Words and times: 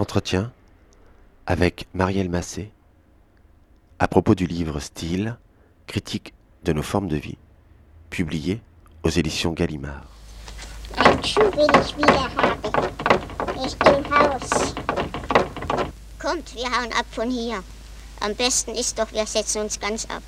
Entretien 0.00 0.50
avec 1.44 1.86
Marielle 1.92 2.30
Massé 2.30 2.70
à 3.98 4.08
propos 4.08 4.34
du 4.34 4.46
livre 4.46 4.80
Style, 4.80 5.36
critique 5.86 6.32
de 6.64 6.72
nos 6.72 6.82
formes 6.82 7.08
de 7.08 7.16
vie, 7.16 7.36
publié 8.08 8.62
aux 9.02 9.10
éditions 9.10 9.52
Gallimard. 9.52 10.06
Ein 10.96 11.22
Schuh 11.22 11.42
ich 11.52 11.96
wieder 11.98 12.34
haben. 12.34 12.62
Ich 13.62 13.76
im 13.86 14.10
Haus. 14.10 14.74
Kommt, 16.18 16.54
wir 16.54 16.64
hauen 16.64 16.92
ab 16.98 17.04
von 17.10 17.30
hier. 17.30 17.62
Am 18.20 18.34
besten 18.34 18.70
ist 18.70 18.98
doch, 18.98 19.12
wir 19.12 19.26
setzen 19.26 19.60
uns 19.60 19.78
ganz 19.78 20.06
ab. 20.06 20.22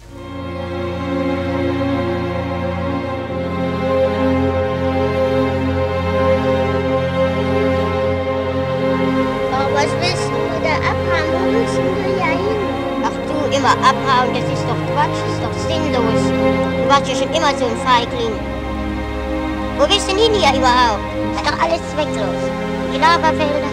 Immer 13.63 13.79
abhauen, 13.79 14.35
das 14.35 14.43
ist 14.43 14.65
doch 14.67 14.81
Quatsch, 14.93 15.19
das 15.23 15.35
ist 15.35 15.43
doch 15.45 15.55
sinnlos. 15.69 16.23
Du 16.83 16.89
warst 16.89 17.07
ja 17.07 17.15
schon 17.15 17.33
immer 17.33 17.57
so 17.57 17.67
ein 17.67 17.77
Feigling. 17.87 18.35
Wo 19.79 19.87
du 19.87 19.95
denn 19.95 20.19
hin 20.19 20.35
hier 20.35 20.59
überhaupt? 20.59 21.05
Ist 21.37 21.47
doch 21.47 21.63
alles 21.63 21.81
zwecklos. 21.95 22.43
Die 22.93 22.99
Lagerfelder. 22.99 23.71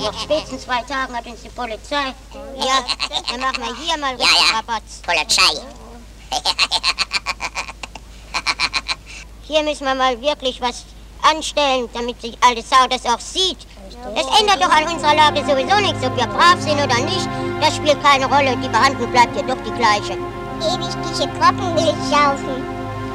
Nach 0.02 0.20
spätestens 0.20 0.62
zwei 0.62 0.82
Tagen 0.82 1.14
hat 1.14 1.26
uns 1.26 1.42
die 1.42 1.48
Polizei. 1.50 2.12
Ja, 2.56 2.84
dann 3.30 3.40
machen 3.40 3.62
wir 3.62 3.76
hier 3.76 3.96
mal 3.98 4.14
Ja, 4.18 4.26
ja. 4.26 4.56
Rabatz. 4.56 5.00
Polizei. 5.06 5.60
Hier 9.42 9.62
müssen 9.62 9.84
wir 9.84 9.94
mal 9.94 10.20
wirklich 10.20 10.60
was 10.60 10.84
anstellen, 11.22 11.88
damit 11.92 12.20
sich 12.20 12.36
alte 12.40 12.62
Sau 12.62 12.88
das 12.88 13.06
auch 13.06 13.20
sieht. 13.20 13.58
Das 14.14 14.26
ändert 14.40 14.62
doch 14.62 14.70
an 14.70 14.86
unserer 14.92 15.14
Lage 15.14 15.40
sowieso 15.40 15.76
nichts, 15.80 16.04
ob 16.04 16.14
wir 16.16 16.26
brav 16.26 16.60
sind 16.60 16.74
oder 16.74 16.98
nicht. 17.04 17.28
Das 17.60 17.76
spielt 17.76 18.02
keine 18.02 18.26
Rolle. 18.26 18.56
Die 18.62 18.68
Behandlung 18.68 19.10
bleibt 19.10 19.34
ja 19.36 19.42
doch 19.42 19.56
die 19.64 19.72
gleiche. 19.72 20.12
Ewig 20.60 20.94
diese 21.08 21.24
ich 21.24 21.30
saufen. 22.10 22.62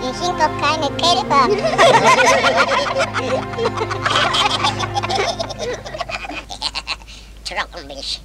Wir 0.01 0.13
sind 0.13 0.39
doch 0.39 0.51
keine 0.61 0.89
Kälber. 0.97 1.47
Trockenmilch. 7.45 8.21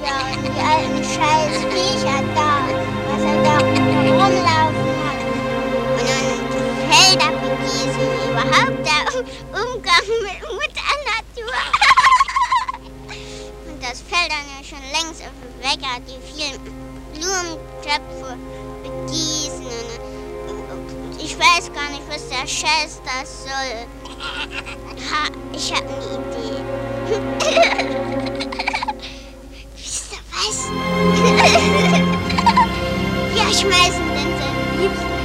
Ja, 0.00 0.14
und 0.32 0.42
die 0.44 0.60
alten 0.60 1.02
scheiß 1.02 1.56
Viecher 1.72 2.20
da, 2.34 2.52
was 3.08 3.22
er 3.24 3.38
da 3.42 3.56
rumlaufen 3.58 4.94
hat. 5.04 5.20
Und 5.98 6.06
dann 6.08 6.38
Felder 6.90 7.30
begießen, 7.40 8.08
überhaupt 8.30 8.80
der 8.86 9.02
Umgang 9.60 10.06
mit 10.22 10.40
Mutter 10.42 10.94
Natur. 11.04 11.56
Das 13.88 14.04
dann 14.10 14.28
ja 14.28 14.60
schon 14.62 14.82
längst 14.92 15.22
auf 15.22 15.32
den 15.40 15.54
Wecker, 15.62 15.98
die 16.06 16.20
vielen 16.30 16.60
Blumentöpfe 17.14 18.36
begießen. 18.82 19.86
Und 20.46 21.16
ich 21.18 21.34
weiß 21.38 21.72
gar 21.72 21.88
nicht, 21.88 22.02
was 22.06 22.28
der 22.28 22.46
Scheiß 22.46 23.00
das 23.06 23.44
soll. 23.44 23.86
Ha, 25.10 25.30
ich 25.54 25.72
habe 25.72 25.88
eine 25.88 26.04
Idee. 26.18 26.62
Wisst 29.74 30.12
ihr 30.12 30.20
was? 30.34 30.68
Wir 33.34 33.48
schmeißen 33.54 34.06
den 34.12 34.30
seinen 34.38 34.82
Liebsten 34.82 35.17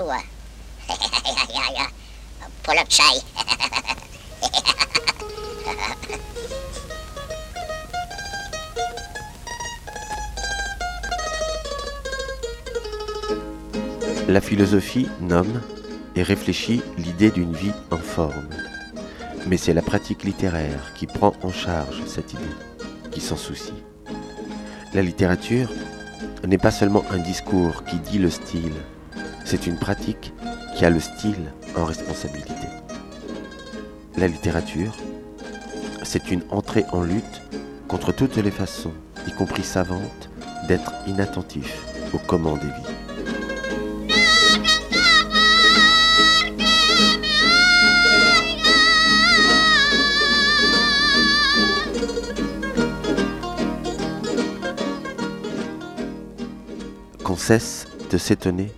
La 14.28 14.40
philosophie 14.40 15.08
nomme 15.20 15.60
et 16.16 16.22
réfléchit 16.22 16.82
l'idée 16.96 17.30
d'une 17.30 17.52
vie 17.52 17.72
en 17.90 17.96
forme. 17.96 18.48
Mais 19.46 19.56
c'est 19.56 19.74
la 19.74 19.82
pratique 19.82 20.24
littéraire 20.24 20.92
qui 20.94 21.06
prend 21.06 21.34
en 21.42 21.50
charge 21.50 22.02
cette 22.06 22.32
idée, 22.32 22.42
qui 23.10 23.20
s'en 23.20 23.36
soucie. 23.36 23.72
La 24.94 25.02
littérature 25.02 25.70
n'est 26.46 26.58
pas 26.58 26.70
seulement 26.70 27.04
un 27.10 27.18
discours 27.18 27.84
qui 27.84 27.98
dit 27.98 28.18
le 28.18 28.30
style, 28.30 28.72
c'est 29.50 29.66
une 29.66 29.78
pratique 29.78 30.32
qui 30.76 30.84
a 30.84 30.90
le 30.90 31.00
style 31.00 31.50
en 31.76 31.84
responsabilité. 31.84 32.68
La 34.16 34.28
littérature, 34.28 34.96
c'est 36.04 36.30
une 36.30 36.42
entrée 36.50 36.84
en 36.92 37.02
lutte 37.02 37.42
contre 37.88 38.12
toutes 38.12 38.36
les 38.36 38.52
façons, 38.52 38.92
y 39.26 39.32
compris 39.32 39.64
savantes, 39.64 40.30
d'être 40.68 40.92
inattentif 41.08 41.84
au 42.14 42.18
comment 42.18 42.56
des 42.58 42.68
vies. 42.68 42.94
qu'on 57.24 57.36
cesse 57.36 57.88
de 58.10 58.16
s'étonner 58.16 58.70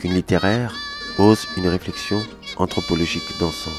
qu'une 0.00 0.14
littéraire 0.14 0.74
ose 1.18 1.46
une 1.58 1.68
réflexion 1.68 2.22
anthropologique 2.56 3.38
d'ensemble. 3.38 3.76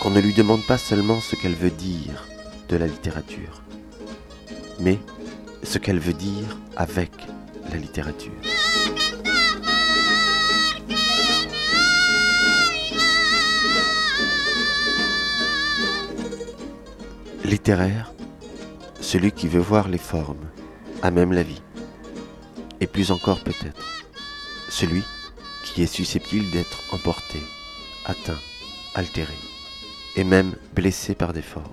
Qu'on 0.00 0.10
ne 0.10 0.20
lui 0.20 0.32
demande 0.32 0.64
pas 0.66 0.78
seulement 0.78 1.20
ce 1.20 1.36
qu'elle 1.36 1.54
veut 1.54 1.70
dire 1.70 2.26
de 2.70 2.76
la 2.76 2.86
littérature, 2.86 3.62
mais 4.80 4.98
ce 5.62 5.76
qu'elle 5.76 5.98
veut 5.98 6.14
dire 6.14 6.58
avec 6.74 7.10
la 7.70 7.76
littérature. 7.76 8.32
Littéraire, 17.44 18.12
celui 19.02 19.32
qui 19.32 19.48
veut 19.48 19.60
voir 19.60 19.88
les 19.88 19.98
formes, 19.98 20.46
à 21.02 21.10
même 21.10 21.32
la 21.32 21.42
vie 21.42 21.62
et 22.80 22.86
plus 22.86 23.10
encore 23.10 23.40
peut-être, 23.40 23.85
celui 24.76 25.02
qui 25.64 25.82
est 25.82 25.86
susceptible 25.86 26.50
d'être 26.50 26.82
emporté, 26.92 27.40
atteint, 28.04 28.38
altéré, 28.94 29.32
et 30.16 30.24
même 30.24 30.54
blessé 30.74 31.14
par 31.14 31.32
des 31.32 31.40
formes. 31.40 31.64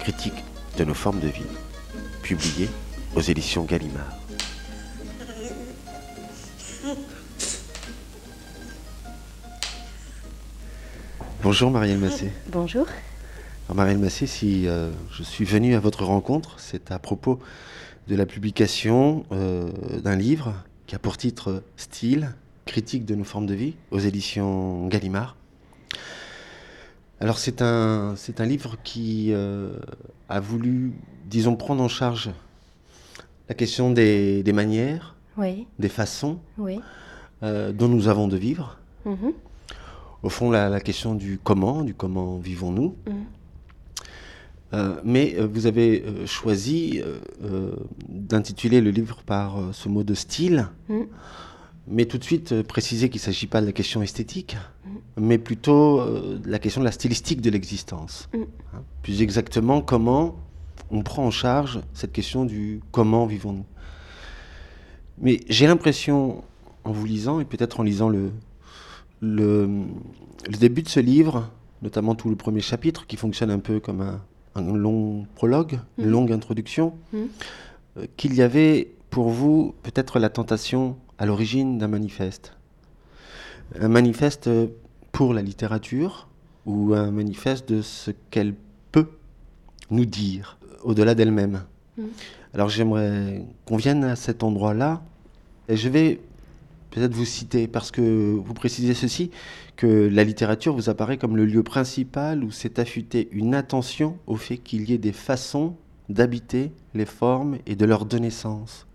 Critique 0.00 0.44
de 0.78 0.84
nos 0.84 0.94
formes 0.94 1.20
de 1.20 1.28
vie, 1.28 1.42
publié 2.22 2.68
aux 3.14 3.20
éditions 3.20 3.64
Gallimard. 3.64 4.18
Bonjour 11.42 11.70
Marielle 11.70 11.98
Massé. 11.98 12.30
Bonjour. 12.50 12.86
Alors 13.66 13.76
Marielle 13.76 13.98
Massé, 13.98 14.26
si 14.26 14.66
euh, 14.66 14.90
je 15.12 15.22
suis 15.22 15.44
venu 15.44 15.74
à 15.74 15.80
votre 15.80 16.04
rencontre, 16.04 16.58
c'est 16.58 16.90
à 16.90 16.98
propos 16.98 17.38
de 18.08 18.16
la 18.16 18.26
publication 18.26 19.24
euh, 19.32 19.70
d'un 20.02 20.16
livre 20.16 20.54
qui 20.86 20.94
a 20.94 20.98
pour 20.98 21.16
titre 21.16 21.62
Style, 21.76 22.34
critique 22.64 23.04
de 23.04 23.14
nos 23.14 23.24
formes 23.24 23.46
de 23.46 23.54
vie, 23.54 23.74
aux 23.90 23.98
éditions 23.98 24.86
Gallimard. 24.88 25.36
Alors 27.20 27.38
c'est 27.38 27.60
un, 27.62 28.14
c'est 28.16 28.40
un 28.40 28.46
livre 28.46 28.76
qui 28.82 29.28
euh, 29.32 29.72
a 30.28 30.40
voulu, 30.40 30.92
disons, 31.26 31.54
prendre 31.56 31.82
en 31.82 31.88
charge 31.88 32.30
la 33.48 33.54
question 33.54 33.90
des, 33.90 34.42
des 34.42 34.52
manières, 34.52 35.16
Oui, 35.36 35.66
des 35.78 35.88
façons 35.88 36.38
oui. 36.56 36.80
euh, 37.42 37.72
dont 37.72 37.88
nous 37.88 38.08
avons 38.08 38.26
de 38.28 38.36
vivre. 38.36 38.78
Mhm, 39.04 39.32
Au 40.22 40.28
fond, 40.30 40.50
la, 40.50 40.68
la 40.70 40.80
question 40.80 41.14
du 41.14 41.38
comment, 41.42 41.82
du 41.82 41.94
comment 41.94 42.38
vivons-nous. 42.38 42.96
mhm. 43.06 43.14
Euh, 44.72 45.00
mais 45.02 45.34
vous 45.52 45.66
avez 45.66 46.04
choisi 46.26 47.02
d'intituler 48.08 48.80
le 48.80 48.90
livre 48.92 49.20
par 49.26 49.58
ce 49.72 49.88
mot 49.88 50.04
de 50.04 50.14
style, 50.14 50.68
Mm. 50.88 51.00
mais 51.88 52.04
tout 52.04 52.18
de 52.18 52.22
suite 52.24 52.62
préciser 52.62 53.08
qu'il 53.10 53.18
ne 53.20 53.24
s'agit 53.24 53.48
pas 53.48 53.60
de 53.62 53.66
la 53.66 53.72
question 53.72 54.00
esthétique, 54.00 54.56
mais 55.16 55.38
plutôt 55.38 56.00
euh, 56.00 56.38
la 56.44 56.58
question 56.58 56.80
de 56.80 56.86
la 56.86 56.92
stylistique 56.92 57.40
de 57.40 57.50
l'existence. 57.50 58.28
Mm. 58.34 58.38
Hein, 58.74 58.82
plus 59.02 59.22
exactement, 59.22 59.80
comment 59.82 60.36
on 60.90 61.02
prend 61.02 61.24
en 61.24 61.30
charge 61.30 61.80
cette 61.94 62.12
question 62.12 62.44
du 62.44 62.80
comment 62.90 63.26
vivons-nous. 63.26 63.64
Mais 65.18 65.40
j'ai 65.48 65.66
l'impression, 65.66 66.42
en 66.84 66.92
vous 66.92 67.04
lisant, 67.06 67.40
et 67.40 67.44
peut-être 67.44 67.80
en 67.80 67.82
lisant 67.82 68.08
le, 68.08 68.30
le, 69.20 69.68
le 70.48 70.56
début 70.56 70.82
de 70.82 70.88
ce 70.88 71.00
livre, 71.00 71.50
notamment 71.82 72.14
tout 72.14 72.30
le 72.30 72.36
premier 72.36 72.60
chapitre, 72.60 73.06
qui 73.06 73.16
fonctionne 73.16 73.50
un 73.50 73.58
peu 73.58 73.80
comme 73.80 74.00
un, 74.00 74.20
un 74.54 74.72
long 74.74 75.26
prologue, 75.34 75.78
une 75.98 76.06
Mhm. 76.06 76.10
longue 76.10 76.32
introduction, 76.32 76.94
Mhm. 77.12 77.28
euh, 77.98 78.06
qu'il 78.16 78.34
y 78.34 78.42
avait 78.42 78.90
pour 79.10 79.28
vous 79.28 79.74
peut-être 79.82 80.18
la 80.18 80.28
tentation 80.30 80.96
à 81.18 81.26
l'origine 81.26 81.78
d'un 81.78 81.88
manifeste. 81.88 82.56
Un 83.78 83.88
manifeste 83.88 84.46
euh, 84.48 84.66
pour 85.12 85.34
la 85.34 85.42
littérature 85.42 86.28
ou 86.66 86.94
un 86.94 87.10
manifeste 87.10 87.68
de 87.68 87.82
ce 87.82 88.10
qu'elle 88.30 88.54
peut 88.92 89.08
nous 89.90 90.04
dire 90.04 90.58
euh, 90.64 90.76
au-delà 90.84 91.14
d'elle-même. 91.14 91.64
Mhm. 91.96 92.08
Alors 92.54 92.68
j'aimerais 92.68 93.44
qu'on 93.64 93.76
vienne 93.76 94.04
à 94.04 94.16
cet 94.16 94.42
endroit-là 94.42 95.02
et 95.68 95.76
je 95.76 95.88
vais 95.88 96.20
peut-être 96.90 97.14
vous 97.14 97.24
citer 97.24 97.68
parce 97.68 97.90
que 97.90 98.34
vous 98.34 98.54
précisez 98.54 98.94
ceci 98.94 99.30
que 99.76 100.08
la 100.12 100.24
littérature 100.24 100.74
vous 100.74 100.90
apparaît 100.90 101.16
comme 101.16 101.36
le 101.36 101.46
lieu 101.46 101.62
principal 101.62 102.42
où 102.42 102.50
s'est 102.50 102.80
affûtée 102.80 103.28
une 103.32 103.54
attention 103.54 104.18
au 104.26 104.36
fait 104.36 104.58
qu'il 104.58 104.90
y 104.90 104.94
ait 104.94 104.98
des 104.98 105.12
façons 105.12 105.76
d'habiter 106.08 106.72
les 106.94 107.06
formes 107.06 107.58
et 107.66 107.76
de 107.76 107.84
leur 107.84 108.04
donner 108.04 108.30
sens. 108.30 108.86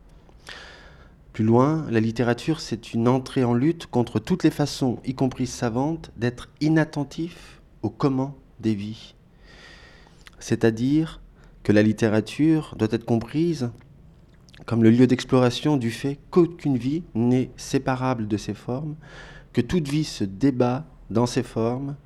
Plus 1.35 1.43
loin, 1.43 1.85
la 1.91 1.99
littérature, 1.99 2.61
c'est 2.61 2.93
une 2.93 3.09
entrée 3.09 3.43
en 3.43 3.53
lutte 3.53 3.87
contre 3.87 4.19
toutes 4.19 4.45
les 4.45 4.51
façons, 4.51 5.01
y 5.03 5.15
compris 5.15 5.47
savantes, 5.47 6.09
d'être 6.15 6.47
inattentif 6.61 7.59
au 7.81 7.89
comment 7.89 8.37
des 8.61 8.73
vies. 8.73 9.15
C'est-à-dire 10.39 11.19
que 11.63 11.73
la 11.73 11.83
littérature 11.83 12.73
doit 12.79 12.87
être 12.89 13.03
comprise 13.03 13.69
comme 14.65 14.81
le 14.81 14.89
lieu 14.89 15.07
d'exploration 15.07 15.75
du 15.75 15.91
fait 15.91 16.19
qu'aucune 16.29 16.77
vie 16.77 17.03
n'est 17.15 17.51
séparable 17.57 18.29
de 18.29 18.37
ses 18.37 18.53
formes, 18.53 18.95
que 19.51 19.59
toute 19.59 19.89
vie 19.89 20.05
se 20.05 20.23
débat 20.23 20.85
dans 21.09 21.25
ses 21.25 21.43
formes, 21.43 21.97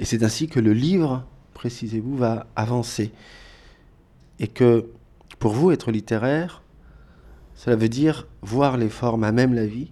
et 0.00 0.04
c'est 0.04 0.22
ainsi 0.22 0.48
que 0.48 0.60
le 0.60 0.74
livre, 0.74 1.26
précisez-vous, 1.54 2.14
va 2.14 2.46
avancer. 2.56 3.10
Et 4.38 4.48
que 4.48 4.90
pour 5.38 5.52
vous, 5.52 5.70
être 5.70 5.90
littéraire, 5.90 6.62
cela 7.56 7.74
veut 7.74 7.88
dire 7.88 8.28
voir 8.42 8.76
les 8.76 8.90
formes 8.90 9.24
à 9.24 9.32
même 9.32 9.54
la 9.54 9.66
vie, 9.66 9.90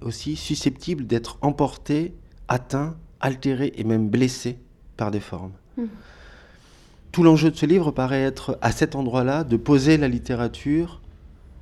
aussi 0.00 0.36
susceptibles 0.36 1.06
d'être 1.06 1.38
emportées, 1.42 2.14
atteints, 2.48 2.96
altérés 3.20 3.72
et 3.76 3.84
même 3.84 4.08
blessés 4.08 4.58
par 4.96 5.10
des 5.10 5.20
formes. 5.20 5.52
Mhm. 5.76 5.88
Tout 7.12 7.22
l'enjeu 7.22 7.50
de 7.50 7.56
ce 7.56 7.66
livre 7.66 7.90
paraît 7.90 8.22
être 8.22 8.58
à 8.60 8.72
cet 8.72 8.94
endroit-là 8.96 9.44
de 9.44 9.56
poser 9.56 9.98
la 9.98 10.08
littérature 10.08 11.00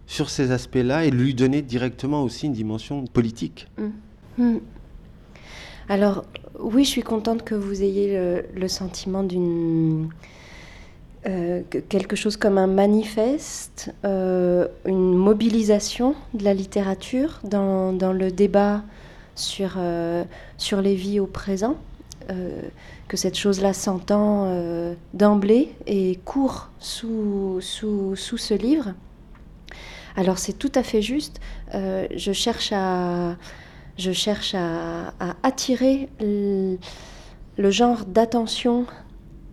sur 0.06 0.31
ces 0.31 0.50
aspects-là 0.50 1.05
et 1.05 1.11
lui 1.11 1.35
donner 1.35 1.62
directement 1.62 2.23
aussi 2.23 2.46
une 2.46 2.52
dimension 2.52 3.05
politique. 3.06 3.69
Hmm. 4.38 4.58
Alors, 5.88 6.25
oui, 6.58 6.85
je 6.85 6.90
suis 6.90 7.02
contente 7.02 7.44
que 7.44 7.55
vous 7.55 7.82
ayez 7.82 8.17
le, 8.17 8.44
le 8.55 8.69
sentiment 8.69 9.23
d'une. 9.23 10.08
Euh, 11.27 11.63
que- 11.71 11.79
quelque 11.79 12.17
chose 12.17 12.37
comme 12.37 12.59
un 12.59 12.67
manifeste, 12.67 13.93
euh, 14.05 14.67
une 14.87 15.15
mobilisation 15.15 16.17
de 16.35 16.43
la 16.43 16.53
littérature 16.53 17.39
dans, 17.45 17.93
dans 17.93 18.13
le 18.13 18.33
débat 18.33 18.83
sur, 19.37 19.75
euh, 19.79 20.25
sur 20.59 20.83
les 20.83 20.97
vies 20.97 21.21
au 21.21 21.27
présent, 21.27 21.77
que 23.09 23.17
cette 23.17 23.37
chose-là 23.37 23.73
s'entend 23.75 24.49
d'emblée 25.13 25.75
et 25.87 26.19
court 26.25 26.71
sous, 26.79 27.59
sous, 27.61 28.15
sous 28.17 28.39
ce 28.39 28.55
livre. 28.55 28.95
Alors 30.17 30.39
c'est 30.39 30.53
tout 30.55 30.71
à 30.77 30.83
fait 30.85 31.03
juste. 31.03 31.41
Je 31.75 32.33
cherche 32.33 32.73
à, 32.73 33.37
je 33.99 34.13
cherche 34.13 34.55
à, 34.55 35.13
attirer 35.43 36.09
le 36.21 37.71
genre 37.71 38.05
d'attention 38.07 38.87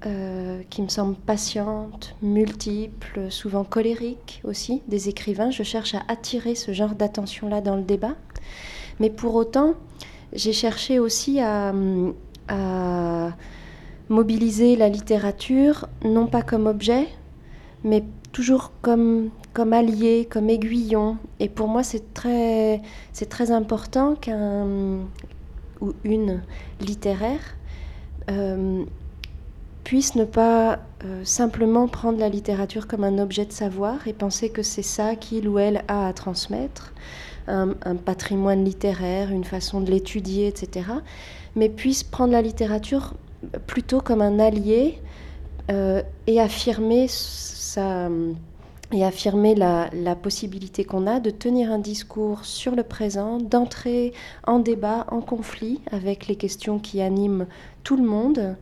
euh, 0.06 0.62
qui 0.70 0.82
me 0.82 0.88
semble 0.88 1.16
patiente, 1.16 2.16
multiple, 2.22 3.30
souvent 3.30 3.64
colérique 3.64 4.42
aussi 4.44 4.82
des 4.88 5.10
écrivains. 5.10 5.52
Je 5.52 5.64
cherche 5.64 5.96
à 5.96 6.02
attirer 6.08 6.56
ce 6.56 6.72
genre 6.72 6.96
d'attention-là 6.96 7.62
dans 7.62 7.76
le 7.76 7.84
débat. 7.84 8.16
Mais 9.00 9.10
pour 9.10 9.36
autant, 9.36 9.74
j'ai 10.34 10.54
cherché 10.54 11.00
aussi 11.00 11.40
à, 11.40 11.74
à 12.48 13.32
mobiliser 14.10 14.76
la 14.76 14.90
littérature, 14.90 15.88
non 16.04 16.28
pas 16.28 16.42
comme 16.42 16.68
objet, 16.68 17.08
mais 17.84 18.04
toujours 18.32 18.72
comme, 18.82 19.30
comme 19.54 19.74
allié, 19.74 20.28
comme 20.30 20.50
aiguillon. 20.50 21.18
Et 21.40 21.50
pour 21.50 21.68
moi, 21.68 21.84
c'est 21.84 22.14
très, 22.14 22.82
c'est 23.14 23.30
très 23.30 23.52
important 23.52 24.16
qu'un 24.16 25.00
ou 25.82 25.94
une 26.04 26.42
littéraire 26.82 27.56
euh, 28.30 28.84
puisse 29.84 30.16
ne 30.16 30.26
pas 30.26 30.80
euh, 31.04 31.24
simplement 31.24 31.88
prendre 31.88 32.20
la 32.20 32.30
littérature 32.30 32.88
comme 32.88 33.04
un 33.04 33.18
objet 33.20 33.46
de 33.46 33.52
savoir 33.52 34.08
et 34.08 34.14
penser 34.14 34.50
que 34.50 34.64
c'est 34.64 34.84
ça 34.84 35.16
qu'il 35.16 35.48
ou 35.48 35.60
elle 35.60 35.84
a 35.88 36.08
à 36.08 36.14
transmettre, 36.14 36.94
un, 37.48 37.74
patrimoine 37.96 38.64
littéraire, 38.64 39.32
une 39.32 39.44
façon 39.44 39.82
de 39.82 39.90
l'étudier, 39.90 40.46
etc. 40.48 40.86
Mais 41.56 41.68
puisse 41.68 42.04
prendre 42.04 42.32
la 42.32 42.44
littérature 42.44 43.16
plutôt 43.66 44.02
comme 44.02 44.22
un 44.22 44.38
allié 44.38 45.02
euh, 45.72 46.04
et 46.28 46.40
affirmer 46.40 47.08
sa, 47.08 48.08
et 48.92 49.06
affirmer 49.06 49.56
la, 49.56 50.16
possibilité 50.16 50.84
qu'on 50.84 51.06
a 51.08 51.20
de 51.20 51.30
tenir 51.30 51.72
un 51.72 51.80
discours 51.80 52.46
sur 52.46 52.76
le 52.76 52.84
présent, 52.84 53.38
d'entrer 53.38 54.14
en 54.46 54.60
débat, 54.60 55.06
en 55.12 55.22
conflit 55.22 55.80
avec 55.92 56.28
les 56.28 56.36
questions 56.36 56.80
qui 56.80 57.02
animent 57.02 57.46
tout 57.84 57.96
le 57.96 58.04
monde, 58.04 58.56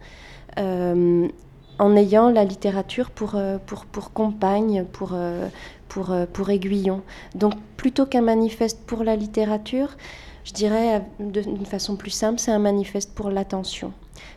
en 0.57 1.95
ayant 1.95 2.29
la 2.29 2.43
littérature 2.43 3.11
pour, 3.11 3.35
euh, 3.35 3.57
pour, 3.65 4.13
compagne, 4.13 4.85
pour, 4.91 5.11
euh, 5.13 5.47
pour, 5.87 6.11
euh, 6.11 6.25
aiguillon. 6.49 7.01
Donc 7.35 7.53
plutôt 7.75 8.05
qu'un 8.05 8.21
manifeste 8.21 8.79
pour 8.85 9.03
la 9.03 9.15
littérature, 9.15 9.95
je 10.43 10.53
dirais 10.53 11.01
euh, 11.19 11.41
d'une 11.41 11.65
façon 11.65 11.95
plus 11.95 12.11
simple, 12.11 12.39
c'est 12.39 12.51
un 12.51 12.59
manifeste 12.59 13.13
pour 13.13 13.29
l'attention. 13.29 13.93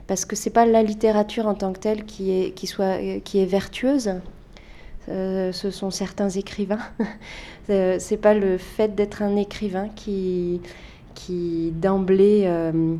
Parce 0.06 0.24
que 0.24 0.36
c'est 0.36 0.50
pas 0.50 0.66
la 0.66 0.82
littérature 0.82 1.46
en 1.46 1.54
tant 1.54 1.72
que 1.72 1.78
telle 1.78 2.04
qui 2.04 2.30
est, 2.32 2.52
qui 2.52 2.66
soit, 2.66 3.00
euh, 3.00 3.20
qui 3.20 3.40
est 3.40 3.46
vertueuse, 3.46 4.14
euh, 5.08 5.52
ce 5.52 5.70
sont 5.70 5.90
certains 5.90 6.30
écrivains. 6.30 6.80
Euh, 7.68 7.98
c'est 8.00 8.16
pas 8.16 8.34
le 8.34 8.58
fait 8.58 8.96
d'être 8.96 9.22
un 9.22 9.36
écrivain 9.36 9.90
qui, 9.94 10.60
qui 11.14 11.70
d'emblée 11.70 12.42
euh, 12.46 12.96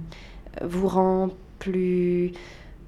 vous 0.62 0.86
rend 0.86 1.30
plus, 1.58 2.30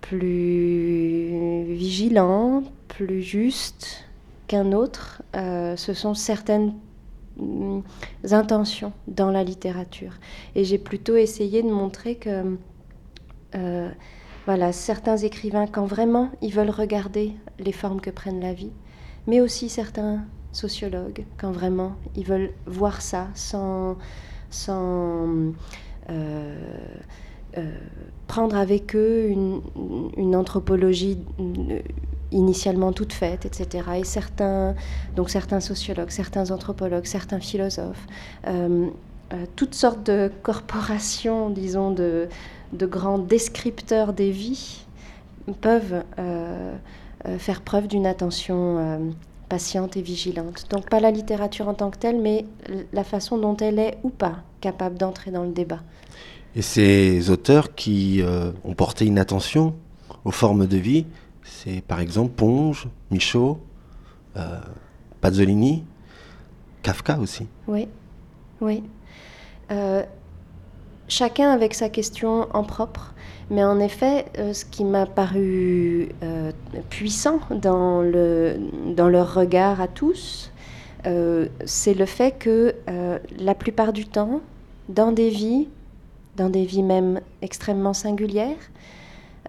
plus 0.02 1.64
vigilant, 1.73 2.64
plus 2.88 3.23
juste 3.23 4.04
qu'un 4.47 4.73
autre. 4.73 5.23
Euh, 5.35 5.76
ce 5.76 5.94
sont 5.94 6.12
certaines 6.12 6.75
mm, 7.38 7.80
intentions 8.30 8.92
dans 9.09 9.30
la 9.30 9.44
littérature. 9.44 10.12
Et 10.54 10.64
j'ai 10.64 10.78
plutôt 10.78 11.16
essayé 11.16 11.62
de 11.62 11.71
montrer 11.71 12.16
que 12.16 12.59
euh, 13.54 13.90
voilà, 14.44 14.73
certains 14.73 15.16
écrivains, 15.16 15.66
quand 15.66 15.87
vraiment 15.87 16.30
ils 16.42 16.52
veulent 16.52 16.71
regarder 16.71 17.32
les 17.59 17.73
formes 17.73 18.00
que 18.00 18.11
prennent 18.11 18.40
la 18.40 18.52
vie, 18.52 18.73
mais 19.26 19.40
aussi 19.40 19.68
certains 19.68 20.25
sociologues, 20.50 21.25
quand 21.38 21.52
vraiment 21.52 21.92
ils 22.16 22.26
veulent 22.26 22.52
voir 22.66 23.00
ça 23.00 23.28
sans, 23.35 23.97
sans 24.50 25.52
euh, 26.11 26.56
prendre 28.26 28.57
avec 28.57 28.95
eux 28.97 29.29
une, 29.29 30.37
anthropologie 30.37 31.19
euh, 31.41 31.81
initialement 32.31 32.93
toute 32.93 33.12
faite, 33.12 33.45
etc. 33.45 33.85
Et 33.99 34.05
certains, 34.05 34.75
donc 35.17 35.31
certains 35.31 35.61
sociologues, 35.61 36.11
certains 36.11 36.50
anthropologues, 36.50 37.05
certains 37.05 37.41
philosophes, 37.41 38.07
toutes 39.55 39.75
sortes 39.75 40.07
de 40.07 40.31
corporations, 40.43 41.50
disons, 41.50 41.91
de 41.91 42.29
grands 42.73 43.19
descripteurs 43.19 44.14
des 44.14 44.31
vies 44.31 44.87
peuvent 45.61 46.02
faire 47.38 47.61
preuve 47.61 47.87
d'une 47.87 48.07
attention 48.07 49.12
patiente 49.52 49.99
et 49.99 50.00
vigilante. 50.00 50.64
Donc 50.71 50.88
pas 50.88 50.99
la 50.99 51.11
littérature 51.11 51.69
en 51.69 51.75
tant 51.75 51.91
que 51.91 51.99
telle, 51.99 52.19
mais 52.19 52.47
la 52.95 53.05
façon 53.05 53.37
dont 53.37 53.55
elle 53.59 53.79
est 53.79 53.99
ou 54.02 54.09
pas 54.09 54.37
capable 54.62 54.97
d'entrer 54.97 55.31
dans 55.31 55.43
le 55.43 55.52
débat. 55.52 55.81
Et 56.54 56.62
ces 56.62 57.30
auteurs 57.30 57.75
qui 57.75 58.21
euh, 58.21 58.52
ont 58.64 58.75
porté 58.75 59.06
une 59.06 59.18
attention 59.18 59.75
aux 60.25 60.30
formes 60.30 60.66
de 60.66 60.76
vie, 60.76 61.06
c'est 61.42 61.82
par 61.82 62.00
exemple 62.00 62.32
Ponge, 62.32 62.88
Michaud, 63.11 63.59
euh, 64.37 64.59
Pazzolini, 65.21 65.85
Kafka 66.82 67.18
aussi. 67.18 67.47
Oui, 67.68 67.88
oui. 68.61 68.82
Euh, 69.71 70.02
chacun 71.09 71.50
avec 71.50 71.75
sa 71.75 71.88
question 71.88 72.49
en 72.54 72.64
propre. 72.64 73.14
Mais 73.50 73.64
en 73.64 73.80
effet, 73.80 74.26
euh, 74.38 74.52
ce 74.52 74.64
qui 74.64 74.85
m'a 74.85 75.06
paru 75.06 76.11
puissant 76.88 77.40
dans, 77.50 78.00
le, 78.00 78.56
dans 78.97 79.09
leur 79.09 79.35
regard 79.35 79.80
à 79.80 79.88
tous, 79.88 80.50
c'est 81.64 81.94
le 81.94 82.06
fait 82.06 82.30
que 82.38 82.76
la 83.38 83.54
plupart 83.56 83.92
du 83.92 84.06
temps, 84.06 84.40
dans 84.88 85.11
des 85.11 85.30
vies, 85.30 85.68
dans 86.37 86.49
des 86.49 86.65
vies 86.65 86.83
même 86.83 87.21
extrêmement 87.43 87.95
singulières, 87.95 88.71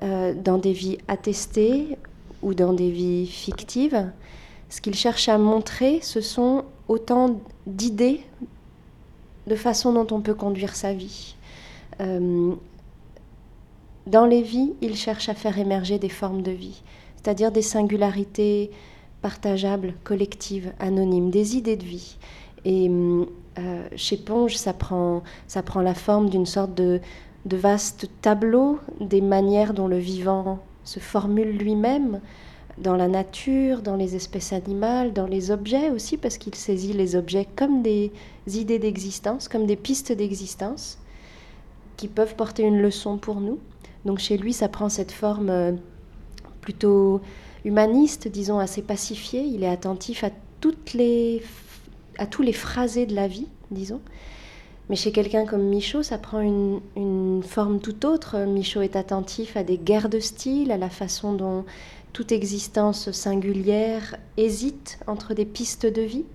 dans 0.02 0.58
des 0.58 0.74
vies 0.74 0.98
attestées 1.08 1.98
ou 2.42 2.54
dans 2.54 2.74
des 2.74 2.92
vies 2.92 3.28
fictives, 3.28 4.12
ce 4.70 4.82
qu'ils 4.82 4.96
cherchent 4.96 5.30
à 5.30 5.38
montrer, 5.38 6.00
ce 6.02 6.20
sont 6.20 6.66
autant 6.88 7.40
d'idées 7.68 8.22
de 9.48 9.56
façon 9.56 9.94
dont 9.94 10.16
on 10.16 10.22
peut 10.22 10.34
conduire 10.34 10.76
sa 10.76 10.94
vie. 10.94 11.36
Dans 12.00 12.58
les 14.26 14.42
vies, 14.42 14.74
il 14.82 14.96
cherche 14.96 15.30
à 15.30 15.36
faire 15.36 15.58
émerger 15.58 16.00
des 16.00 16.10
formes 16.10 16.42
de 16.42 16.52
vie, 16.52 16.82
c'est-à-dire 17.16 17.52
des 17.52 17.62
singularités 17.62 18.72
partageables, 19.22 19.94
collectives, 20.04 20.74
anonymes, 20.80 21.30
des 21.30 21.56
idées 21.56 21.78
de 21.78 21.86
vie. 21.86 22.18
Et 22.66 22.90
euh, 23.60 23.88
chez 23.96 24.18
Ponge, 24.18 24.56
ça 24.56 24.74
prend, 24.74 25.24
ça 25.48 25.62
prend 25.62 25.82
la 25.82 25.94
forme 25.94 26.30
d'une 26.30 26.46
sorte 26.46 26.74
de, 26.74 27.00
vaste 27.46 28.10
tableau 28.22 28.80
des 29.00 29.22
manières 29.22 29.74
dont 29.74 29.88
le 29.88 29.98
vivant 29.98 30.60
se 30.84 31.00
formule 31.00 31.58
lui-même, 31.58 32.20
dans 32.80 32.96
la 32.96 33.08
nature, 33.08 33.84
dans 33.84 33.96
les 33.96 34.16
espèces 34.16 34.52
animales, 34.52 35.14
dans 35.14 35.28
les 35.28 35.52
objets 35.52 35.92
aussi, 35.92 36.18
parce 36.18 36.40
qu'il 36.40 36.56
saisit 36.56 36.94
les 36.94 37.16
objets 37.16 37.48
comme 37.56 37.84
des 37.84 38.12
idées 38.48 38.80
d'existence, 38.80 39.48
comme 39.48 39.68
des 39.68 39.76
pistes 39.76 40.12
d'existence, 40.12 40.98
qui 41.98 42.08
peuvent 42.08 42.36
porter 42.36 42.64
une 42.64 42.82
leçon 42.82 43.18
pour 43.18 43.42
nous. 43.42 43.60
Donc 44.06 44.18
chez 44.18 44.38
lui, 44.38 44.54
ça 44.54 44.70
prend 44.70 44.90
cette 44.90 45.12
forme 45.12 45.52
euh, 45.52 45.74
plutôt 46.62 47.22
humaniste, 47.64 48.28
disons 48.28 48.58
assez 48.58 48.82
pacifiée. 48.82 49.42
Il 49.44 49.64
est 49.64 49.70
attentif 49.70 50.24
à, 50.24 50.32
toutes 50.64 50.94
les, 50.94 51.44
à 52.24 52.26
tous 52.26 52.42
les 52.42 52.54
phrasés 52.54 53.06
de 53.06 53.14
la 53.14 53.28
vie, 53.28 53.48
disons. 53.70 54.00
Mais 54.90 54.96
chez 54.96 55.12
quelqu'un 55.12 55.46
comme 55.46 55.68
Michaud, 55.68 56.04
ça 56.04 56.18
prend 56.18 56.40
une, 56.40 57.44
forme 57.44 57.80
tout 57.80 58.06
autre. 58.06 58.38
Michaud 58.46 58.82
est 58.82 58.96
attentif 58.96 59.58
à 59.58 59.64
des 59.64 59.78
guerres 59.78 60.08
de 60.08 60.22
style, 60.22 60.72
à 60.72 60.78
la 60.78 60.90
façon 60.90 61.34
dont 61.34 61.66
toute 62.14 62.32
existence 62.32 63.12
singulière 63.12 64.16
hésite 64.38 65.00
entre 65.06 65.34
des 65.34 65.44
pistes 65.44 65.86
de 65.86 66.02
vie. 66.02 66.26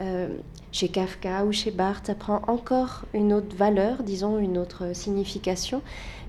Euh, 0.00 0.28
chez 0.72 0.88
Kafka 0.88 1.46
ou 1.46 1.52
chez 1.52 1.70
Barthes, 1.70 2.08
ça 2.08 2.14
prend 2.14 2.42
encore 2.46 3.04
une 3.14 3.32
autre 3.32 3.56
valeur, 3.56 4.02
disons, 4.02 4.38
une 4.38 4.58
autre 4.58 4.94
signification. 4.94 5.80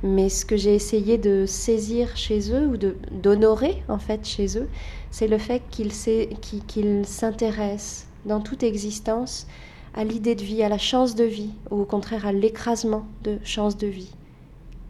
Mais 0.04 0.30
ce 0.30 0.46
que 0.46 0.56
j'ai 0.56 0.74
essayé 0.74 1.18
de 1.18 1.46
saisir 1.46 2.16
chez 2.16 2.54
eux 2.54 2.68
ou 2.68 2.78
d'honorer 3.12 3.84
en 3.90 4.00
fait 4.00 4.26
chez 4.26 4.58
eux, 4.58 4.70
c'est 5.12 5.28
le 5.28 5.38
fait 5.38 5.64
qu'ils 5.70 7.06
s'intéressent 7.06 8.08
dans 8.26 8.42
toute 8.42 8.64
existence 8.64 9.48
à 9.94 10.04
l'idée 10.04 10.36
de 10.36 10.44
vie, 10.44 10.64
à 10.64 10.70
la 10.70 10.78
chance 10.78 11.16
de 11.16 11.24
vie, 11.24 11.52
ou 11.72 11.82
au 11.82 11.86
contraire 11.86 12.26
à 12.26 12.34
l'écrasement 12.34 13.06
de 13.24 13.38
chance 13.44 13.78
de 13.78 13.88
vie. 13.88 14.12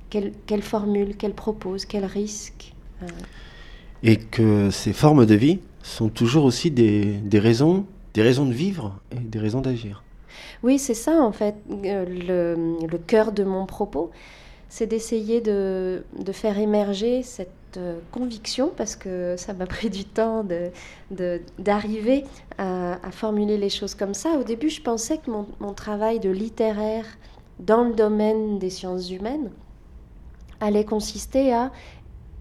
Quelle, 0.09 0.61
formule, 0.61 1.17
quelle 1.17 1.33
propose, 1.33 1.85
quel 1.85 2.05
risque. 2.05 2.73
Euh. 3.03 3.07
Et 4.01 4.15
que 4.15 4.69
ces 4.69 4.93
formes 4.93 5.25
de 5.25 5.35
vie 5.35 5.59
sont 5.83 6.07
toujours 6.07 6.45
aussi 6.45 6.71
des, 6.71 7.03
des 7.03 7.39
raisons 7.39 7.85
des 8.15 8.21
raisons 8.21 8.45
de 8.45 8.53
vivre 8.53 8.97
et 9.11 9.19
des 9.19 9.39
raisons 9.39 9.61
d'agir. 9.61 10.01
Oui, 10.63 10.79
c'est 10.79 10.93
ça 10.93 11.21
en 11.21 11.31
fait 11.31 11.55
euh, 11.69 12.05
le, 12.05 12.87
le, 12.87 12.97
cœur 12.97 13.33
de 13.33 13.43
mon 13.43 13.65
propos, 13.65 14.09
c'est 14.69 14.87
d'essayer 14.87 15.41
de, 15.41 16.03
de, 16.17 16.31
faire 16.31 16.57
émerger 16.57 17.23
cette 17.23 17.49
euh, 17.77 17.99
conviction, 18.11 18.71
parce 18.75 18.95
que 18.95 19.35
ça 19.37 19.53
m'a 19.53 19.65
pris 19.77 19.89
du 19.89 20.05
temps 20.05 20.45
d'arriver 21.59 22.21
de, 22.21 22.27
à, 22.57 23.05
à, 23.05 23.11
formuler 23.11 23.57
les 23.57 23.69
choses 23.69 23.95
comme 23.95 24.13
ça. 24.13 24.31
Au 24.39 24.43
début, 24.43 24.69
je 24.69 24.81
pensais 24.81 25.17
que 25.17 25.29
mon, 25.29 25.47
mon 25.59 25.73
travail 25.73 26.19
de 26.19 26.29
littéraire 26.29 27.05
dans 27.59 27.83
le 27.83 27.93
domaine 27.93 28.59
des 28.59 28.69
sciences 28.69 29.09
humaines 29.11 29.51
allait 30.59 30.85
consister 30.85 31.53
à 31.53 31.71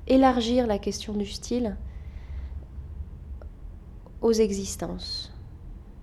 élargir 0.07 0.66
la 0.66 0.78
question 0.78 1.12
du 1.12 1.26
style 1.26 1.76
aux 4.23 4.33
existences 4.33 5.35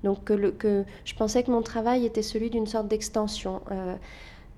donc 0.04 0.24
que, 0.24 0.86
je 1.06 1.16
pensais 1.16 1.44
que 1.44 1.52
mon 1.52 1.62
travail 1.62 2.06
était 2.06 2.22
celui 2.22 2.50
d'une 2.50 2.66
sorte 2.66 2.88
d'extension. 2.88 3.62
Euh, 3.72 3.96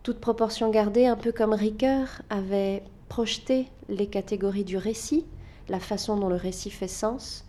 toute 0.03 0.19
proportion 0.19 0.69
gardée, 0.69 1.05
un 1.05 1.15
peu 1.15 1.31
comme 1.31 1.53
Ricoeur 1.53 2.21
avait 2.29 2.83
projeté 3.09 3.67
les 3.89 4.07
catégories 4.07 4.65
du 4.65 4.77
récit, 4.77 5.25
la 5.69 5.79
façon 5.79 6.17
dont 6.17 6.27
le 6.27 6.35
récit 6.35 6.69
fait 6.69 6.87
sens, 6.87 7.45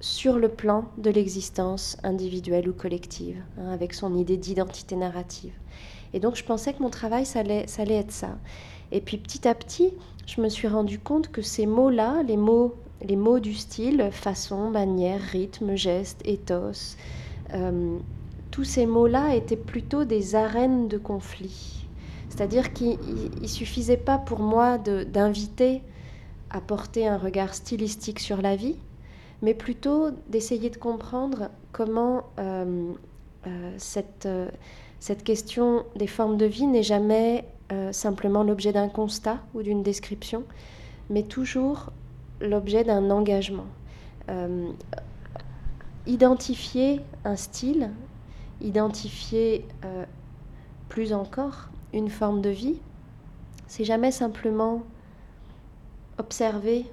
sur 0.00 0.38
le 0.38 0.48
plan 0.48 0.86
de 0.98 1.10
l'existence 1.10 1.96
individuelle 2.02 2.68
ou 2.68 2.72
collective, 2.72 3.42
hein, 3.58 3.70
avec 3.70 3.94
son 3.94 4.16
idée 4.16 4.36
d'identité 4.36 4.96
narrative. 4.96 5.52
Et 6.12 6.20
donc 6.20 6.36
je 6.36 6.44
pensais 6.44 6.72
que 6.72 6.82
mon 6.82 6.90
travail, 6.90 7.24
ça 7.24 7.40
allait, 7.40 7.66
allait 7.78 7.96
être 7.96 8.12
ça. 8.12 8.36
Et 8.92 9.00
puis 9.00 9.18
petit 9.18 9.46
à 9.46 9.54
petit, 9.54 9.92
je 10.26 10.40
me 10.40 10.48
suis 10.48 10.68
rendu 10.68 10.98
compte 10.98 11.30
que 11.30 11.42
ces 11.42 11.66
mots-là, 11.66 12.22
les 12.24 12.36
mots 12.36 12.74
les 13.02 13.16
mots 13.16 13.40
du 13.40 13.54
style, 13.54 14.10
façon, 14.12 14.70
manière, 14.70 15.20
rythme, 15.20 15.74
geste, 15.74 16.20
ethos, 16.24 16.96
euh, 17.54 17.98
tous 18.60 18.64
ces 18.64 18.84
mots-là 18.84 19.34
étaient 19.36 19.56
plutôt 19.56 20.04
des 20.04 20.34
arènes 20.34 20.86
de 20.86 20.98
conflit. 20.98 21.86
C'est-à-dire 22.28 22.74
qu'il 22.74 22.98
ne 23.40 23.46
suffisait 23.46 23.96
pas 23.96 24.18
pour 24.18 24.40
moi 24.40 24.76
d'inviter 24.76 25.80
à 26.50 26.60
porter 26.60 27.08
un 27.08 27.16
regard 27.16 27.54
stylistique 27.54 28.20
sur 28.20 28.42
la 28.42 28.56
vie, 28.56 28.76
mais 29.40 29.54
plutôt 29.54 30.10
d'essayer 30.28 30.68
de 30.68 30.76
comprendre 30.76 31.48
comment 31.72 32.24
euh, 32.38 32.92
euh, 33.46 33.72
cette, 33.78 34.28
cette 34.98 35.24
question 35.24 35.86
des 35.96 36.06
formes 36.06 36.36
de 36.36 36.44
vie 36.44 36.66
n'est 36.66 36.82
jamais 36.82 37.46
simplement 37.92 38.42
l'objet 38.42 38.74
d'un 38.74 38.90
constat 38.90 39.38
ou 39.54 39.62
d'une 39.62 39.82
description, 39.82 40.42
mais 41.08 41.22
toujours 41.22 41.92
l'objet 42.42 42.84
d'un 42.84 43.10
engagement. 43.10 43.66
Euh, 44.28 44.68
identifier 46.06 47.00
un 47.24 47.36
style, 47.36 47.90
identifier 48.60 49.66
euh, 49.84 50.04
plus 50.88 51.12
encore 51.12 51.68
une 51.92 52.08
forme 52.08 52.40
de 52.40 52.50
vie, 52.50 52.78
c'est 53.66 53.84
jamais 53.84 54.10
simplement 54.10 54.82
observer 56.18 56.86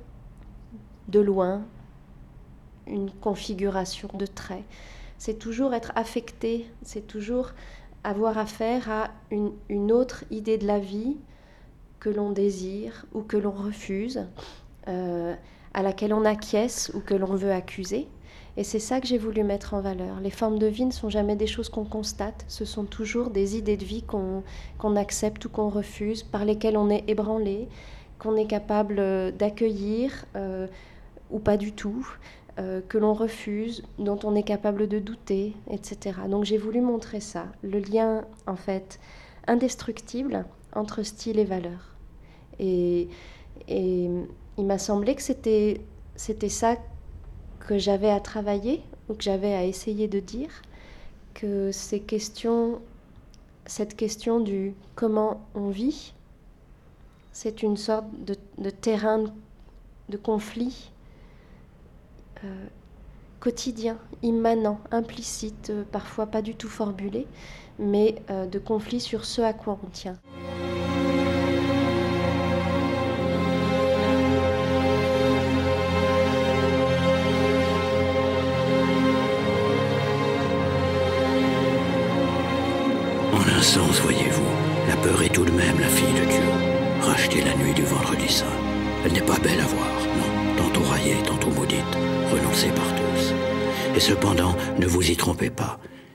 de 1.07 1.19
loin 1.19 1.61
une 2.85 3.11
configuration 3.11 4.09
de 4.13 4.25
traits. 4.25 4.63
C'est 5.17 5.39
toujours 5.39 5.73
être 5.73 5.91
affecté, 5.95 6.67
c'est 6.83 7.05
toujours 7.05 7.51
avoir 8.03 8.37
affaire 8.37 8.89
à 8.89 9.09
une, 9.31 9.51
une, 9.69 9.91
autre 9.91 10.23
idée 10.31 10.57
de 10.57 10.67
la 10.67 10.79
vie 10.79 11.17
que 11.99 12.09
l'on 12.09 12.31
désire 12.31 13.05
ou 13.13 13.21
que 13.21 13.35
l'on 13.35 13.51
refuse, 13.51 14.25
euh, 14.87 15.35
à 15.73 15.81
laquelle 15.81 16.13
on 16.13 16.23
acquiesce 16.23 16.91
ou 16.93 16.99
que 16.99 17.13
l'on 17.13 17.35
veut 17.35 17.51
accuser. 17.51 18.07
Et 18.57 18.63
c'est 18.63 18.79
ça 18.79 18.99
que 18.99 19.07
j'ai 19.07 19.19
voulu 19.19 19.43
mettre 19.43 19.75
en 19.75 19.81
valeur. 19.81 20.19
Les 20.19 20.31
formes 20.31 20.57
de 20.57 20.65
vie 20.65 20.85
ne 20.85 20.91
sont 20.91 21.09
jamais 21.09 21.35
des 21.35 21.45
choses 21.45 21.69
qu'on 21.69 21.85
constate, 21.85 22.43
ce 22.47 22.65
sont 22.65 22.85
toujours 22.85 23.29
des 23.29 23.55
idées 23.55 23.77
de 23.77 23.85
vie 23.85 24.03
qu'on 24.03 24.95
accepte 24.95 25.45
ou 25.45 25.49
qu'on 25.49 25.69
refuse, 25.69 26.23
par 26.23 26.43
lesquelles 26.43 26.75
on 26.75 26.89
est 26.89 27.03
ébranlé, 27.07 27.67
qu'on 28.17 28.35
est 28.35 28.47
capable 28.47 28.95
euh, 28.97 29.31
d'accueillir 29.31 30.25
euh, 30.35 30.65
ou 31.29 31.37
pas 31.37 31.55
du 31.55 31.71
tout, 31.71 32.07
euh, 32.57 32.81
que 32.89 32.97
l'on 32.97 33.13
refuse, 33.13 33.83
dont 33.99 34.17
on 34.23 34.33
est 34.33 34.41
capable 34.41 34.87
de 34.87 34.97
douter, 34.97 35.53
etc. 35.69 36.21
Donc 36.27 36.43
j'ai 36.43 36.57
voulu 36.57 36.81
montrer 36.81 37.19
ça, 37.19 37.45
le 37.61 37.77
lien 37.77 38.25
en 38.47 38.55
fait 38.55 38.99
indestructible 39.45 40.45
entre 40.73 41.03
style 41.03 41.37
et 41.37 41.45
valeur. 41.45 41.95
Et, 42.57 43.07
et 43.67 44.09
il 44.57 44.65
m'a 44.65 44.79
semblé 44.79 45.13
que 45.13 45.21
c'était 45.21 45.79
ça 46.49 46.75
que 47.67 47.77
j'avais 47.77 48.09
à 48.09 48.21
travailler 48.21 48.81
ou 49.09 49.13
que 49.13 49.21
j'avais 49.21 49.53
à 49.53 49.65
essayer 49.65 50.07
de 50.07 50.19
dire, 50.19 50.49
que 51.33 51.71
ces 51.71 51.99
questions, 51.99 52.81
cette 53.65 53.95
question 53.95 54.39
du 54.39 54.73
comment 54.95 55.45
on 55.53 55.69
vit, 55.69 56.13
c'est 57.33 57.61
une 57.61 57.77
sorte 57.77 58.07
de, 58.23 58.69
terrain 58.69 59.25
de 60.09 60.17
conflit 60.17 60.91
euh, 62.43 62.65
quotidien, 63.41 63.97
immanent, 64.23 64.79
implicite, 64.91 65.69
euh, 65.69 65.83
parfois 65.91 66.25
pas 66.25 66.41
du 66.41 66.55
tout 66.55 66.69
formulé, 66.69 67.27
mais 67.77 68.15
euh, 68.29 68.45
de 68.45 68.59
conflit 68.59 69.01
sur 69.01 69.25
ce 69.25 69.41
à 69.41 69.53
quoi 69.53 69.77
on 69.85 69.89
tient. 69.89 70.17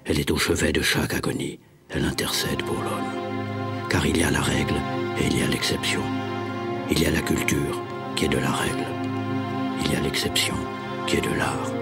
Elle 0.05 0.19
est 0.19 0.31
au 0.31 0.37
chevet 0.37 0.73
de 0.73 0.83
chaque 0.83 1.15
agonie, 1.15 1.59
elle 1.89 2.05
intercède 2.05 2.62
pour 2.65 2.77
l'homme. 2.77 3.89
Car 3.89 4.07
il 4.07 4.17
y 4.17 4.23
a 4.23 4.31
la 4.31 4.41
règle 4.41 4.75
et 5.19 5.27
il 5.27 5.39
y 5.39 5.43
a 5.43 5.47
l'exception. 5.47 6.01
Il 6.91 7.01
y 7.01 7.07
a 7.07 7.11
la 7.11 7.21
culture 7.21 7.81
qui 8.17 8.25
est 8.27 8.29
de 8.29 8.39
la 8.39 8.51
règle. 8.51 8.87
Il 9.85 9.93
y 9.93 9.97
a 9.97 10.01
l'exception 10.01 10.55
qui 11.07 11.17
est 11.17 11.21
de 11.21 11.35
l'art. 11.39 11.73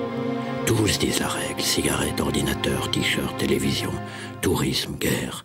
Tous 0.66 0.98
disent 0.98 1.20
la 1.20 1.28
règle, 1.28 1.60
cigarette, 1.60 2.20
ordinateur, 2.20 2.90
t-shirt, 2.90 3.36
télévision, 3.38 3.92
tourisme, 4.40 4.96
guerre. 4.96 5.44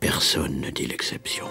Personne 0.00 0.60
ne 0.60 0.70
dit 0.70 0.86
l'exception. 0.86 1.46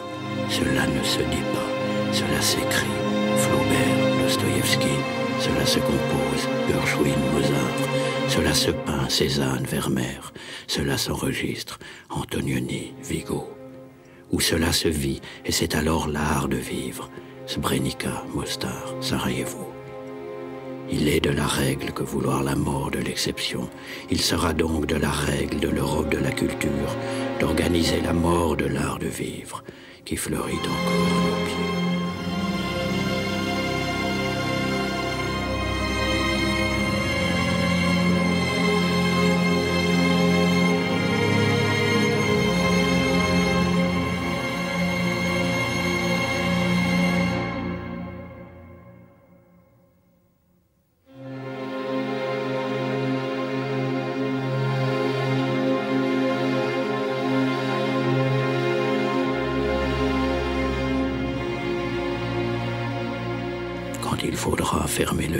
Cela 0.50 0.88
ne 0.88 1.04
se 1.04 1.20
dit 1.20 1.46
pas. 1.54 1.70
Cela 2.12 2.42
s'écrit. 2.42 2.98
Flaubert, 3.38 4.24
Dostoïevski, 4.24 4.96
cela 5.40 5.66
se 5.66 5.80
compose. 5.80 6.44
Gershwin, 6.68 7.20
Mozart. 7.34 8.09
Cela 8.30 8.54
se 8.54 8.70
peint. 8.72 9.10
Cézanne, 9.10 9.66
Vermeer. 9.66 10.32
Cela 10.68 10.98
s'enregistre. 10.98 11.80
Antonioni, 12.10 12.94
Vigo. 13.04 13.50
Où 14.32 14.40
cela 14.40 14.72
se 14.72 14.88
vit, 14.88 15.20
et 15.46 15.52
c'est 15.52 15.74
alors 15.74 16.08
l'art 16.08 16.48
de 16.48 16.58
vivre. 16.58 17.10
Sbrenica, 17.48 18.24
Mostar, 18.34 18.94
Sarajevo. 19.02 19.74
Il 20.92 21.08
est 21.08 21.20
de 21.20 21.32
la 21.32 21.48
règle 21.48 21.92
que 21.92 22.04
vouloir 22.04 22.44
la 22.44 22.56
mort 22.56 22.92
de 22.92 23.00
l'exception. 23.00 23.68
Il 24.12 24.22
sera 24.22 24.54
donc 24.54 24.86
de 24.86 24.96
la 24.96 25.10
règle 25.10 25.60
de 25.60 25.70
l'Europe 25.70 26.10
de 26.10 26.18
la 26.18 26.32
culture 26.32 26.96
d'organiser 27.40 28.02
la 28.02 28.14
mort 28.14 28.56
de 28.56 28.66
l'art 28.66 29.00
de 29.00 29.08
vivre 29.08 29.64
qui 30.06 30.16
fleurit 30.16 30.54
encore 30.54 30.70
à 30.70 31.30
nos 31.30 31.46
pieds. 31.46 31.89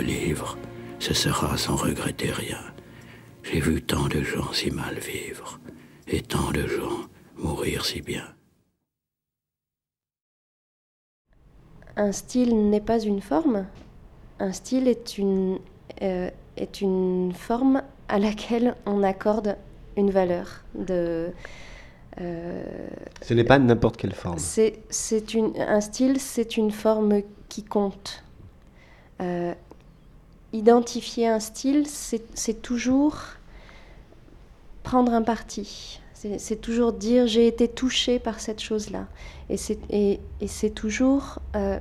Le 0.00 0.06
livre, 0.06 0.56
ce 0.98 1.14
sera 1.14 1.56
sans 1.56 1.76
regretter 1.76 2.30
rien. 2.30 2.60
J'ai 3.42 3.60
vu 3.60 3.82
tant 3.82 4.06
de 4.08 4.22
gens 4.22 4.52
si 4.52 4.70
mal 4.70 4.98
vivre, 4.98 5.60
et 6.08 6.22
tant 6.22 6.50
de 6.52 6.66
gens 6.66 7.08
mourir 7.36 7.84
si 7.84 8.00
bien. 8.00 8.24
Un 11.96 12.12
style 12.12 12.70
n'est 12.70 12.80
pas 12.80 13.00
une 13.00 13.20
forme, 13.20 13.66
un 14.38 14.52
style 14.52 14.88
est 14.88 15.18
une, 15.18 15.58
euh, 16.02 16.30
est 16.56 16.80
une 16.80 17.32
forme 17.34 17.82
à 18.08 18.18
laquelle 18.18 18.74
on 18.86 19.02
accorde 19.02 19.56
une 19.96 20.10
valeur 20.10 20.64
de... 20.74 21.30
Euh, 22.20 22.88
Ce 23.22 23.34
n'est 23.34 23.44
pas 23.44 23.58
n'importe 23.58 23.96
quelle 23.98 24.14
forme. 24.14 24.38
C'est, 24.38 25.34
une, 25.34 25.52
un 25.58 25.80
style, 25.80 26.18
c'est 26.20 26.56
une 26.56 26.70
forme 26.70 27.20
qui 27.48 27.64
compte. 27.64 28.24
Euh, 29.20 29.54
identifier 30.52 31.28
un 31.28 31.40
style, 31.40 31.86
c'est 31.86 32.62
toujours 32.62 33.16
prendre 34.82 35.12
un 35.12 35.22
parti. 35.22 36.00
C'est 36.14 36.60
toujours 36.60 36.92
dire 36.92 37.26
j'ai 37.26 37.46
été 37.46 37.66
touché 37.66 38.18
par 38.18 38.40
cette 38.40 38.60
chose-là. 38.60 39.06
Et 39.48 39.56
c'est 40.46 40.74
toujours... 40.74 41.38
Euh, 41.56 41.78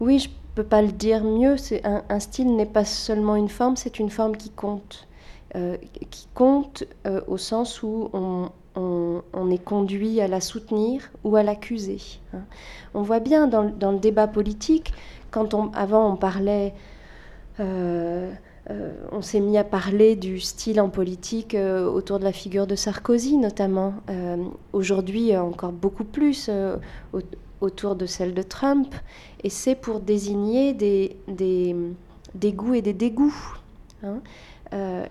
oui, 0.00 0.18
je 0.18 0.28
peux 0.54 0.64
pas 0.64 0.82
le 0.82 0.92
dire 0.92 1.22
mieux. 1.22 1.56
Un, 1.84 2.02
un 2.08 2.20
style 2.20 2.56
n'est 2.56 2.66
pas 2.66 2.84
seulement 2.84 3.36
une 3.36 3.48
forme, 3.48 3.76
c'est 3.76 3.98
une 3.98 4.10
forme 4.10 4.36
qui 4.36 4.50
compte. 4.50 5.08
Euh, 5.56 5.78
qui 6.10 6.28
compte 6.34 6.84
au 7.26 7.38
sens 7.38 7.82
où 7.82 8.10
on, 8.12 9.50
est 9.50 9.64
conduit 9.64 10.20
à 10.20 10.28
la 10.28 10.42
soutenir 10.42 11.10
ou 11.24 11.36
à 11.36 11.42
l'accuser. 11.42 12.00
Hein. 12.34 12.42
On 12.92 13.00
voit 13.00 13.20
bien 13.20 13.46
dans, 13.46 13.62
le 13.62 13.98
débat 13.98 14.26
politique 14.26 14.92
quand 15.30 15.54
on, 15.54 15.70
avant 15.72 16.12
on 16.12 16.16
parlait, 16.16 16.74
euh, 16.74 16.74
euh, 16.74 16.96
on 17.58 19.22
s'est 19.22 19.40
mis 19.40 19.58
à 19.58 19.64
parler 19.64 20.16
du 20.16 20.40
style 20.40 20.80
en 20.80 20.90
politique 20.90 21.54
euh, 21.54 21.88
autour 21.88 22.18
de 22.18 22.24
la 22.24 22.32
figure 22.32 22.66
de 22.66 22.74
Sarkozy 22.74 23.36
notamment. 23.36 23.94
Aujourd'hui 24.72 25.36
encore 25.36 25.72
beaucoup 25.72 26.04
plus 26.04 26.50
autour 27.60 27.96
de 27.96 28.06
celle 28.06 28.34
de 28.34 28.42
Trump. 28.42 28.94
Et 29.42 29.50
c'est 29.50 29.74
pour 29.74 30.00
désigner 30.00 30.74
des, 30.74 31.16
goûts 32.52 32.74
et 32.74 32.82
des 32.82 32.92
dégoûts. 32.92 33.54
Hein. 34.04 34.20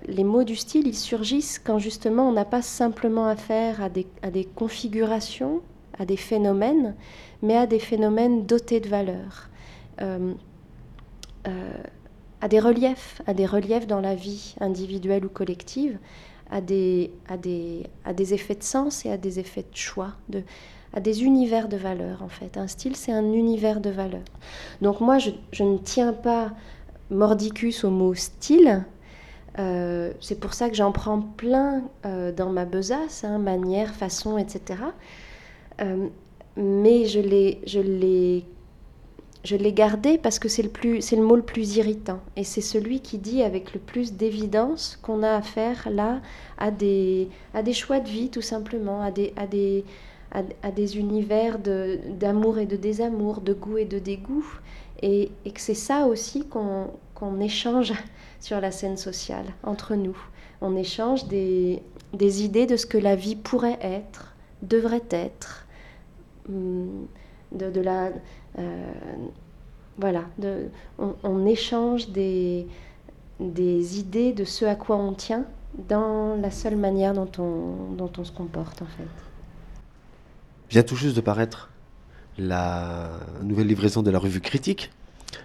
les 0.08 0.24
mots 0.24 0.46
du 0.46 0.56
style, 0.56 0.88
ils 0.88 0.96
surgissent 0.96 1.60
quand 1.60 1.78
justement 1.78 2.30
on 2.30 2.32
n'a 2.32 2.46
pas 2.46 2.62
simplement 2.62 3.28
affaire 3.28 3.82
à 3.82 3.90
des, 3.90 4.46
configurations, 4.56 5.62
à 6.00 6.06
des 6.06 6.16
phénomènes, 6.18 6.96
mais 7.42 7.58
à 7.58 7.68
des 7.68 7.80
phénomènes 7.80 8.46
dotés 8.46 8.80
de 8.80 8.88
valeur. 8.88 9.50
Euh, 10.02 10.34
euh, 11.48 11.72
à 12.42 12.48
des 12.48 12.60
reliefs, 12.60 13.22
à 13.26 13.34
des 13.34 13.46
reliefs 13.46 13.88
dans 13.88 14.02
la 14.02 14.16
vie 14.16 14.56
individuelle 14.60 15.26
ou 15.26 15.30
collective, 15.30 15.98
à 16.50 16.62
des, 16.62 17.12
à 17.28 17.38
des, 17.38 17.88
à 18.06 18.14
des 18.14 18.34
effets 18.34 18.56
de 18.56 18.64
sens 18.64 19.06
et 19.06 19.12
à 19.12 19.18
des 19.18 19.40
effets 19.40 19.64
de 19.64 19.76
choix, 19.76 20.14
de, 20.30 20.44
à 20.94 21.00
des 21.00 21.24
univers 21.24 21.68
de 21.68 21.78
valeurs 21.78 22.22
en 22.22 22.30
fait. 22.30 22.58
Un 22.58 22.68
style, 22.68 22.96
c'est 22.96 23.12
un 23.12 23.32
univers 23.34 23.82
de 23.82 23.90
valeurs. 23.90 24.22
Donc 24.82 25.02
moi, 25.02 25.18
je, 25.18 25.32
je, 25.52 25.64
ne 25.64 25.78
tiens 25.78 26.14
pas 26.14 26.52
mordicus 27.10 27.84
au 27.84 27.90
mot 27.90 28.14
style. 28.14 28.86
Euh, 29.60 30.14
c'est 30.22 30.40
pour 30.40 30.54
ça 30.54 30.70
que 30.70 30.76
j'en 30.76 30.92
prends 30.92 31.20
plein 31.22 31.84
dans 32.04 32.50
ma 32.52 32.66
besace, 32.66 33.24
hein, 33.24 33.40
manière, 33.40 33.94
façon, 33.94 34.38
etc. 34.38 34.80
mais 36.56 37.06
je 37.06 37.20
les, 37.20 37.62
je 37.66 37.80
les 37.80 38.46
je 39.44 39.56
l'ai 39.56 39.74
gardé 39.74 40.18
parce 40.18 40.40
que 40.40 40.50
c'est 40.50 40.64
le, 40.64 40.70
plus, 40.70 41.02
c'est 41.02 41.16
le 41.16 41.24
mot 41.24 41.36
le 41.36 41.42
plus 41.42 41.78
irritant. 41.78 42.20
Et 42.36 42.44
c'est 42.44 42.62
celui 42.62 43.00
qui 43.00 43.18
dit 43.18 43.44
avec 43.44 43.74
le 43.74 43.80
plus 43.80 44.14
d'évidence 44.14 44.98
qu'on 45.02 45.24
a 45.24 45.36
affaire 45.36 45.90
là 45.92 46.22
à 46.58 46.72
des, 46.72 47.30
à 47.54 47.64
des 47.64 47.74
choix 47.74 48.00
de 48.00 48.10
vie, 48.10 48.30
tout 48.30 48.42
simplement, 48.42 49.02
à 49.02 49.12
des, 49.12 49.34
à 49.36 49.48
des, 49.48 49.86
à, 50.32 50.72
des 50.72 50.98
univers 50.98 51.60
d'amour 51.60 52.58
et 52.60 52.66
de 52.66 52.76
désamour, 52.76 53.42
de 53.42 53.54
goût 53.54 53.78
et 53.78 53.86
de 53.86 54.00
dégoût. 54.00 54.46
Et, 55.02 55.32
et 55.46 55.52
que 55.52 55.62
c'est 55.62 55.74
ça 55.74 56.08
aussi 56.08 56.48
qu'on 56.48 56.88
qu'on 57.18 57.40
échange 57.40 57.94
sur 58.40 58.62
la 58.62 58.72
scène 58.72 58.98
sociale 58.98 59.46
entre 59.64 59.96
nous. 59.96 60.18
On 60.62 60.76
échange 60.76 61.26
des, 61.28 61.82
des 62.14 62.44
idées 62.44 62.68
de 62.68 62.78
ce 62.78 62.86
que 62.86 62.98
la 62.98 63.16
vie 63.16 63.36
pourrait 63.36 63.80
être, 63.82 64.36
devrait 64.62 65.06
être, 65.10 65.66
hum, 66.48 67.08
de, 67.52 67.72
de 67.72 67.82
la, 67.82 68.10
voilà, 69.98 70.24
de, 70.38 70.68
on, 71.00 71.16
on 71.24 71.46
échange 71.46 72.10
des, 72.10 72.68
des 73.40 74.00
idées 74.00 74.34
de 74.34 74.44
ce 74.46 74.66
à 74.66 74.76
quoi 74.76 74.96
on 74.98 75.14
tient 75.14 75.46
dans 75.90 76.36
la 76.42 76.52
seule 76.52 76.76
manière 76.76 77.14
dont 77.14 77.30
on, 77.40 77.94
dont 77.96 78.12
on 78.18 78.24
se 78.24 78.32
comporte 78.32 78.82
en 78.82 78.86
fait. 78.86 79.08
Vient 80.70 80.84
tout 80.84 80.96
juste 80.96 81.16
de 81.16 81.22
paraître 81.22 81.70
la 82.38 83.10
nouvelle 83.42 83.68
livraison 83.68 84.04
de 84.04 84.12
la 84.12 84.20
revue 84.20 84.42
Critique 84.42 84.92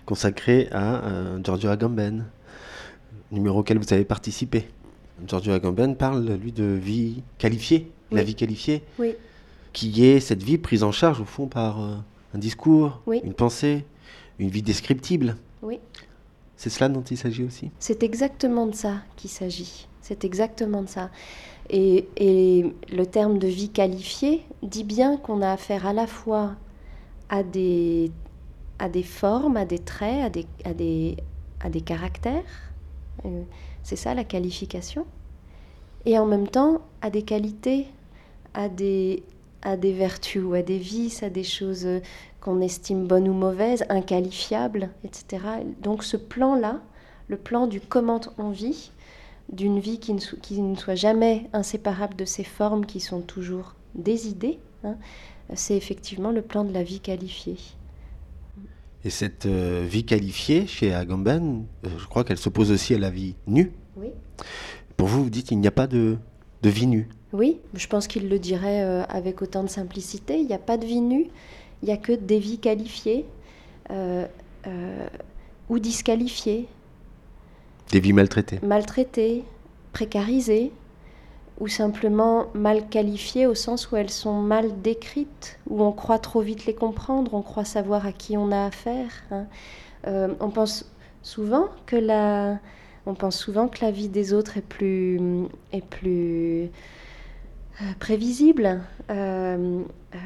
consacrée 0.04 0.68
à 0.72 1.04
euh, 1.04 1.38
Giorgio 1.42 1.70
Agamben, 1.70 2.26
numéro 3.30 3.60
auquel 3.60 3.78
vous 3.78 3.92
avez 3.92 4.04
participé. 4.04 4.68
Giorgio 5.26 5.52
Agamben 5.52 5.96
parle, 5.96 6.26
lui, 6.34 6.52
de 6.52 6.64
vie 6.64 7.22
qualifiée, 7.38 7.90
la 8.10 8.20
Oui. 8.20 8.26
vie 8.26 8.34
qualifiée, 8.34 8.82
Oui, 8.98 9.14
qui 9.72 10.04
est 10.04 10.20
cette 10.20 10.42
vie 10.42 10.58
prise 10.58 10.82
en 10.82 10.92
charge, 10.92 11.20
au 11.20 11.24
fond, 11.24 11.46
par 11.46 11.80
euh, 11.82 11.94
un 12.34 12.38
discours, 12.38 13.00
Oui. 13.06 13.20
une 13.24 13.34
pensée, 13.34 13.84
une 14.38 14.48
vie 14.48 14.62
descriptible. 14.62 15.36
oui. 15.62 15.78
C'est 16.56 16.70
cela 16.70 16.88
dont 16.88 17.02
il 17.02 17.16
s'agit 17.16 17.42
aussi? 17.42 17.72
C'est 17.80 18.04
exactement 18.04 18.66
de 18.68 18.74
ça 18.76 18.98
qu'il 19.16 19.30
s'agit. 19.30 19.88
C'est 20.00 20.24
exactement 20.24 20.82
de 20.82 20.88
ça. 20.88 21.10
Et, 21.70 22.06
et 22.16 22.72
le 22.92 23.04
terme 23.04 23.38
de 23.38 23.48
vie 23.48 23.68
qualifiée 23.70 24.44
dit 24.62 24.84
bien 24.84 25.16
qu'on 25.16 25.42
a 25.42 25.50
affaire 25.50 25.86
à 25.88 25.92
la 25.92 26.06
fois 26.06 26.54
à 27.30 27.42
des, 27.42 28.12
à 28.78 28.88
des 28.88 29.02
formes, 29.02 29.56
à 29.56 29.64
des 29.64 29.80
traits, 29.80 30.24
à 30.24 30.30
des, 30.30 30.46
à 30.64 30.72
des, 30.72 31.16
à 31.60 31.68
des 31.68 31.80
caractères. 31.80 32.44
Euh, 33.24 33.42
C'est 33.82 33.96
ça 33.96 34.14
la 34.14 34.22
qualification. 34.22 35.04
Et 36.06 36.16
en 36.20 36.26
même 36.26 36.46
temps 36.46 36.82
à 37.00 37.10
des 37.10 37.22
qualités, 37.22 37.86
à 38.54 38.68
des, 38.68 39.24
à 39.62 39.76
des 39.76 39.92
vertus 39.92 40.42
ou 40.44 40.54
à 40.54 40.62
des 40.62 40.78
vices, 40.78 41.22
à 41.22 41.30
des 41.30 41.44
choses 41.44 41.86
qu'on 42.40 42.60
estime 42.60 43.06
bonnes 43.06 43.28
ou 43.28 43.32
mauvaises, 43.32 43.84
inqualifiables, 43.88 44.90
etc. 45.04 45.44
Donc 45.82 46.02
ce 46.04 46.16
plan-là, 46.16 46.80
le 47.28 47.36
plan 47.36 47.66
du 47.66 47.80
comment 47.80 48.20
on 48.38 48.50
vit, 48.50 48.90
d'une 49.52 49.78
vie 49.78 49.98
qui 49.98 50.12
ne, 50.14 50.18
so- 50.18 50.36
qui 50.40 50.60
ne 50.60 50.74
soit 50.76 50.94
jamais 50.94 51.48
inséparable 51.52 52.16
de 52.16 52.24
ces 52.24 52.44
formes 52.44 52.86
qui 52.86 53.00
sont 53.00 53.20
toujours 53.20 53.74
des 53.94 54.28
idées, 54.28 54.58
hein, 54.84 54.96
c'est 55.54 55.76
effectivement 55.76 56.30
le 56.30 56.42
plan 56.42 56.64
de 56.64 56.72
la 56.72 56.82
vie 56.82 57.00
qualifiée. 57.00 57.58
Et 59.04 59.10
cette 59.10 59.46
euh, 59.46 59.84
vie 59.88 60.04
qualifiée 60.04 60.66
chez 60.66 60.94
Agamben, 60.94 61.64
euh, 61.84 61.88
je 61.98 62.06
crois 62.06 62.22
qu'elle 62.24 62.38
s'oppose 62.38 62.70
aussi 62.70 62.94
à 62.94 62.98
la 62.98 63.10
vie 63.10 63.34
nue. 63.46 63.72
Oui. 63.96 64.08
Pour 64.96 65.08
vous, 65.08 65.24
vous 65.24 65.30
dites 65.30 65.48
qu'il 65.48 65.58
n'y 65.58 65.66
a 65.66 65.72
pas 65.72 65.88
de, 65.88 66.16
de 66.62 66.68
vie 66.70 66.86
nue. 66.86 67.08
Oui, 67.32 67.60
je 67.74 67.86
pense 67.86 68.06
qu'il 68.06 68.28
le 68.28 68.38
dirait 68.38 68.82
euh, 68.82 69.04
avec 69.08 69.40
autant 69.42 69.62
de 69.62 69.68
simplicité. 69.68 70.38
Il 70.38 70.46
n'y 70.46 70.52
a 70.54 70.58
pas 70.58 70.76
de 70.76 70.84
vie 70.86 71.00
nue, 71.00 71.28
il 71.82 71.86
n'y 71.86 71.92
a 71.92 71.96
que 71.96 72.12
des 72.12 72.38
vies 72.38 72.58
qualifiées 72.58 73.24
euh, 73.90 74.26
euh, 74.66 75.06
ou 75.68 75.78
disqualifiées, 75.78 76.68
Des 77.90 78.00
vies 78.00 78.12
maltraitées. 78.12 78.58
maltraitées, 78.62 79.44
précarisées, 79.92 80.72
ou 81.60 81.68
simplement 81.68 82.46
mal 82.54 82.88
qualifiées 82.88 83.46
au 83.46 83.54
sens 83.54 83.90
où 83.90 83.96
elles 83.96 84.10
sont 84.10 84.40
mal 84.40 84.80
décrites, 84.82 85.58
où 85.68 85.82
on 85.82 85.92
croit 85.92 86.18
trop 86.18 86.40
vite 86.40 86.66
les 86.66 86.74
comprendre, 86.74 87.34
on 87.34 87.42
croit 87.42 87.64
savoir 87.64 88.06
à 88.06 88.12
qui 88.12 88.36
on 88.36 88.50
a 88.50 88.66
affaire. 88.66 89.10
hein. 89.30 89.46
Euh, 90.06 90.34
on 90.40 90.50
pense 90.50 90.90
souvent 91.22 91.66
que 91.86 91.96
la, 91.96 92.58
on 93.06 93.14
pense 93.14 93.38
souvent 93.38 93.68
que 93.68 93.84
la 93.84 93.90
vie 93.90 94.08
des 94.08 94.32
autres 94.32 94.56
est 94.58 94.66
plus, 94.66 95.20
est 95.72 95.84
plus 95.84 96.70
prévisible. 97.98 98.80
Euh, 99.10 99.82
euh, 100.14 100.18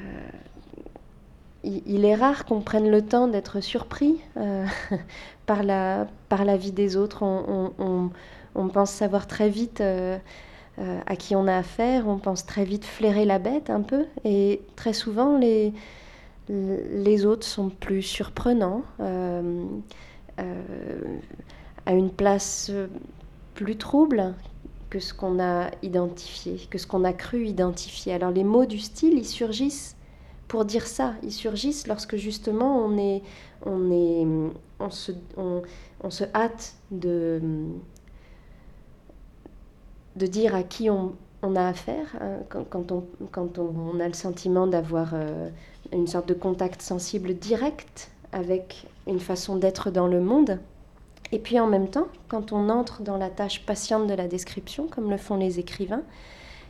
il, 1.64 2.04
est 2.04 2.14
rare 2.14 2.44
qu'on 2.44 2.60
prenne 2.60 2.88
le 2.90 3.02
temps 3.02 3.26
d'être 3.28 3.60
surpris 3.60 4.20
euh, 4.36 4.64
par, 5.46 5.62
la, 5.62 6.06
par 6.28 6.44
la 6.44 6.56
vie 6.56 6.72
des 6.72 6.96
autres. 6.96 7.22
On, 7.22 7.72
on- 7.78 8.10
on- 8.54 8.68
pense 8.68 8.90
savoir 8.90 9.26
très 9.26 9.48
vite 9.50 9.82
à 9.82 11.16
qui 11.16 11.34
on 11.36 11.46
a 11.46 11.56
affaire, 11.56 12.06
on 12.08 12.18
pense 12.18 12.46
très 12.46 12.64
vite 12.64 12.84
flairer 12.84 13.24
la 13.24 13.38
bête 13.38 13.70
un 13.70 13.82
peu, 13.82 14.06
et 14.24 14.60
très 14.76 14.92
souvent 14.92 15.36
les, 15.38 15.72
les 16.48 17.26
autres 17.26 17.46
sont 17.46 17.70
plus 17.70 18.02
surprenants, 18.02 18.82
à 21.86 21.92
une 21.92 22.10
place 22.10 22.70
plus 23.54 23.76
trouble 23.76 24.34
que 24.90 25.00
ce 25.00 25.12
qu'on 25.14 25.40
a 25.40 25.70
identifié, 25.82 26.56
que 26.70 26.78
ce 26.78 26.86
qu'on 26.86 27.04
a 27.04 27.12
cru 27.12 27.46
identifier. 27.46 28.12
Alors 28.12 28.30
les 28.30 28.44
mots 28.44 28.66
du 28.66 28.78
style, 28.78 29.14
ils 29.14 29.26
surgissent 29.26 29.96
pour 30.48 30.64
dire 30.64 30.86
ça. 30.86 31.14
Ils 31.22 31.32
surgissent 31.32 31.86
lorsque 31.86 32.16
justement 32.16 32.78
on 32.78 32.96
est, 32.98 33.22
on 33.64 33.90
est, 33.90 34.26
on 34.78 34.90
se, 34.90 36.24
hâte 36.34 36.74
de, 36.90 37.40
dire 40.14 40.54
à 40.54 40.62
qui 40.62 40.88
on, 40.90 41.14
a 41.54 41.68
affaire 41.68 42.16
hein, 42.20 42.38
quand, 42.48 42.92
on 43.58 44.00
a 44.00 44.08
le 44.08 44.14
sentiment 44.14 44.66
d'avoir 44.66 45.10
euh, 45.14 45.48
une 45.92 46.06
sorte 46.06 46.28
de 46.28 46.34
contact 46.34 46.82
sensible 46.82 47.34
direct 47.34 48.10
avec 48.32 48.86
une 49.06 49.20
façon 49.20 49.56
d'être 49.56 49.90
dans 49.90 50.08
le 50.08 50.20
monde. 50.20 50.58
Et 51.32 51.38
puis 51.38 51.58
en 51.58 51.66
même 51.66 51.88
temps, 51.88 52.08
quand 52.28 52.52
on 52.52 52.68
entre 52.68 53.02
dans 53.02 53.16
la 53.16 53.30
tâche 53.30 53.64
patiente 53.66 54.06
de 54.06 54.14
la 54.14 54.28
description, 54.28 54.86
comme 54.88 55.10
le 55.10 55.16
font 55.16 55.36
les 55.36 55.58
écrivains, 55.58 56.02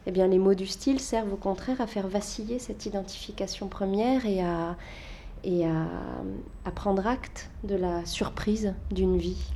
eh 0.06 0.12
bien, 0.12 0.28
les 0.28 0.38
mots 0.38 0.54
du 0.54 0.66
style 0.66 1.00
servent 1.00 1.32
au 1.32 1.36
contraire 1.36 1.80
à 1.80 1.86
faire 1.86 2.06
vaciller 2.06 2.58
cette 2.58 2.86
identification 2.86 3.66
première 3.66 4.24
et 4.24 4.40
à, 4.40 4.76
et 5.42 5.66
à, 5.66 5.86
à 6.64 6.70
prendre 6.70 7.06
acte 7.06 7.50
de 7.64 7.74
la 7.74 8.04
surprise 8.06 8.72
d'une 8.92 9.18
vie. 9.18 9.50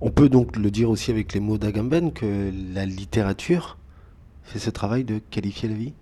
On 0.00 0.10
peut 0.10 0.28
donc 0.28 0.56
le 0.56 0.70
dire 0.70 0.90
aussi 0.90 1.10
avec 1.10 1.32
les 1.32 1.40
mots 1.40 1.58
d'Agamben 1.58 2.12
que 2.12 2.52
la 2.72 2.86
littérature 2.86 3.76
fait 4.42 4.58
ce 4.58 4.70
travail 4.70 5.02
de 5.02 5.18
qualifier 5.18 5.68
la 5.68 5.74
vie. 5.74 5.94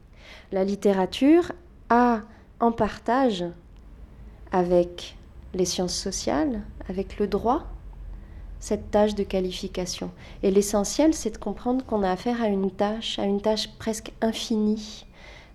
La 0.51 0.65
littérature 0.65 1.53
a 1.89 2.21
en 2.61 2.73
partage 2.73 3.45
avec 4.51 5.17
les 5.55 5.65
sciences 5.65 5.97
sociales, 5.97 6.63
avec 6.89 7.19
le 7.19 7.27
droit, 7.27 7.72
cette 8.63 8.93
tâche 8.93 9.17
de 9.17 9.25
qualification. 9.25 10.13
Et 10.45 10.53
l'essentiel, 10.53 11.15
c'est 11.15 11.31
de 11.31 11.37
comprendre 11.37 11.85
qu'on 11.85 12.05
a 12.05 12.11
affaire 12.13 12.41
à 12.41 12.47
une 12.47 12.71
tâche, 12.71 13.19
à 13.19 13.25
une 13.25 13.41
tâche 13.41 13.69
presque 13.77 14.13
infinie. 14.21 15.05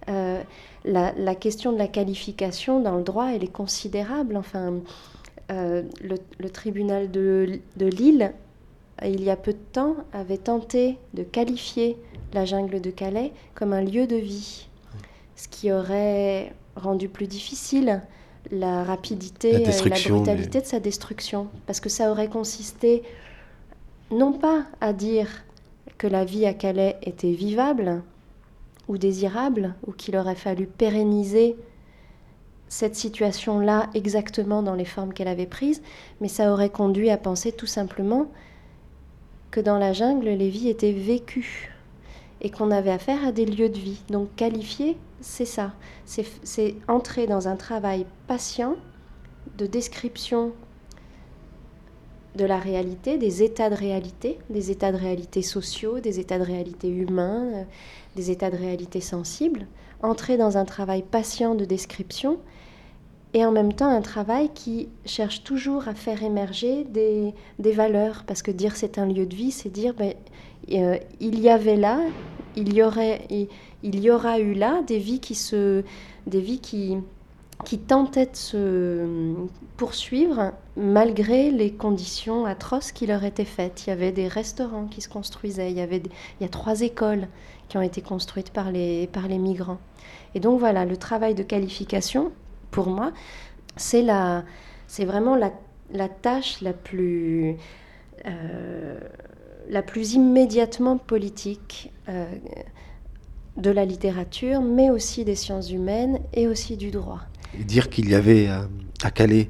Euh, 0.10 0.43
la, 0.84 1.36
question 1.36 1.72
de 1.72 1.78
la 1.78 1.88
qualification 1.88 2.82
dans 2.82 2.98
le 2.98 3.04
droit, 3.04 3.28
elle 3.28 3.46
est 3.46 3.52
considérable. 3.52 4.36
Enfin, 4.36 4.74
euh, 5.52 5.84
le, 6.02 6.50
tribunal 6.50 7.10
de 7.10 7.62
Lille, 7.78 8.34
il 9.02 9.24
y 9.24 9.30
a 9.30 9.38
peu 9.38 9.54
de 9.54 9.65
temps, 9.72 9.96
avait 10.12 10.38
tenté 10.38 10.98
de 11.13 11.24
qualifier 11.24 11.96
la 12.34 12.43
jungle 12.43 12.82
de 12.82 12.91
Calais 12.91 13.32
comme 13.56 13.72
un 13.72 13.84
lieu 13.84 14.06
de 14.06 14.17
vie, 14.17 14.67
ce 15.38 15.48
qui 15.48 15.72
aurait 15.72 16.52
rendu 16.76 17.08
plus 17.08 17.28
difficile 17.28 18.02
la 18.51 18.83
rapidité 18.83 19.51
La 19.51 19.60
et 19.60 19.65
la 19.65 19.99
brutalité 20.10 20.62
de 20.62 20.65
sa 20.65 20.79
destruction, 20.79 21.47
parce 21.65 21.79
que 21.79 21.89
ça 21.89 22.12
aurait 22.12 22.29
consisté 22.29 23.03
non 24.12 24.33
pas 24.33 24.65
à 24.81 24.93
dire 24.93 25.27
que 25.97 26.07
la 26.07 26.25
vie 26.25 26.45
à 26.45 26.53
Calais 26.53 26.97
était 27.01 27.31
vivable 27.31 28.01
ou 28.88 28.97
désirable, 28.97 29.75
ou 29.86 29.91
qu'il 29.91 30.15
aurait 30.15 30.36
fallu 30.36 30.65
pérenniser 30.65 31.57
cette 32.69 32.95
situation-là 32.95 33.89
exactement 33.93 34.62
dans 34.62 34.75
les 34.75 34.86
formes 34.86 35.13
qu'elle 35.13 35.27
avait 35.27 35.45
prises, 35.45 35.81
mais 36.21 36.27
ça 36.27 36.51
aurait 36.51 36.69
conduit 36.69 37.10
à 37.10 37.17
penser 37.17 37.51
tout 37.51 37.65
simplement 37.65 38.27
que 39.51 39.60
dans 39.60 39.77
la 39.77 39.93
jungle, 39.93 40.29
les 40.29 40.49
vies 40.49 40.69
étaient 40.69 40.91
vécues 40.91 41.73
et 42.41 42.49
qu'on 42.49 42.71
avait 42.71 42.91
affaire 42.91 43.25
à 43.25 43.31
des 43.31 43.45
lieux 43.45 43.69
de 43.69 43.77
vie. 43.77 44.01
Donc 44.10 44.33
qualifier, 44.36 44.97
c'est 45.21 45.45
ça. 45.45 45.73
C'est 46.06 46.75
entrer 46.88 47.27
dans 47.27 47.47
un 47.47 47.56
travail 47.56 48.06
patient 48.27 48.75
de 49.58 49.65
description 49.65 50.53
de 52.36 52.45
la 52.45 52.60
réalité, 52.60 53.17
des 53.17 53.43
états 53.43 53.69
de 53.69 53.75
réalité, 53.75 54.38
des 54.49 54.69
états 54.71 54.91
de 54.91 54.97
réalité 54.97 55.41
sociaux, 55.41 55.99
des 55.99 56.19
états 56.19 56.38
de 56.38 56.43
réalité 56.43 56.88
humains, 56.88 57.47
euh, 57.53 57.63
des 58.15 58.30
états 58.30 58.51
de 58.51 58.56
réalité 58.56 59.01
sensibles. 59.01 59.65
Entrer 60.03 60.38
dans 60.38 60.58
un 60.58 60.65
travail 60.65 61.01
patient 61.01 61.56
de 61.56 61.65
description 61.65 62.38
et 63.34 63.43
en 63.43 63.51
même 63.51 63.73
temps 63.73 63.89
un 63.89 64.01
travail 64.01 64.49
qui 64.53 64.88
cherche 65.06 65.43
toujours 65.43 65.88
à 65.88 65.95
faire 65.95 66.21
émerger 66.21 66.84
des, 66.84 67.34
des 67.58 67.71
valeurs. 67.71 68.23
Parce 68.27 68.43
que 68.43 68.51
dire 68.51 68.75
c'est 68.75 68.99
un 68.99 69.08
lieu 69.08 69.25
de 69.25 69.36
vie, 69.36 69.51
c'est 69.51 69.69
dire 69.69 69.95
ben, 69.95 70.13
euh, 70.71 70.97
il 71.19 71.39
y 71.39 71.49
avait 71.49 71.75
là, 71.75 72.01
il 72.56 72.73
y 72.73 72.84
aurait, 72.84 73.21
il 73.83 73.99
y 73.99 74.09
aura 74.09 74.39
eu 74.39 74.53
là 74.53 74.81
des 74.85 74.97
vies 74.97 75.19
qui 75.19 75.35
se, 75.35 75.83
des 76.25 76.41
vies 76.41 76.59
qui, 76.59 76.97
qui 77.65 77.79
tentaient 77.79 78.27
de 78.27 78.35
se 78.35 79.35
poursuivre 79.77 80.53
malgré 80.75 81.51
les 81.51 81.71
conditions 81.71 82.45
atroces 82.45 82.91
qui 82.91 83.07
leur 83.07 83.23
étaient 83.23 83.45
faites. 83.45 83.85
Il 83.85 83.89
y 83.89 83.93
avait 83.93 84.11
des 84.11 84.27
restaurants 84.27 84.87
qui 84.87 85.01
se 85.01 85.09
construisaient, 85.09 85.71
il 85.71 85.77
y, 85.77 85.81
avait 85.81 85.97
il 85.97 86.43
y 86.43 86.45
a 86.45 86.49
trois 86.49 86.81
écoles 86.81 87.27
qui 87.67 87.77
ont 87.77 87.81
été 87.81 88.01
construites 88.01 88.51
par 88.51 88.71
les, 88.71 89.07
par 89.07 89.27
les 89.27 89.37
migrants. 89.37 89.79
Et 90.35 90.39
donc 90.39 90.59
voilà, 90.59 90.85
le 90.85 90.97
travail 90.97 91.35
de 91.35 91.43
qualification, 91.43 92.31
pour 92.71 92.87
moi, 92.87 93.11
c'est 93.75 94.03
vraiment 94.03 95.35
la, 95.35 95.51
la, 95.91 96.09
tâche 96.09 96.61
la 96.61 96.73
plus, 96.73 97.57
euh, 98.25 98.99
la 99.69 99.81
plus 99.81 100.13
immédiatement 100.13 100.97
politique 100.97 101.91
euh, 102.09 102.25
de 103.58 103.70
la 103.72 103.86
littérature, 103.86 104.62
mais 104.62 104.89
aussi 104.89 105.26
des 105.26 105.36
sciences 105.36 105.72
humaines 105.72 106.20
et 106.34 106.48
aussi 106.48 106.78
du 106.78 106.91
droit. 106.91 107.22
Et 107.60 107.63
dire 107.63 107.89
qu'il 107.89 108.10
y 108.10 108.15
avait 108.15 108.48
euh, 108.48 108.62
à 109.04 109.12
Calais 109.12 109.50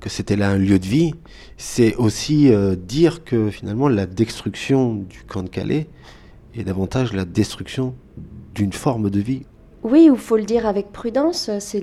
que 0.00 0.08
c'était 0.08 0.34
là 0.34 0.50
un 0.50 0.58
lieu 0.58 0.80
de 0.80 0.84
vie, 0.84 1.14
c'est 1.56 1.94
aussi 1.94 2.50
dire 2.88 3.22
que 3.22 3.50
finalement 3.50 3.86
la 3.86 4.04
destruction 4.04 4.96
du 4.96 5.22
camp 5.22 5.44
de 5.44 5.48
Calais 5.48 5.86
est 6.56 6.64
davantage 6.64 7.12
la 7.12 7.24
destruction 7.24 7.94
d'une 8.52 8.72
forme 8.72 9.10
de 9.10 9.20
vie 9.20 9.44
oui, 9.82 10.10
il 10.12 10.18
faut 10.18 10.36
le 10.36 10.42
dire 10.42 10.66
avec 10.66 10.92
prudence, 10.92 11.50
c'est 11.58 11.80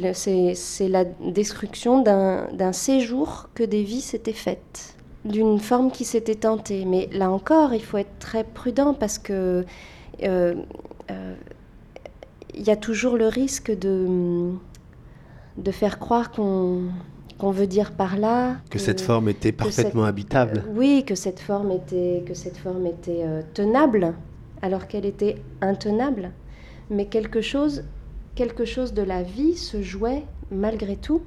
la 0.88 1.04
destruction 1.04 2.04
d'un 2.04 2.72
séjour 2.72 3.50
que 3.56 3.64
des 3.64 3.82
vies 3.82 4.02
s'étaient 4.02 4.34
faites, 4.34 4.96
d'une 5.26 5.60
forme 5.60 5.90
qui 5.90 6.06
s'était 6.06 6.36
tentée. 6.36 6.86
Mais 6.86 7.10
là 7.12 7.32
encore, 7.32 7.74
il 7.74 7.82
faut 7.82 7.98
être 7.98 8.20
très 8.20 8.44
prudent 8.44 8.94
parce 8.94 9.18
que 9.18 9.34
euh, 9.34 9.64
euh, 10.24 10.56
il 11.10 12.62
y 12.62 12.70
a 12.70 12.76
toujours 12.76 13.18
le 13.18 13.28
risque 13.28 13.72
de, 13.78 14.52
de 15.58 15.72
faire 15.72 16.00
croire 16.00 16.32
qu'on 16.32 16.90
veut 17.52 17.68
dire 17.68 17.92
par 17.92 18.18
là 18.18 18.58
que, 18.70 18.80
cette 18.80 19.02
forme 19.02 19.30
était 19.30 19.52
parfaitement 19.52 20.06
habitable. 20.06 20.64
Euh, 20.66 20.74
oui, 20.76 21.04
que 21.06 21.16
cette 21.16 21.40
forme 21.40 21.72
était 21.72 22.24
que 22.26 22.34
cette 22.34 22.58
forme 22.58 22.86
était 22.86 23.26
tenable 23.54 24.14
alors 24.62 24.88
qu'elle 24.88 25.06
était 25.06 25.36
intenable 25.62 26.32
mais 26.90 27.06
quelque 27.06 27.42
chose, 27.42 27.84
quelque 28.36 28.66
chose 28.66 28.94
de 28.94 29.02
la 29.02 29.24
vie 29.24 29.56
se 29.56 29.82
jouait 29.82 30.24
malgré 30.52 30.96
tout 30.96 31.22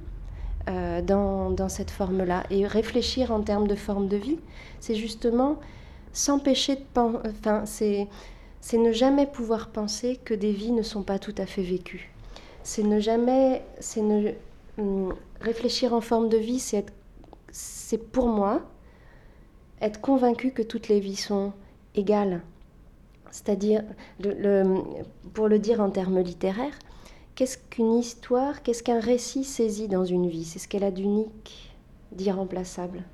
euh, 0.69 1.03
dans, 1.03 1.51
dans, 1.51 1.69
cette 1.69 1.91
forme-là. 1.91 2.45
Et 2.51 2.67
réfléchir 2.67 3.31
en 3.31 3.41
termes 3.43 3.69
de 3.69 3.75
forme 3.75 4.09
de 4.09 4.17
vie, 4.17 4.39
c'est 4.81 4.95
justement 4.95 5.59
s'empêcher 6.13 6.77
de 6.77 6.85
penser, 6.93 7.19
enfin, 7.29 7.63
c'est, 7.67 8.09
c'est 8.61 8.79
ne 8.79 8.93
jamais 8.93 9.27
pouvoir 9.27 9.69
penser 9.69 10.19
que 10.25 10.35
des 10.35 10.53
vies 10.53 10.73
ne 10.73 10.83
sont 10.83 11.03
pas 11.03 11.19
tout 11.19 11.35
à 11.39 11.47
fait 11.47 11.63
vécues. 11.63 12.13
C'est 12.63 12.83
ne 12.83 13.01
jamais, 13.01 13.63
c'est 13.79 14.03
ne, 14.03 14.33
hum, 14.79 15.15
réfléchir 15.41 15.95
en 15.95 16.01
forme 16.01 16.29
de 16.29 16.37
vie, 16.37 16.59
c'est 16.59 16.87
c'est 17.53 17.99
pour 17.99 18.29
moi 18.29 18.63
être 19.81 20.01
convaincu 20.01 20.53
que 20.53 20.63
toutes 20.63 20.87
les 20.87 21.01
vies 21.01 21.17
sont 21.17 21.53
égales 21.97 22.43
c'est-à-dire, 23.31 23.83
pour 25.35 25.49
le 25.49 25.59
dire 25.59 25.81
en 25.81 25.91
termes 25.91 26.21
littéraires, 26.21 26.79
qu'est-ce 27.35 27.59
qu'une 27.59 27.95
histoire, 27.95 28.63
qu'est-ce 28.63 28.83
qu'un 28.83 29.01
récit 29.01 29.45
saisi 29.45 29.89
dans 29.89 30.05
une 30.05 30.29
vie? 30.29 30.45
C'est 30.45 30.59
ce 30.59 30.69
qu'elle 30.69 30.85
a 30.85 30.91
d'unique, 30.91 31.73
d'irremplaçable. 32.13 33.05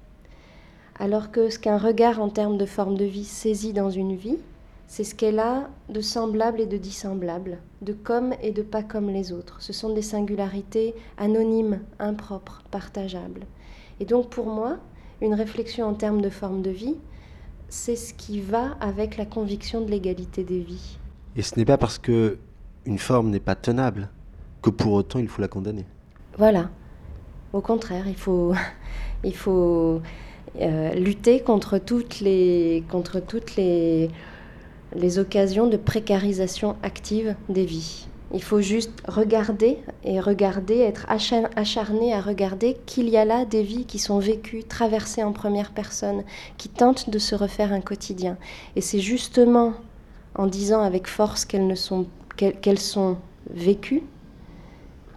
Alors 0.99 1.31
que 1.31 1.51
ce 1.51 1.59
qu'un 1.59 1.77
regard 1.77 2.21
en 2.21 2.31
termes 2.31 2.57
de 2.57 2.67
forme 2.67 2.97
de 2.97 3.05
vie 3.05 3.25
saisit 3.25 3.75
dans 3.75 3.91
une 3.91 4.17
vie, 4.17 4.39
c'est 4.89 5.05
ce 5.05 5.15
qu'elle 5.15 5.39
a 5.39 5.69
de 5.89 6.01
semblable 6.01 6.61
et 6.61 6.67
de 6.67 6.77
dissemblable, 6.77 7.59
de 7.83 7.93
comme 7.93 8.35
et 8.43 8.53
de 8.53 8.63
pas 8.63 8.83
comme 8.83 9.11
les 9.11 9.33
autres. 9.33 9.61
Ce 9.61 9.73
sont 9.73 9.93
des 9.93 10.03
singularités 10.03 10.95
anonymes, 11.19 11.81
impropres, 11.99 12.63
partageables. 12.71 13.47
Et 14.01 14.05
donc 14.05 14.31
pour 14.31 14.47
moi, 14.47 14.79
une 15.21 15.35
réflexion 15.35 15.87
en 15.87 15.95
termes 15.95 16.21
de 16.21 16.31
forme 16.31 16.63
de 16.63 16.71
vie, 16.71 16.97
c'est 17.69 17.97
ce 17.97 18.15
qui 18.15 18.41
va 18.41 18.77
avec 18.81 19.17
la 19.17 19.27
conviction 19.27 19.81
de 19.81 19.91
l'égalité 19.91 20.45
des 20.45 20.61
vies. 20.61 20.99
Et 21.35 21.43
ce 21.43 21.59
n'est 21.59 21.65
pas 21.65 21.79
parce 21.79 21.99
que 21.99 22.39
une 22.85 22.99
forme 22.99 23.31
n'est 23.31 23.41
pas 23.41 23.57
tenable 23.57 24.09
que 24.63 24.71
pour 24.71 24.93
autant 24.93 25.19
il 25.19 25.29
faut 25.29 25.43
la 25.43 25.49
condamner. 25.49 25.85
Voilà. 26.39 26.71
Au 27.53 27.61
contraire, 27.61 28.07
il 28.07 28.17
faut, 28.17 28.55
il 29.25 29.35
faut 29.35 30.01
euh, 30.61 30.95
lutter 30.95 31.41
contre 31.41 31.79
toutes 31.79 32.21
les, 32.21 32.85
contre 32.89 33.21
toutes 33.21 33.57
les, 33.57 34.11
les 34.97 35.19
occasions 35.19 35.67
de 35.67 35.77
précarisation 35.77 36.77
active 36.83 37.35
des 37.49 37.65
vies. 37.65 38.07
Il 38.35 38.43
faut 38.43 38.61
juste 38.61 38.93
regarder 39.07 39.79
et 40.03 40.19
regarder, 40.19 40.79
être 40.79 41.07
acharné 41.09 42.13
à 42.13 42.21
regarder 42.21 42.77
qu'il 42.87 43.09
y 43.09 43.17
a 43.17 43.25
là 43.25 43.45
des 43.45 43.63
vies 43.63 43.85
qui 43.85 44.01
sont 44.01 44.19
vécues, 44.19 44.65
traversées 44.65 45.23
en 45.23 45.33
première 45.33 45.71
personne, 45.71 46.25
qui 46.59 46.69
tentent 46.69 47.09
de 47.09 47.19
se 47.21 47.37
refaire 47.37 47.73
un 47.73 47.81
quotidien. 47.81 48.37
Et 48.75 48.81
c'est 48.81 48.99
justement 48.99 49.75
en 50.35 50.49
disant 50.49 50.81
avec 50.81 51.07
force 51.07 51.45
qu'elles 51.45 51.77
sont, 51.77 52.07
qu'elles 52.37 52.81
sont 52.81 53.17
vécues 53.51 54.03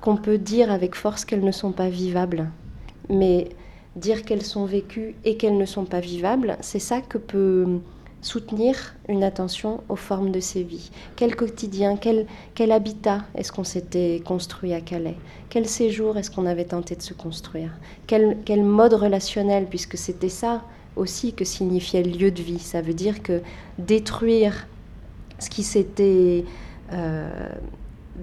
qu'on 0.02 0.16
peut 0.16 0.38
dire 0.38 0.72
avec 0.72 0.96
force 0.96 1.26
qu'elles 1.26 1.44
ne 1.44 1.52
sont 1.52 1.72
pas 1.72 1.90
vivables. 1.90 2.50
Mais 3.10 3.50
dire 3.96 4.24
qu'elles 4.24 4.46
sont 4.46 4.66
vécues 4.66 5.16
et 5.26 5.36
qu'elles 5.36 5.58
ne 5.58 5.66
sont 5.66 5.86
pas 5.86 6.00
vivables, 6.00 6.58
c'est 6.62 6.80
ça 6.80 7.02
que 7.02 7.18
peut 7.18 7.80
soutenir 8.22 8.96
une 9.08 9.24
attention 9.24 9.82
aux 9.90 9.96
formes 9.96 10.32
de 10.32 10.40
ces 10.40 10.64
vies. 10.64 10.92
Quel 11.16 11.36
quotidien, 11.36 11.98
quel, 11.98 12.26
quel 12.54 12.72
habitat 12.72 13.24
est-ce 13.36 13.52
qu'on 13.52 13.64
s'était 13.64 14.22
construit 14.26 14.74
à 14.74 14.82
Calais? 14.82 15.18
Quel 15.50 15.68
séjour 15.68 16.18
est-ce 16.18 16.30
qu'on 16.30 16.46
avait 16.46 16.66
tenté 16.66 16.96
de 16.96 17.02
se 17.02 17.14
construire? 17.14 17.72
Quel, 18.08 18.38
quel 18.46 18.64
mode 18.64 18.94
relationnel, 18.94 19.68
puisque 19.68 19.98
c'était 19.98 20.30
ça 20.30 20.64
aussi 20.96 21.34
que 21.34 21.46
signifiait 21.46 22.04
le 22.04 22.12
lieu 22.12 22.32
de 22.32 22.42
vie. 22.42 22.60
Ça 22.60 22.82
veut 22.82 22.94
dire 22.94 23.24
que 23.24 23.42
détruire 23.78 24.68
ce 25.40 25.50
qui 25.50 25.64
s'était... 25.64 26.44
Euh, 26.92 27.50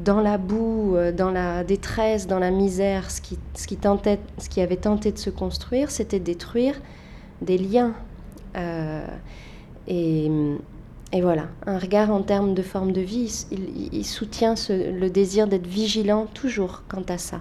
dans 0.04 0.20
la 0.20 0.38
boue, 0.38 0.94
euh, 0.96 1.12
dans 1.12 1.30
la 1.30 1.64
détresse, 1.64 2.26
dans 2.26 2.38
la 2.38 2.50
misère, 2.50 3.10
ce 3.10 3.20
qui, 3.20 3.38
ce 3.54 3.66
qui, 3.66 4.60
avait 4.60 4.76
tenté 4.76 5.12
de 5.12 5.18
se 5.18 5.30
construire, 5.30 5.90
c'était 5.90 6.20
détruire 6.20 6.74
des 7.40 7.58
liens. 7.58 7.94
Euh, 8.56 9.06
et, 9.88 10.30
voilà, 11.22 11.44
un 11.66 11.78
regard 11.78 12.10
en 12.10 12.22
termes 12.22 12.54
de 12.54 12.62
forme 12.62 12.92
de 12.92 13.00
vie, 13.00 13.46
il, 13.50 14.04
soutient 14.04 14.54
le 14.68 15.08
désir 15.08 15.46
d'être 15.46 15.66
vigilant 15.66 16.26
toujours 16.26 16.82
quant 16.88 17.04
à 17.08 17.18
ça. 17.18 17.40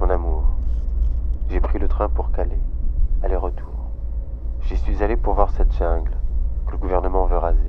Mon 0.00 0.08
amour, 0.10 0.44
j'ai 1.50 1.60
pris 1.60 1.78
le 1.78 1.88
train 1.88 2.08
pour 2.08 2.30
Calais, 2.32 2.60
aller-retour. 3.22 3.66
J'y 4.62 4.76
suis 4.76 5.02
allé 5.02 5.16
pour 5.16 5.34
voir 5.34 5.50
cette 5.50 5.72
jungle 5.72 6.12
que 6.66 6.72
le 6.72 6.78
gouvernement 6.78 7.26
veut 7.26 7.38
raser. 7.38 7.60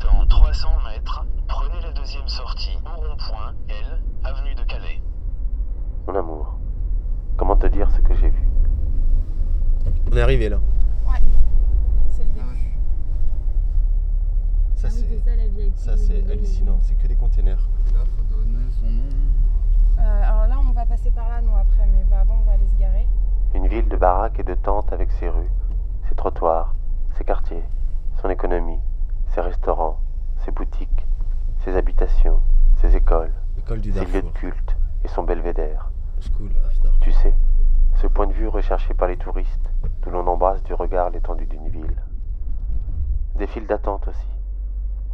Dans 0.00 0.26
300 0.26 0.68
mètres, 0.90 1.24
prenez 1.48 1.80
la 1.82 1.92
deuxième 1.92 2.28
sortie 2.28 2.78
au 2.84 3.00
rond-point 3.00 3.54
L, 3.68 4.00
avenue 4.24 4.54
de 4.54 4.62
Calais. 4.62 5.00
Mon 6.06 6.14
amour, 6.14 6.58
comment 7.36 7.56
te 7.56 7.66
dire 7.66 7.90
ce 7.90 8.00
que 8.00 8.14
j'ai 8.14 8.28
vu 8.28 8.46
on 10.12 10.16
est 10.16 10.20
arrivé 10.20 10.48
là. 10.48 10.58
Ouais. 11.06 11.18
C'est 12.06 12.24
le 12.24 12.30
début. 12.30 12.72
Ça, 15.76 15.92
ah 15.92 15.96
c'est 15.96 16.30
hallucinant. 16.30 16.78
C'est 16.80 16.94
que 16.94 17.06
des 17.06 17.16
containers. 17.16 17.68
Là, 17.92 18.00
faut 18.16 18.22
donner 18.22 18.58
son 18.80 18.86
nom. 18.86 19.02
Euh, 19.98 20.22
alors 20.22 20.46
là, 20.46 20.56
on 20.60 20.72
va 20.72 20.86
passer 20.86 21.10
par 21.10 21.28
là, 21.28 21.40
nous, 21.40 21.54
après. 21.56 21.86
Mais 21.86 22.04
bah, 22.10 22.20
avant, 22.20 22.38
on 22.40 22.44
va 22.44 22.52
aller 22.52 22.66
se 22.66 22.78
garer. 22.78 23.06
Une 23.54 23.66
ville 23.66 23.88
de 23.88 23.96
baraques 23.96 24.38
et 24.38 24.44
de 24.44 24.54
tentes 24.54 24.92
avec 24.92 25.10
ses 25.12 25.28
rues, 25.28 25.50
ses 26.08 26.14
trottoirs, 26.14 26.74
ses 27.18 27.24
quartiers, 27.24 27.64
son 28.20 28.30
économie, 28.30 28.80
ses 29.34 29.40
restaurants, 29.40 29.98
ses 30.44 30.50
boutiques, 30.50 31.06
ses 31.64 31.76
habitations, 31.76 32.40
ses 33.06 33.12
écoles, 33.12 33.32
ses 33.68 34.04
lieux 34.04 34.22
de 34.22 34.28
culte 34.30 34.76
et 35.04 35.08
son 35.08 35.22
belvédère. 35.22 35.90
Tu 37.00 37.12
sais, 37.12 37.34
ce 38.00 38.06
point 38.06 38.26
de 38.26 38.32
vue 38.32 38.48
recherché 38.48 38.94
par 38.94 39.08
les 39.08 39.16
touristes, 39.16 39.70
d'où 40.02 40.10
l'on 40.10 40.26
embrasse 40.26 40.62
du 40.64 40.74
regard 40.74 41.10
l'étendue 41.10 41.46
d'une 41.46 41.68
ville. 41.68 42.02
Des 43.36 43.46
files 43.46 43.66
d'attente 43.66 44.08
aussi. 44.08 44.26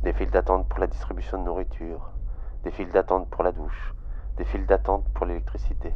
Des 0.04 0.12
files 0.12 0.30
d'attente 0.30 0.68
pour 0.68 0.80
la 0.80 0.86
distribution 0.86 1.38
de 1.38 1.44
nourriture, 1.44 2.10
des 2.64 2.70
files 2.70 2.90
d'attente 2.90 3.28
pour 3.28 3.42
la 3.42 3.52
douche, 3.52 3.94
des 4.36 4.44
files 4.44 4.66
d'attente 4.66 5.04
pour 5.14 5.26
l'électricité. 5.26 5.92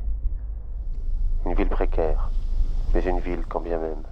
Une 1.44 1.54
ville 1.54 1.68
précaire, 1.68 2.30
mais 2.92 3.04
une 3.04 3.20
ville 3.20 3.44
quand 3.48 3.60
bien 3.60 3.78
même. 3.78 4.02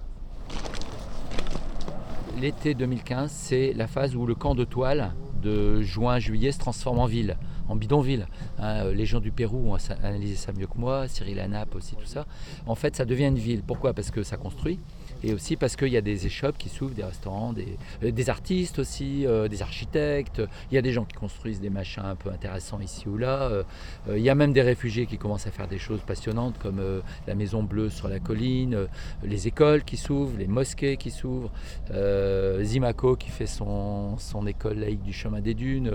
L'été 2.37 2.73
2015, 2.73 3.31
c'est 3.31 3.73
la 3.73 3.87
phase 3.87 4.15
où 4.15 4.25
le 4.25 4.35
camp 4.35 4.55
de 4.55 4.65
toile 4.65 5.13
de 5.41 5.81
juin-juillet 5.81 6.51
se 6.51 6.59
transforme 6.59 6.99
en 6.99 7.05
ville 7.05 7.37
en 7.67 7.75
bidonville. 7.75 8.27
Hein, 8.59 8.91
les 8.91 9.05
gens 9.05 9.19
du 9.19 9.31
Pérou 9.31 9.73
ont 9.73 9.77
analysé 10.03 10.35
ça 10.35 10.51
mieux 10.53 10.67
que 10.67 10.77
moi, 10.77 11.07
Cyril 11.07 11.39
Anap 11.39 11.75
aussi, 11.75 11.95
tout 11.95 12.05
ça. 12.05 12.25
En 12.65 12.75
fait, 12.75 12.95
ça 12.95 13.05
devient 13.05 13.25
une 13.27 13.37
ville. 13.37 13.61
Pourquoi? 13.65 13.93
Parce 13.93 14.11
que 14.11 14.23
ça 14.23 14.37
construit. 14.37 14.79
et 15.23 15.33
aussi 15.33 15.55
parce 15.55 15.75
qu'il 15.75 15.87
y 15.89 15.97
a 15.97 16.01
des 16.01 16.25
échoppes 16.25 16.57
qui 16.57 16.69
s'ouvrent, 16.69 16.93
des 16.93 17.03
restaurants, 17.03 17.53
des, 17.53 17.77
euh, 18.03 18.11
des 18.11 18.29
artistes 18.29 18.79
aussi, 18.79 19.25
euh, 19.25 19.47
des 19.47 19.61
architectes. 19.61 20.41
Il 20.71 20.75
y 20.75 20.77
a 20.77 20.81
des 20.81 20.91
gens 20.91 21.05
qui 21.05 21.15
construisent 21.15 21.61
des 21.61 21.69
machins 21.69 22.03
un 22.05 22.15
peu 22.15 22.29
intéressants 22.29 22.79
ici 22.79 23.07
ou 23.07 23.17
là. 23.17 23.43
Euh, 23.43 23.63
euh, 24.09 24.17
il 24.17 24.23
y 24.23 24.29
a 24.29 24.35
même 24.35 24.53
des 24.53 24.61
réfugiés 24.61 25.05
qui 25.05 25.17
commencent 25.17 25.47
à 25.47 25.51
faire 25.51 25.67
des 25.67 25.79
choses 25.79 26.01
passionnantes 26.01 26.57
comme 26.59 26.79
euh, 26.79 27.01
la 27.27 27.35
Maison 27.35 27.63
Bleue 27.63 27.89
sur 27.89 28.07
la 28.07 28.19
colline, 28.19 28.75
euh, 28.75 28.87
les 29.23 29.47
écoles 29.47 29.83
qui 29.83 29.97
s'ouvrent, 29.97 30.37
les 30.37 30.47
mosquées 30.47 30.97
qui 30.97 31.11
s'ouvrent, 31.11 31.51
euh, 31.91 32.63
Zimaco 32.63 33.15
qui 33.15 33.29
fait 33.29 33.47
son 33.47 34.17
école 34.47 34.79
laïque 34.79 35.03
du 35.03 35.13
chemin 35.13 35.39
des 35.39 35.53
dunes. 35.53 35.91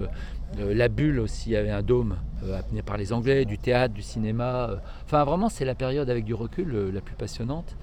Euh, 0.59 0.75
la 0.75 0.89
bulle 0.89 1.21
aussi 1.21 1.55
avait 1.55 1.71
un 1.71 1.83
dôme 1.83 2.17
euh, 2.45 2.59
amené 2.59 2.83
par 2.83 2.97
les 2.97 3.13
Anglais, 3.13 3.45
du 3.45 3.59
théâtre, 3.59 3.95
du 3.95 4.03
cinéma. 4.03 4.71
euh. 4.71 4.77
Enfin, 5.05 5.25
vraiment, 5.25 5.49
c'est 5.49 5.65
la 5.65 5.75
période 5.75 6.11
avec 6.11 6.25
du 6.25 6.35
recul 6.35 6.91
la 6.93 7.01
plus 7.01 7.15
passionnante 7.15 7.77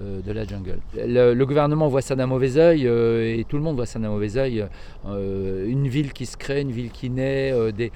de 0.00 0.32
la 0.32 0.44
jungle. 0.44 0.78
Le, 0.94 1.44
gouvernement 1.44 1.86
voit 1.88 2.00
ça 2.00 2.16
d'un 2.16 2.26
mauvais 2.26 2.56
œil 2.56 2.86
euh, 2.86 3.36
et 3.36 3.44
tout 3.44 3.58
le 3.58 3.62
monde 3.62 3.76
voit 3.76 3.84
ça 3.84 3.98
d'un 3.98 4.08
mauvais 4.08 4.38
œil. 4.38 4.66
Euh, 5.06 5.66
une 5.68 5.86
ville 5.86 6.14
qui 6.14 6.24
se 6.24 6.38
crée, 6.38 6.62
une 6.62 6.70
ville 6.70 6.90
qui 6.90 7.10
naît, 7.10 7.52
des, 7.72 7.92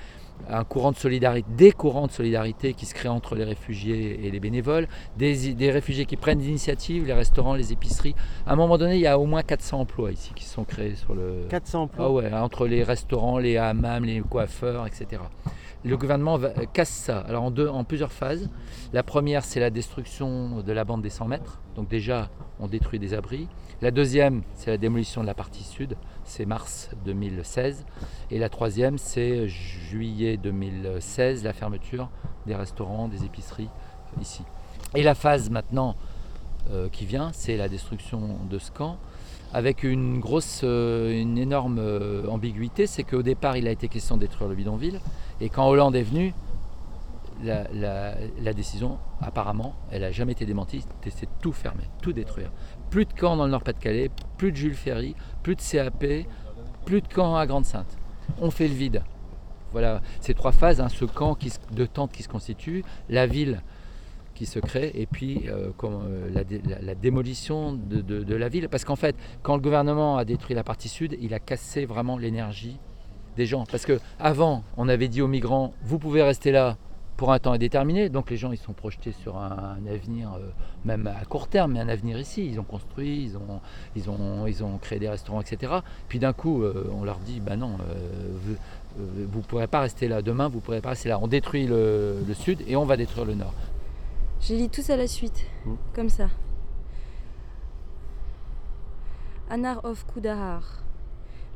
un 0.48 0.64
courant 0.64 0.92
de 0.92 0.96
solidarité, 0.96 1.48
des 1.56 1.72
courants 1.72 2.06
de 2.06 2.12
solidarité 2.12 2.72
qui 2.74 2.86
se 2.86 2.94
créent 2.94 3.08
entre 3.08 3.34
les 3.34 3.44
réfugiés 3.44 4.26
et 4.26 4.30
les 4.30 4.40
bénévoles, 4.40 4.86
des, 5.16 5.54
des 5.54 5.70
réfugiés 5.70 6.04
qui 6.06 6.16
prennent 6.16 6.38
des 6.38 6.48
initiatives, 6.48 7.04
les 7.06 7.12
restaurants, 7.12 7.54
les 7.54 7.72
épiceries. 7.72 8.14
À 8.46 8.52
un 8.52 8.56
moment 8.56 8.78
donné, 8.78 8.94
il 8.96 9.00
y 9.00 9.06
a 9.06 9.18
au 9.18 9.26
moins 9.26 9.42
400 9.42 9.80
emplois 9.80 10.12
ici 10.12 10.32
qui 10.34 10.44
sont 10.44 10.64
créés 10.64 10.94
sur 10.94 11.14
le. 11.14 11.46
400 11.48 11.82
emplois. 11.82 12.06
Ah 12.06 12.10
ouais, 12.10 12.32
entre 12.32 12.66
les 12.66 12.82
restaurants, 12.82 13.38
les 13.38 13.56
hammams, 13.56 14.04
les 14.04 14.20
coiffeurs, 14.20 14.86
etc. 14.86 15.22
Le 15.84 15.96
gouvernement 15.96 16.36
va- 16.36 16.50
casse 16.72 16.90
ça. 16.90 17.18
Alors 17.20 17.44
en, 17.44 17.50
deux, 17.50 17.68
en 17.68 17.84
plusieurs 17.84 18.10
phases. 18.12 18.48
La 18.92 19.02
première, 19.02 19.44
c'est 19.44 19.60
la 19.60 19.70
destruction 19.70 20.62
de 20.62 20.72
la 20.72 20.84
bande 20.84 21.02
des 21.02 21.10
100 21.10 21.26
mètres. 21.26 21.60
Donc 21.76 21.88
déjà, 21.88 22.28
on 22.60 22.66
détruit 22.66 22.98
des 22.98 23.14
abris. 23.14 23.46
La 23.82 23.90
deuxième, 23.90 24.42
c'est 24.54 24.70
la 24.70 24.78
démolition 24.78 25.20
de 25.20 25.26
la 25.26 25.34
partie 25.34 25.62
sud. 25.62 25.96
C'est 26.26 26.44
mars 26.44 26.90
2016. 27.04 27.86
Et 28.30 28.38
la 28.38 28.48
troisième, 28.48 28.98
c'est 28.98 29.48
juillet 29.48 30.36
2016, 30.36 31.44
la 31.44 31.52
fermeture 31.52 32.10
des 32.46 32.54
restaurants, 32.54 33.08
des 33.08 33.24
épiceries 33.24 33.68
euh, 34.16 34.20
ici. 34.20 34.42
Et 34.94 35.02
la 35.02 35.14
phase 35.14 35.50
maintenant 35.50 35.96
euh, 36.70 36.88
qui 36.88 37.06
vient, 37.06 37.30
c'est 37.32 37.56
la 37.56 37.68
destruction 37.68 38.38
de 38.50 38.58
ce 38.58 38.70
camp 38.70 38.98
avec 39.52 39.84
une 39.84 40.18
grosse, 40.18 40.62
euh, 40.64 41.18
une 41.18 41.38
énorme 41.38 41.80
ambiguïté, 42.28 42.88
c'est 42.88 43.04
qu'au 43.04 43.22
départ 43.22 43.56
il 43.56 43.68
a 43.68 43.70
été 43.70 43.86
question 43.88 44.16
de 44.16 44.22
détruire 44.22 44.48
le 44.50 44.56
bidonville, 44.56 45.00
et 45.40 45.48
quand 45.48 45.66
Hollande 45.68 45.94
est 45.94 46.02
venu, 46.02 46.34
la, 47.42 48.52
décision, 48.52 48.98
apparemment, 49.20 49.74
elle 49.90 50.02
n'a 50.02 50.10
jamais 50.10 50.32
été 50.32 50.46
démentie, 50.46 50.84
c'est 51.08 51.28
tout 51.40 51.52
fermer, 51.52 51.84
tout 52.02 52.12
détruire. 52.12 52.50
Plus 52.90 53.04
de 53.04 53.12
camps 53.12 53.36
dans 53.36 53.44
le 53.44 53.50
Nord-Pas-de-Calais, 53.50 54.10
plus 54.38 54.52
de 54.52 54.56
Jules 54.56 54.74
Ferry, 54.74 55.14
plus 55.42 55.56
de 55.56 55.60
CAP, 55.60 56.04
plus 56.84 57.00
de 57.02 57.08
camps 57.08 57.36
à 57.36 57.46
Grande-Sainte. 57.46 57.98
On 58.40 58.50
fait 58.50 58.68
le 58.68 58.74
vide. 58.74 59.02
Voilà, 59.72 60.00
ces 60.20 60.32
trois 60.34 60.52
phases, 60.52 60.80
hein, 60.80 60.88
ce 60.88 61.04
camp 61.04 61.36
de 61.72 61.86
tentes 61.86 62.12
qui 62.12 62.22
se 62.22 62.28
constitue, 62.28 62.84
la 63.08 63.26
ville 63.26 63.60
qui 64.34 64.46
se 64.46 64.58
crée 64.58 64.92
et 64.94 65.06
puis 65.06 65.44
euh, 65.48 65.70
euh, 65.84 66.30
la, 66.32 66.44
dé- 66.44 66.60
la- 66.66 66.80
la 66.80 66.94
démolition 66.94 67.72
de, 67.72 68.00
de- 68.00 68.22
de 68.22 68.34
la 68.34 68.48
ville. 68.48 68.68
Parce 68.68 68.84
qu'en 68.84 68.96
fait, 68.96 69.16
quand 69.42 69.56
le 69.56 69.62
gouvernement 69.62 70.16
a 70.18 70.24
détruit 70.24 70.54
la 70.54 70.62
partie 70.64 70.88
sud, 70.88 71.16
il 71.20 71.34
a 71.34 71.40
cassé 71.40 71.84
vraiment 71.86 72.16
l'énergie 72.18 72.78
des 73.36 73.46
gens. 73.46 73.64
Parce 73.70 73.84
que 73.86 73.98
avant, 74.18 74.62
on 74.76 74.88
avait 74.88 75.08
dit 75.08 75.20
aux 75.22 75.28
migrants, 75.28 75.72
vous 75.82 75.98
pouvez 75.98 76.22
rester 76.22 76.52
là 76.52 76.76
pour 77.16 77.32
un 77.32 77.38
temps 77.38 77.52
indéterminé. 77.52 78.08
Donc 78.08 78.30
les 78.30 78.36
gens, 78.36 78.52
ils 78.52 78.58
sont 78.58 78.72
projetés 78.72 79.12
sur 79.12 79.36
un, 79.38 79.76
un 79.80 79.86
avenir, 79.92 80.34
euh, 80.34 80.50
même 80.84 81.06
à 81.06 81.24
court 81.24 81.48
terme, 81.48 81.72
mais 81.72 81.80
un 81.80 81.88
avenir 81.88 82.18
ici. 82.18 82.46
Ils 82.46 82.60
ont 82.60 82.64
construit, 82.64 83.24
ils 83.24 83.36
ont, 83.36 83.60
ils 83.94 84.10
ont, 84.10 84.46
ils 84.46 84.62
ont 84.64 84.78
créé 84.78 84.98
des 84.98 85.08
restaurants, 85.08 85.40
etc. 85.40 85.72
Puis 86.08 86.18
d'un 86.18 86.32
coup, 86.32 86.62
euh, 86.62 86.90
on 86.94 87.04
leur 87.04 87.18
dit, 87.20 87.40
bah 87.40 87.56
non, 87.56 87.78
euh, 87.80 88.56
vous 88.98 89.38
ne 89.38 89.44
pourrez 89.44 89.66
pas 89.66 89.80
rester 89.80 90.08
là. 90.08 90.22
Demain, 90.22 90.48
vous 90.48 90.56
ne 90.56 90.62
pourrez 90.62 90.80
pas 90.80 90.90
rester 90.90 91.08
là. 91.08 91.18
On 91.20 91.26
détruit 91.28 91.66
le, 91.66 92.22
le 92.26 92.34
sud 92.34 92.62
et 92.66 92.76
on 92.76 92.84
va 92.84 92.96
détruire 92.96 93.24
le 93.26 93.34
nord. 93.34 93.54
Je 94.40 94.54
lis 94.54 94.68
tous 94.68 94.90
à 94.90 94.96
la 94.96 95.06
suite, 95.06 95.44
Mm. 95.64 95.74
comme 95.94 96.08
ça. 96.10 96.28
Anar 99.48 99.84
of 99.84 100.04
Kudahar, 100.12 100.82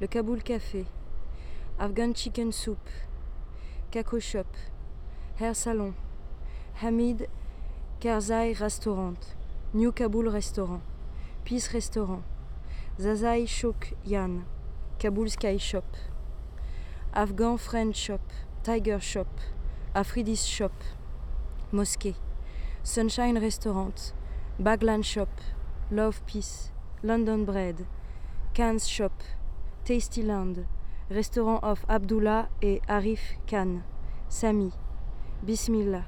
le 0.00 0.06
Kaboul 0.06 0.42
Café, 0.42 0.84
Afghan 1.78 2.12
Chicken 2.14 2.52
Soup, 2.52 2.78
Kako 3.90 4.20
Shop, 4.20 4.44
Hair 5.40 5.54
Salon, 5.54 5.94
Hamid 6.82 7.26
Karzai 7.98 8.52
Restaurant, 8.60 9.16
New 9.72 9.90
Kaboul 9.90 10.30
Restaurant, 10.30 10.82
Peace 11.46 11.72
Restaurant, 11.72 12.22
Zazai 12.98 13.46
Shok 13.46 13.94
Yan, 14.04 14.44
Kaboul 14.98 15.30
Sky 15.30 15.56
Shop, 15.56 15.96
Afghan 17.14 17.56
Friend 17.56 17.96
Shop, 17.96 18.20
Tiger 18.62 19.00
Shop, 19.00 19.28
Afridis 19.94 20.46
Shop, 20.46 20.72
Mosquée. 21.72 22.16
Sunshine 22.82 23.38
Restaurant, 23.38 24.12
Bagland 24.60 25.04
Shop, 25.04 25.30
Love 25.90 26.20
Peace, 26.26 26.70
London 27.02 27.46
Bread, 27.46 27.86
Cannes 28.52 28.86
Shop, 28.86 29.22
Tastyland, 29.86 30.66
Restaurant 31.08 31.60
of 31.62 31.82
Abdullah 31.88 32.50
et 32.60 32.82
Arif 32.90 33.38
Khan, 33.46 33.82
Sami, 34.28 34.72
Bismillah, 35.42 36.04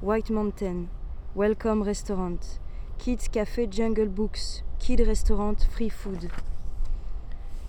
White 0.00 0.30
Mountain, 0.30 0.88
Welcome 1.36 1.84
Restaurant, 1.84 2.58
Kids 2.98 3.28
Café 3.28 3.68
Jungle 3.70 4.08
Books, 4.08 4.64
Kid 4.80 4.98
Restaurant 5.06 5.54
Free 5.70 5.88
Food, 5.88 6.28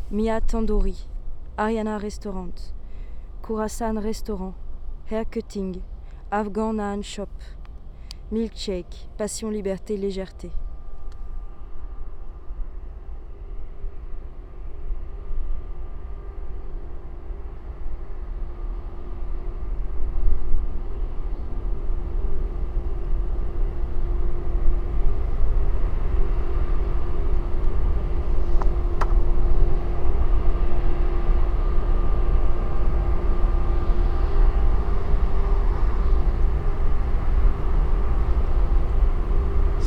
Mia 0.09 0.41
Tandoori, 0.41 0.95
Ariana 1.55 2.01
Restaurant, 2.01 2.73
Kurasan 3.43 4.03
Restaurant, 4.03 4.55
Hair 5.05 5.25
Cutting, 5.25 5.83
Afghan 6.31 6.73
Naan 6.73 7.03
Shop, 7.03 7.29
Milkshake, 8.31 9.07
Passion, 9.15 9.51
Liberté, 9.51 9.95
Légèreté. 9.97 10.49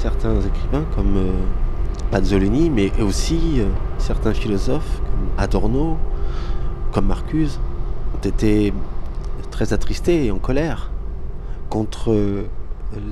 certains 0.07 0.41
écrivains 0.41 0.85
comme 0.95 1.17
euh, 1.17 1.33
Mais 2.35 2.91
aussi 3.01 3.61
euh, 3.61 3.69
certains 3.99 4.35
philosophes 4.35 5.01
comme 5.01 5.29
Adorno, 5.39 5.97
comme 6.91 7.07
Marcuse, 7.07 7.61
ont 8.15 8.27
été 8.27 8.73
très 9.53 9.73
attristés 9.73 10.25
et 10.25 10.31
en 10.33 10.41
colère 10.41 10.91
contre 11.71 12.11
euh, 12.11 12.49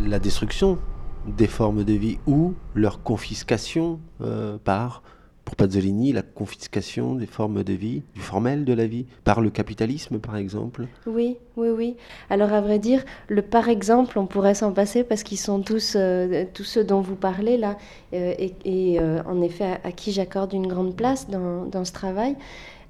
la 0.05 0.18
destruction 0.18 0.79
des 1.27 1.46
formes 1.46 1.85
de 1.85 1.92
vie 1.92 2.18
ou 2.27 2.55
leur 2.74 3.05
confiscation 3.05 4.00
euh, 4.20 4.59
par, 4.64 5.05
pour 5.44 5.57
Pazzolini, 5.57 6.12
la 6.12 6.22
confiscation 6.22 7.14
des 7.14 7.26
formes 7.26 7.62
de 7.64 7.74
vie, 7.74 8.02
du 8.14 8.20
formel 8.20 8.64
de 8.64 8.72
la 8.72 8.87
vie, 8.87 9.07
par 9.24 9.40
le 9.40 9.50
capitalisme 9.50 10.18
par 10.18 10.37
exemple. 10.37 10.87
Oui, 11.07 11.37
oui, 11.57 11.68
oui. 11.68 11.96
Alors 12.30 12.52
à 12.52 12.61
vrai 12.61 12.78
dire, 12.78 13.04
le 13.28 13.42
par 13.42 13.68
exemple, 13.68 14.18
on 14.18 14.26
pourrait 14.26 14.54
s'en 14.54 14.72
passer 14.72 15.04
parce 15.04 15.22
qu'ils 15.22 15.38
sont 15.38 15.61
tous, 15.61 15.94
euh, 15.96 16.44
tous 16.54 16.64
ceux 16.64 16.85
dont 16.85 17.00
vous 17.00 17.16
parlez 17.16 17.59
là, 17.59 17.76
euh, 18.14 18.35
et, 18.38 18.98
euh, 18.98 19.22
en 19.26 19.42
effet 19.42 19.64
à, 19.64 19.80
à 19.88 19.92
qui 19.92 20.12
j'accorde 20.12 20.52
une 20.52 20.66
grande 20.66 20.96
place 20.96 21.28
dans, 21.28 21.66
dans 21.66 21.85
ce 21.85 21.92
travail. 21.92 22.37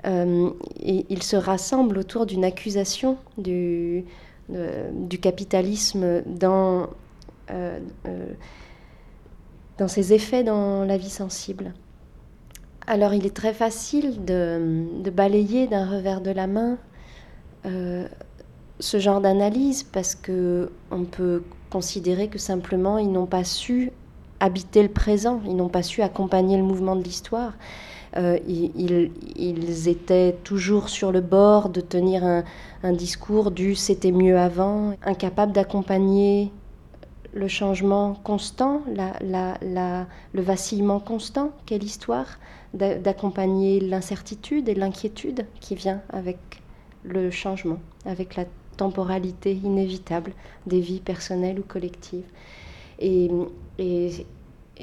Et 0.07 1.07
ils 1.09 1.23
se 1.23 1.35
rassemblent 1.35 1.97
autour 1.97 2.27
d'une 2.27 2.45
accusation 2.45 3.17
du, 3.39 4.05
du 4.51 5.19
capitalisme 5.19 6.21
dans, 6.27 6.91
dans 9.79 9.89
ses 9.89 10.13
effets 10.13 10.45
dans 10.45 10.85
la 10.85 10.99
vie 10.99 11.09
sensible. 11.09 11.73
Alors 12.87 13.15
il 13.15 13.25
est 13.25 13.35
très 13.35 13.55
facile 13.55 14.25
de, 14.25 15.11
balayer 15.11 15.67
d'un 15.67 15.89
revers 15.89 16.21
de 16.21 16.31
la 16.31 16.47
main 16.47 16.77
euh, 17.65 18.07
ce 18.79 18.99
genre 18.99 19.23
d'analyse 19.23 19.85
parce 19.85 20.15
que 20.15 20.71
on 20.91 21.05
peut 21.05 21.43
considérer 21.71 22.29
que 22.29 22.39
simplement 22.39 22.99
ils 22.99 23.11
n'ont 23.11 23.27
pas 23.27 23.45
su 23.45 23.91
habiter 24.41 24.83
le 24.83 24.91
présent, 24.91 25.41
ils 25.47 25.57
n'ont 25.57 25.71
pas 25.71 25.83
su 25.83 26.03
accompagner 26.03 26.59
le 26.59 26.63
mouvement 26.63 26.95
de 26.97 27.03
l'histoire. 27.03 27.55
Euh, 28.17 28.39
ils 28.47 29.89
étaient 29.89 30.37
toujours 30.45 30.89
sur 30.89 31.11
le 31.11 31.21
bord 31.21 31.71
de 31.71 31.81
tenir 31.81 32.23
un, 32.23 32.45
un 32.83 32.93
discours 32.93 33.51
du 33.51 33.75
c'était 33.75 34.13
mieux 34.13 34.39
avant, 34.39 34.95
incapables 35.05 35.53
d'accompagner 35.53 36.53
le 37.35 37.49
changement 37.49 38.15
constant, 38.15 38.83
le 38.89 40.43
vacillement 40.43 41.01
constant 41.01 41.51
qu'est 41.67 41.79
l'histoire, 41.79 42.39
d'accompagner 42.73 43.81
l'incertitude 43.81 44.69
et 44.69 44.75
l'inquiétude 44.75 45.47
qui 45.61 45.75
vient 45.75 46.01
avec 46.11 46.39
le 47.05 47.31
changement, 47.31 47.79
avec 48.07 48.37
la 48.37 48.45
temporalité 48.77 49.53
inévitable 49.53 50.33
des 50.67 50.81
vies 50.81 51.01
personnelles 51.01 51.59
ou 51.59 51.63
collectives. 51.63 52.25
Et, 53.01 53.31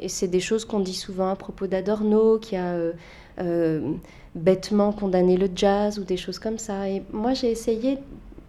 c'est 0.07 0.29
des 0.29 0.39
choses 0.39 0.63
qu'on 0.63 0.79
dit 0.79 0.93
souvent 0.93 1.29
à 1.29 1.35
propos 1.35 1.67
d'Adorno, 1.67 2.37
qui 2.39 2.55
a 2.55 2.73
euh, 2.73 2.93
euh, 3.39 3.91
bêtement 4.35 4.93
condamné 4.93 5.35
le 5.35 5.49
jazz 5.53 5.99
ou 5.99 6.05
des 6.05 6.15
choses 6.15 6.39
comme 6.39 6.57
ça. 6.57 6.87
Et 6.87 7.03
moi, 7.11 7.33
j'ai 7.33 7.51
essayé 7.51 7.97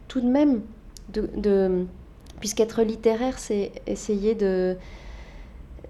tout 0.06 0.20
de 0.20 0.28
même 0.28 0.60
de 1.12 1.84
puisqu'être 2.42 2.82
littéraire, 2.82 3.38
c'est 3.38 3.70
essayer 3.86 4.34
de, 4.34 4.76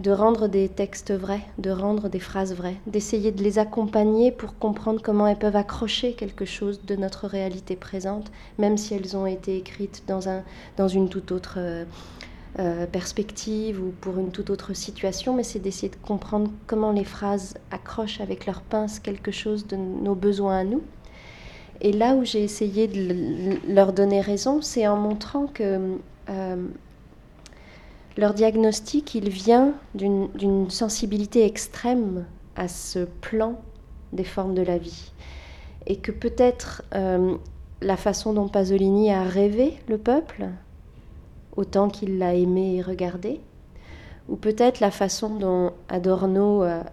de 0.00 0.10
rendre 0.10 0.48
des 0.48 0.68
textes 0.68 1.10
vrais, 1.10 1.40
de 1.56 1.70
rendre 1.70 2.10
des 2.10 2.18
phrases 2.18 2.54
vraies, 2.54 2.76
d'essayer 2.86 3.32
de 3.32 3.42
les 3.42 3.58
accompagner 3.58 4.30
pour 4.30 4.58
comprendre 4.58 5.00
comment 5.02 5.26
elles 5.26 5.38
peuvent 5.38 5.56
accrocher 5.56 6.12
quelque 6.12 6.44
chose 6.44 6.84
de 6.84 6.94
notre 6.94 7.26
réalité 7.26 7.74
présente, 7.74 8.30
même 8.58 8.76
si 8.76 8.92
elles 8.92 9.16
ont 9.16 9.24
été 9.24 9.56
écrites 9.56 10.02
dans, 10.06 10.28
un, 10.28 10.42
dans 10.76 10.88
une 10.88 11.08
toute 11.08 11.32
autre 11.32 11.54
euh, 11.56 11.86
euh, 12.58 12.84
perspective 12.84 13.82
ou 13.82 13.94
pour 14.02 14.18
une 14.18 14.30
toute 14.30 14.50
autre 14.50 14.74
situation, 14.74 15.32
mais 15.32 15.44
c'est 15.44 15.58
d'essayer 15.58 15.88
de 15.88 16.06
comprendre 16.06 16.50
comment 16.66 16.92
les 16.92 17.04
phrases 17.04 17.54
accrochent 17.70 18.20
avec 18.20 18.44
leur 18.44 18.60
pince 18.60 19.00
quelque 19.00 19.30
chose 19.30 19.66
de 19.66 19.76
nos 19.76 20.14
besoins 20.14 20.58
à 20.58 20.64
nous. 20.64 20.82
Et 21.80 21.92
là 21.92 22.14
où 22.14 22.26
j'ai 22.26 22.44
essayé 22.44 22.88
de 22.88 23.56
leur 23.72 23.94
donner 23.94 24.20
raison, 24.20 24.60
c'est 24.60 24.86
en 24.86 24.98
montrant 24.98 25.46
que 25.46 25.96
leur 28.16 28.34
diagnostic, 28.34 29.14
il 29.14 29.28
vient 29.28 29.74
d'une 29.94 30.70
sensibilité 30.70 31.44
extrême 31.44 32.26
à 32.56 32.68
ce 32.68 33.04
plan 33.20 33.60
des 34.12 34.24
formes 34.24 34.54
de 34.54 34.62
la 34.62 34.78
vie. 34.78 35.12
Et 35.86 35.96
que 35.96 36.12
peut-être 36.12 36.82
euh, 36.94 37.36
la 37.80 37.96
façon 37.96 38.32
dont 38.32 38.48
Pasolini 38.48 39.12
a 39.12 39.22
rêvé 39.22 39.78
le 39.88 39.98
peuple, 39.98 40.48
autant 41.56 41.88
qu'il 41.88 42.18
l'a 42.18 42.34
aimé 42.34 42.76
et 42.76 42.82
regardé, 42.82 43.40
ou 44.28 44.36
peut-être 44.36 44.80
la 44.80 44.90
façon 44.90 45.30
dont 45.30 45.72
Adorno 45.88 46.62
a, 46.62 46.84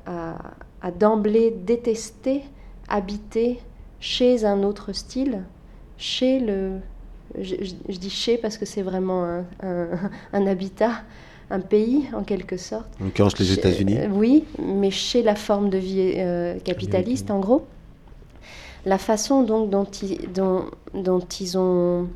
a 0.81 0.91
d'emblée 0.91 1.51
détesté 1.51 2.43
habiter 2.87 3.59
chez 3.99 4.45
un 4.45 4.63
autre 4.63 4.93
style, 4.93 5.43
chez 5.97 6.39
le, 6.39 6.79
je, 7.39 7.97
dis 7.97 8.09
chez 8.09 8.37
parce 8.37 8.57
que 8.57 8.65
c'est 8.65 8.81
vraiment 8.81 9.43
un, 9.63 10.47
habitat, 10.47 11.01
un 11.49 11.59
pays 11.59 12.07
en 12.13 12.23
quelque 12.23 12.57
sorte. 12.57 12.89
En 13.01 13.05
l'occurrence 13.05 13.37
les 13.39 13.51
États-Unis. 13.51 13.97
Euh, 13.97 14.07
oui, 14.11 14.45
mais 14.59 14.91
chez 14.91 15.23
la 15.23 15.35
forme 15.35 15.69
de 15.69 15.77
vie 15.77 16.13
euh, 16.17 16.59
capitaliste 16.59 17.31
en 17.31 17.39
gros. 17.39 17.65
La 18.85 18.97
façon 18.97 19.43
donc 19.43 19.69
dont 19.69 19.85
ils, 19.85 20.31
dont, 20.31 20.65
dont 20.93 21.19
ils 21.19 21.57
ont 21.57 22.07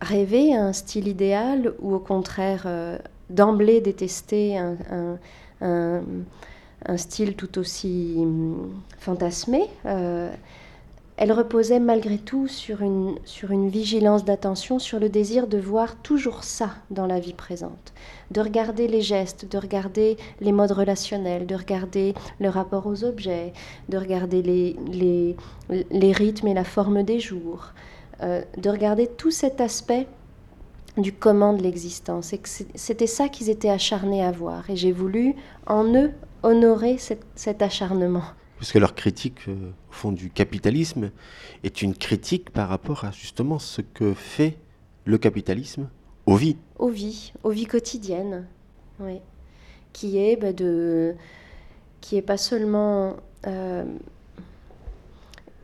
rêvé 0.00 0.54
un 0.54 0.72
style 0.72 1.08
idéal 1.08 1.72
ou 1.80 1.94
au 1.94 1.98
contraire 1.98 2.64
euh, 2.66 2.98
d'emblée 3.30 3.80
détesté 3.80 4.58
un, 4.58 4.76
un, 5.62 6.02
un, 6.86 6.96
style 6.98 7.34
tout 7.34 7.58
aussi 7.58 8.14
hum, 8.18 8.72
fantasmé 8.98 9.62
elle 11.16 11.32
reposait 11.32 11.80
malgré 11.80 12.18
tout 12.18 12.46
sur 12.46 12.82
une, 12.82 13.16
sur 13.24 13.50
une 13.50 13.68
vigilance 13.68 14.24
d'attention, 14.24 14.78
sur 14.78 15.00
le 15.00 15.08
désir 15.08 15.46
de 15.46 15.58
voir 15.58 15.96
toujours 15.96 16.44
ça 16.44 16.74
dans 16.90 17.06
la 17.06 17.20
vie 17.20 17.32
présente, 17.32 17.94
de 18.30 18.40
regarder 18.40 18.86
les 18.86 19.00
gestes, 19.00 19.50
de 19.50 19.58
regarder 19.58 20.18
les 20.40 20.52
modes 20.52 20.72
relationnels, 20.72 21.46
de 21.46 21.54
regarder 21.54 22.14
le 22.38 22.48
rapport 22.48 22.86
aux 22.86 23.04
objets, 23.04 23.52
de 23.88 23.96
regarder 23.96 24.42
les, 24.42 24.76
les, 24.92 25.36
les 25.90 26.12
rythmes 26.12 26.48
et 26.48 26.54
la 26.54 26.64
forme 26.64 27.02
des 27.02 27.18
jours, 27.18 27.72
euh, 28.22 28.42
de 28.58 28.70
regarder 28.70 29.06
tout 29.06 29.30
cet 29.30 29.60
aspect 29.60 30.06
du 30.96 31.12
comment 31.12 31.52
de 31.52 31.62
l'existence. 31.62 32.34
C'était 32.74 33.06
ça 33.06 33.28
qu'ils 33.28 33.50
étaient 33.50 33.70
acharnés 33.70 34.24
à 34.24 34.32
voir. 34.32 34.68
Et 34.70 34.76
j'ai 34.76 34.92
voulu 34.92 35.34
en 35.66 35.84
eux 35.94 36.12
honorer 36.42 36.96
cet 36.98 37.62
acharnement. 37.62 38.22
Parce 38.58 38.72
que 38.72 38.78
leur 38.78 38.94
critique, 38.94 39.48
euh, 39.48 39.70
au 39.90 39.92
fond, 39.92 40.12
du 40.12 40.30
capitalisme 40.30 41.10
est 41.62 41.82
une 41.82 41.94
critique 41.94 42.50
par 42.50 42.68
rapport 42.68 43.04
à 43.04 43.10
justement 43.10 43.58
ce 43.58 43.82
que 43.82 44.14
fait 44.14 44.56
le 45.04 45.18
capitalisme 45.18 45.88
aux 46.24 46.36
vies. 46.36 46.56
Aux 46.78 46.88
vies, 46.88 47.32
aux 47.42 47.50
vies 47.50 47.66
quotidiennes, 47.66 48.46
oui. 49.00 49.20
Qui 49.92 50.18
est 50.18 50.36
bah, 50.36 50.52
de, 50.52 51.14
qui 52.00 52.16
est 52.16 52.22
pas 52.22 52.36
seulement 52.36 53.16
euh, 53.46 53.84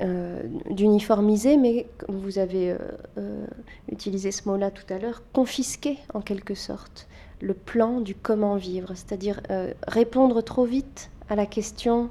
euh, 0.03 0.43
d'uniformiser, 0.71 1.57
mais 1.57 1.87
vous 2.09 2.39
avez 2.39 2.77
utilisé 3.91 4.31
ce 4.31 4.49
mot-là 4.49 4.71
tout 4.71 4.91
à 4.93 4.99
l'heure, 4.99 5.23
confisquer 5.33 5.99
en 6.15 6.21
quelque 6.21 6.55
sorte 6.55 7.09
le 7.41 7.55
plan 7.55 8.01
du 8.01 8.15
comment 8.15 8.57
vivre, 8.57 8.95
c'est-à-dire 8.95 9.41
répondre 9.87 10.41
trop 10.43 10.65
vite 10.65 11.11
à 11.29 11.37
la 11.37 11.47
question 11.47 12.11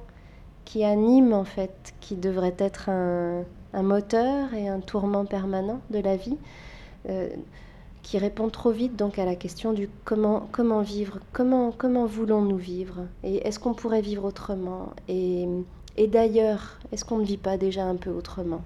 qui 0.65 0.83
anime 0.83 1.33
en 1.33 1.43
fait, 1.43 1.93
qui 1.99 2.15
devrait 2.15 2.55
être 2.57 2.89
un, 2.89 3.43
moteur 3.73 4.53
et 4.53 4.67
un 4.67 4.79
tourment 4.79 5.25
permanent 5.25 5.79
de 5.89 5.99
la 5.99 6.15
vie, 6.15 6.37
euh, 7.09 7.29
qui 8.03 8.17
répond 8.17 8.49
trop 8.49 8.71
vite 8.71 8.95
donc 8.95 9.19
à 9.19 9.25
la 9.25 9.35
question 9.35 9.73
du 9.73 9.89
comment, 10.03 10.47
comment 10.51 10.81
vivre, 10.81 11.19
comment, 11.33 11.71
comment 11.71 12.05
voulons-nous 12.05 12.57
vivre, 12.57 13.05
et 13.23 13.47
est-ce 13.47 13.59
qu'on 13.59 13.73
pourrait 13.73 14.01
vivre 14.01 14.25
autrement, 14.25 14.89
et, 15.07 15.47
et 15.97 16.07
d'ailleurs, 16.07 16.79
est-ce 16.91 17.05
qu'on 17.05 17.17
ne 17.17 17.25
vit 17.25 17.37
pas 17.37 17.57
déjà 17.57 17.83
un 17.83 17.95
peu 17.95 18.09
autrement? 18.09 18.61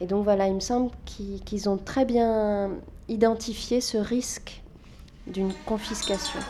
Et 0.00 0.06
donc 0.06 0.24
voilà, 0.24 0.48
il 0.48 0.54
me 0.54 0.60
semble 0.60 0.90
qu'ils 1.04 1.68
ont 1.68 1.76
très 1.76 2.04
bien 2.04 2.70
identifié 3.08 3.80
ce 3.80 3.98
risque 3.98 4.62
d'une 5.28 5.52
confiscation. 5.64 6.40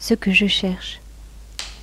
Ce 0.00 0.14
que 0.14 0.32
je 0.32 0.46
cherche, 0.46 1.00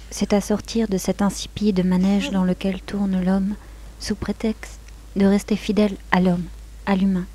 c'est 0.10 0.34
à 0.34 0.42
sortir 0.42 0.88
de 0.88 0.98
cet 0.98 1.22
insipide 1.22 1.86
manège 1.86 2.32
dans 2.32 2.44
lequel 2.44 2.82
tourne 2.82 3.24
l'homme 3.24 3.56
sous 4.00 4.16
prétexte 4.16 4.80
de 5.16 5.26
rester 5.26 5.56
fidèle 5.56 5.96
à 6.12 6.20
l'homme, 6.20 6.46
à 6.86 6.96
l'humain. 6.96 7.26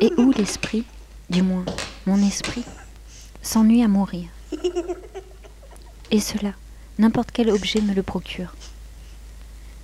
Et 0.00 0.12
où 0.16 0.32
l'esprit, 0.32 0.84
du 1.28 1.42
moins 1.42 1.64
mon 2.06 2.26
esprit, 2.26 2.64
s'ennuie 3.42 3.82
à 3.82 3.88
mourir. 3.88 4.28
Et 6.10 6.20
cela, 6.20 6.52
n'importe 6.98 7.30
quel 7.32 7.50
objet 7.50 7.80
me 7.80 7.94
le 7.94 8.02
procure. 8.02 8.54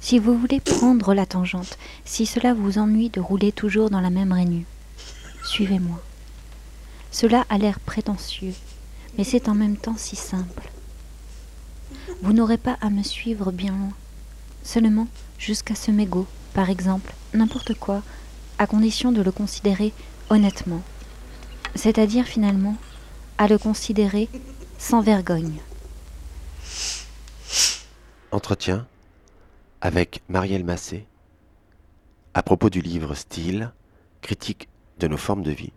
Si 0.01 0.19
vous 0.19 0.39
voulez 0.39 0.61
prendre 0.61 1.15
la 1.15 1.27
tangente, 1.27 1.79
si 2.05 2.27
cela 2.27 2.55
vous 2.55 2.79
ennuie 2.79 3.11
de 3.11 3.21
rouler 3.21 3.53
toujours 3.53 3.91
dans 3.91 4.01
la 4.01 4.11
même 4.11 4.33
rainure, 4.33 4.65
suivez-moi. 5.45 6.01
Cela 7.11 7.47
a 7.49 7.59
l'air 7.59 7.81
prétentieux, 7.81 8.55
mais 9.17 9.25
c'est 9.25 9.49
en 9.49 9.55
même 9.55 9.77
temps 9.77 9.97
si 9.97 10.17
simple. 10.17 10.71
Vous 12.23 12.33
n'aurez 12.33 12.59
pas 12.59 12.77
à 12.81 12.91
me 12.91 13.03
suivre 13.03 13.53
bien 13.53 13.73
loin, 13.73 13.93
seulement 14.63 15.09
jusqu'à 15.39 15.75
ce 15.75 15.91
mégot, 15.91 16.27
par 16.55 16.71
exemple, 16.71 17.15
n'importe 17.35 17.75
quoi, 17.75 18.03
à 18.59 18.67
condition 18.67 19.13
de 19.13 19.23
le 19.23 19.33
considérer 19.33 19.93
honnêtement, 20.31 20.83
c'est-à-dire 21.75 22.25
finalement 22.27 22.77
à 23.39 23.49
le 23.49 23.59
considérer 23.59 24.29
sans 24.79 25.01
vergogne. 25.01 25.61
Entretien 28.33 28.87
avec 29.81 30.23
Marielle 30.29 30.65
Massé 30.65 31.07
à 32.35 32.43
propos 32.43 32.69
du 32.69 32.83
livre 32.83 33.15
Style, 33.15 33.73
critique 34.21 34.69
de 34.99 35.09
nos 35.09 35.17
formes 35.17 35.43
de 35.43 35.53
vie, 35.53 35.73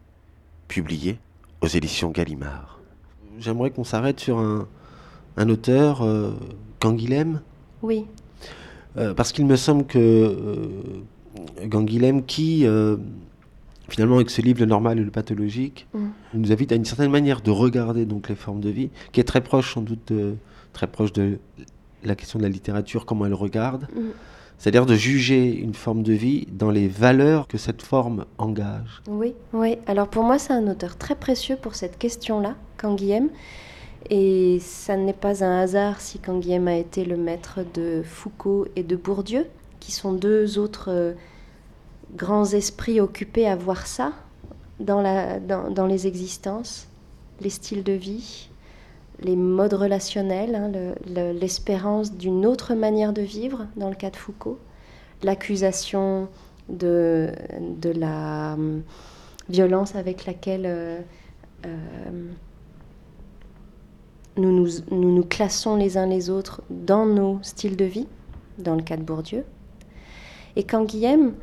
publié 0.73 1.19
aux 1.61 1.67
éditions 1.67 2.11
Gallimard. 2.11 2.79
J'aimerais 3.39 3.71
qu'on 3.71 3.83
s'arrête 3.83 4.19
sur 4.21 4.37
un, 4.39 4.67
un 5.35 5.49
auteur, 5.49 6.01
euh, 6.03 6.31
Canguilhem. 6.79 7.41
Oui. 7.81 8.05
Euh, 8.97 9.13
parce 9.13 9.33
qu'il 9.33 9.45
me 9.45 9.55
semble 9.57 9.85
que 9.85 9.99
euh, 9.99 11.67
Canguilhem, 11.69 12.23
qui 12.25 12.65
euh, 12.65 12.95
finalement 13.89 14.15
avec 14.15 14.29
ce 14.29 14.41
livre 14.41 14.59
Le 14.61 14.65
normal 14.67 14.99
et 14.99 15.03
le 15.03 15.11
pathologique, 15.11 15.87
Mm. 15.93 15.99
nous 16.35 16.51
invite 16.51 16.71
à 16.71 16.75
une 16.75 16.85
certaine 16.85 17.11
manière 17.11 17.41
de 17.41 17.51
regarder 17.51 18.05
donc 18.05 18.29
les 18.29 18.35
formes 18.35 18.61
de 18.61 18.69
vie, 18.69 18.89
qui 19.11 19.19
est 19.19 19.23
très 19.25 19.41
proche 19.41 19.73
sans 19.73 19.81
doute, 19.81 20.13
de- 20.13 20.35
très 20.73 20.87
proche 20.87 21.11
de 21.13 21.39
la 22.03 22.15
question 22.15 22.39
de 22.39 22.43
la 22.43 22.49
littérature, 22.49 23.05
comment 23.05 23.25
elle 23.25 23.33
regarde. 23.33 23.87
Mm. 23.95 23.99
C'est-à-dire 24.59 24.85
de 24.85 24.93
juger 24.93 25.55
une 25.55 25.73
forme 25.73 26.03
de 26.03 26.11
vie 26.11 26.45
dans 26.51 26.69
les 26.69 26.89
valeurs 26.89 27.47
que 27.47 27.57
cette 27.57 27.81
forme 27.81 28.25
engage. 28.37 29.01
Oui, 29.07 29.33
oui. 29.53 29.77
Alors 29.87 30.09
pour 30.09 30.23
moi, 30.23 30.37
c'est 30.37 30.51
un 30.51 30.67
auteur 30.67 30.97
très 30.97 31.15
précieux 31.15 31.55
pour 31.55 31.75
cette 31.75 31.97
question-là, 31.97 32.55
Canguilhem. 32.77 33.29
Et 34.09 34.59
ça 34.59 34.97
n'est 34.97 35.13
pas 35.13 35.45
un 35.45 35.59
hasard 35.61 36.01
si 36.01 36.19
Canguilhem 36.19 36.67
a 36.67 36.75
été 36.75 37.05
le 37.05 37.15
maître 37.15 37.61
de 37.73 38.01
Foucault 38.03 38.67
et 38.75 38.83
de 38.83 38.97
Bourdieu, 38.97 39.47
qui 39.79 39.93
sont 39.93 40.11
deux 40.11 40.59
autres 40.59 40.89
euh, 40.89 41.13
grands 42.15 42.45
esprits 42.45 42.99
occupés 42.99 43.47
à 43.47 43.55
voir 43.55 43.87
ça 43.87 44.11
dans, 44.79 45.87
les 45.87 46.07
existences, 46.07 46.87
les 47.39 47.49
styles 47.49 47.83
de 47.83 47.93
vie, 47.93 48.49
les 49.21 49.35
modes 49.35 49.73
relationnels, 49.73 50.55
hein, 50.55 50.69
le- 50.71 50.95
le- 51.13 51.37
l'espérance 51.37 52.13
d'une 52.15 52.45
autre 52.45 52.73
manière 52.73 53.13
de 53.13 53.21
vivre, 53.21 53.67
dans 53.75 53.89
le 53.89 53.95
cas 53.95 54.09
de 54.09 54.15
Foucault, 54.15 54.59
l'accusation 55.23 56.27
de, 56.69 57.31
la 57.95 58.53
hum, 58.53 58.83
violence 59.49 59.95
avec 59.95 60.25
laquelle 60.25 60.65
euh, 60.65 60.99
euh, 61.65 61.69
nous, 64.37 64.67
nous, 64.91 65.23
classons 65.23 65.75
les 65.75 65.97
uns 65.97 66.05
les 66.05 66.29
autres 66.29 66.61
dans 66.69 67.05
nos 67.05 67.39
styles 67.41 67.75
de 67.75 67.85
vie, 67.85 68.07
dans 68.57 68.75
le 68.75 68.81
cas 68.83 68.95
de 68.95 69.03
Bourdieu. 69.03 69.43
Et 70.55 70.63
Canguilhem 70.63 71.33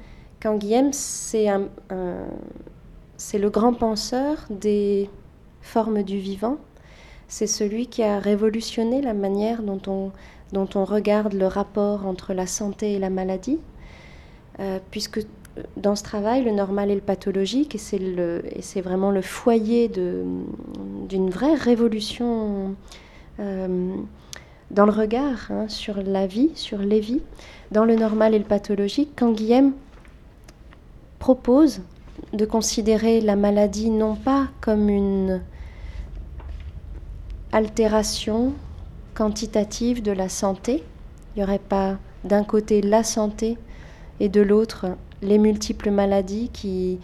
c'est 0.93 1.49
un- 1.49 1.69
un- 1.91 2.29
c'est 3.17 3.39
le 3.39 3.51
grand 3.51 3.73
penseur 3.75 4.47
des 4.51 5.11
formes 5.61 6.03
du 6.03 6.19
vivant. 6.19 6.59
C'est 7.29 7.47
celui 7.47 7.87
qui 7.89 8.03
a 8.03 8.19
révolutionné 8.19 9.03
la 9.03 9.15
manière 9.15 9.63
dont 9.63 9.81
on, 9.87 10.13
dont 10.53 10.69
on 10.75 10.85
regarde 10.85 11.33
le 11.33 11.47
rapport 11.47 12.07
entre 12.07 12.35
la 12.35 12.47
santé 12.47 12.93
et 12.93 12.99
la 12.99 13.11
maladie, 13.11 13.59
euh, 14.61 14.79
puisque 14.91 15.21
dans 15.77 15.97
ce 15.97 16.03
travail, 16.03 16.45
le 16.45 16.53
normal 16.53 16.91
et 16.91 16.95
le 16.95 17.01
pathologique, 17.01 17.75
et 17.75 17.79
c'est 17.79 18.81
vraiment 18.81 19.11
le 19.11 19.23
foyer 19.23 19.89
d'une 19.89 21.31
vraie 21.31 21.55
révolution 21.55 22.75
euh, 23.41 23.97
dans 24.71 24.85
le 24.85 24.93
regard 24.93 25.51
hein, 25.51 25.69
sur 25.69 26.03
la 26.03 26.27
vie, 26.27 26.51
sur 26.55 26.79
les 26.79 27.01
vies, 27.01 27.23
dans 27.71 27.85
le 27.85 27.97
normal 27.97 28.35
et 28.35 28.39
le 28.39 28.45
pathologique, 28.45 29.11
quand 29.17 29.33
Guillaume 29.33 29.73
propose 31.19 31.81
de 32.33 32.45
considérer 32.45 33.21
la 33.21 33.37
maladie 33.37 33.91
non 33.91 34.15
pas 34.15 34.49
comme 34.61 34.89
une 34.89 35.41
altération 37.53 38.53
quantitative 39.15 40.03
de 40.03 40.13
la 40.13 40.29
santé, 40.29 40.83
il 41.35 41.39
n'y 41.39 41.45
aurait 41.45 41.59
pas 41.59 41.99
d'un 42.25 42.45
côté 42.45 42.83
la 42.83 43.03
santé 43.03 43.57
et 44.21 44.29
de 44.29 44.41
l'autre 44.41 44.87
les 45.23 45.39
multiples 45.39 45.91
maladies 45.91 46.51
qui 46.53 46.99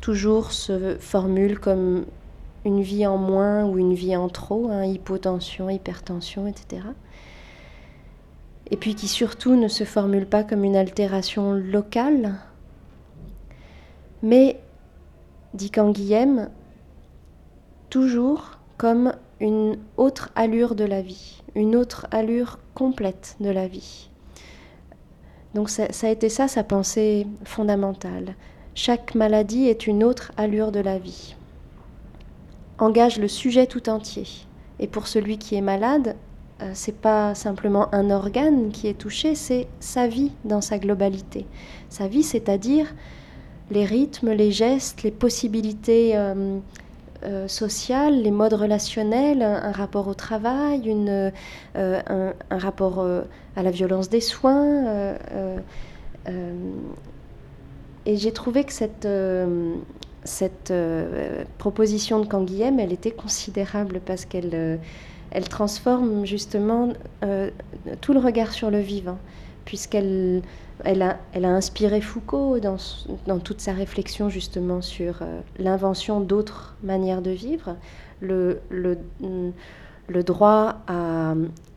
toujours 0.00 0.52
se 0.52 0.96
formulent 0.98 1.60
comme 1.60 2.06
une 2.64 2.82
vie 2.82 3.06
en 3.06 3.16
moins 3.16 3.64
ou 3.64 3.78
une 3.78 3.94
vie 3.94 4.16
en 4.16 4.28
trop, 4.28 4.68
hein, 4.70 4.84
hypotension, 4.84 5.70
hypertension, 5.70 6.46
etc. 6.46 6.82
Et 8.70 8.76
puis 8.76 8.94
qui 8.94 9.08
surtout 9.08 9.56
ne 9.56 9.68
se 9.68 9.84
formulent 9.84 10.26
pas 10.26 10.44
comme 10.44 10.64
une 10.64 10.76
altération 10.76 11.52
locale, 11.52 12.34
mais, 14.22 14.60
dit 15.54 15.70
Canguilhem, 15.70 16.50
toujours 17.88 18.58
comme 18.76 19.12
une 19.40 19.78
autre 19.96 20.30
allure 20.34 20.74
de 20.74 20.84
la 20.84 21.02
vie, 21.02 21.42
une 21.54 21.76
autre 21.76 22.06
allure 22.10 22.58
complète 22.74 23.36
de 23.40 23.50
la 23.50 23.68
vie. 23.68 24.08
Donc 25.54 25.70
ça, 25.70 25.86
a 26.02 26.10
été 26.10 26.28
ça 26.28 26.48
sa 26.48 26.64
pensée 26.64 27.26
fondamentale. 27.44 28.34
Chaque 28.74 29.14
maladie 29.14 29.66
est 29.66 29.86
une 29.86 30.04
autre 30.04 30.32
allure 30.36 30.72
de 30.72 30.80
la 30.80 30.98
vie. 30.98 31.34
Engage 32.78 33.18
le 33.18 33.28
sujet 33.28 33.66
tout 33.66 33.88
entier. 33.88 34.26
Et 34.78 34.86
pour 34.86 35.08
celui 35.08 35.38
qui 35.38 35.56
est 35.56 35.60
malade, 35.60 36.14
euh, 36.60 36.70
c'est 36.74 36.96
pas 36.96 37.34
simplement 37.34 37.92
un 37.92 38.10
organe 38.10 38.70
qui 38.70 38.86
est 38.86 38.98
touché, 38.98 39.34
c'est 39.34 39.66
sa 39.80 40.06
vie 40.06 40.32
dans 40.44 40.60
sa 40.60 40.78
globalité. 40.78 41.46
Sa 41.88 42.06
vie, 42.06 42.22
c'est-à-dire 42.22 42.94
les 43.70 43.84
rythmes, 43.84 44.30
les 44.30 44.52
gestes, 44.52 45.02
les 45.02 45.10
possibilités 45.10 46.16
euh, 46.16 46.58
euh, 47.24 47.48
sociales, 47.48 48.22
les 48.22 48.30
modes 48.30 48.54
relationnels, 48.54 49.42
un, 49.42 49.72
rapport 49.72 50.06
au 50.06 50.14
travail, 50.14 50.86
une, 50.86 51.08
euh, 51.08 51.30
un, 51.74 52.32
un, 52.50 52.58
rapport 52.58 53.00
euh, 53.00 53.22
à 53.56 53.62
la 53.62 53.70
violence 53.72 54.08
des 54.08 54.20
soins. 54.20 54.86
euh, 54.86 55.58
et 58.06 58.16
j'ai 58.16 58.32
trouvé 58.32 58.64
que 58.64 58.72
cette, 58.72 59.08
cette 60.24 60.72
proposition 61.58 62.20
de 62.20 62.26
Canguilhem, 62.26 62.78
elle 62.78 62.92
était 62.92 63.10
considérable 63.10 64.00
parce 64.04 64.24
qu'elle 64.24 64.78
elle 65.30 65.48
transforme 65.48 66.24
justement 66.24 66.92
tout 68.00 68.12
le 68.12 68.20
regard 68.20 68.52
sur 68.52 68.70
le 68.70 68.78
vivant, 68.78 69.18
puisqu'elle 69.68 70.40
elle 70.82 71.02
a, 71.02 71.18
elle 71.34 71.44
a, 71.44 71.50
inspiré 71.50 72.00
Foucault 72.00 72.58
dans, 72.58 73.38
toute 73.38 73.60
sa 73.60 73.74
réflexion 73.74 74.30
justement 74.30 74.80
sur 74.80 75.18
euh, 75.20 75.40
l'invention 75.58 76.20
d'autres 76.20 76.74
manières 76.82 77.20
de 77.20 77.32
vivre, 77.32 77.76
le, 78.22 78.60
le, 78.70 78.96
le, 80.08 80.22
droit 80.22 80.76
à 80.86 81.34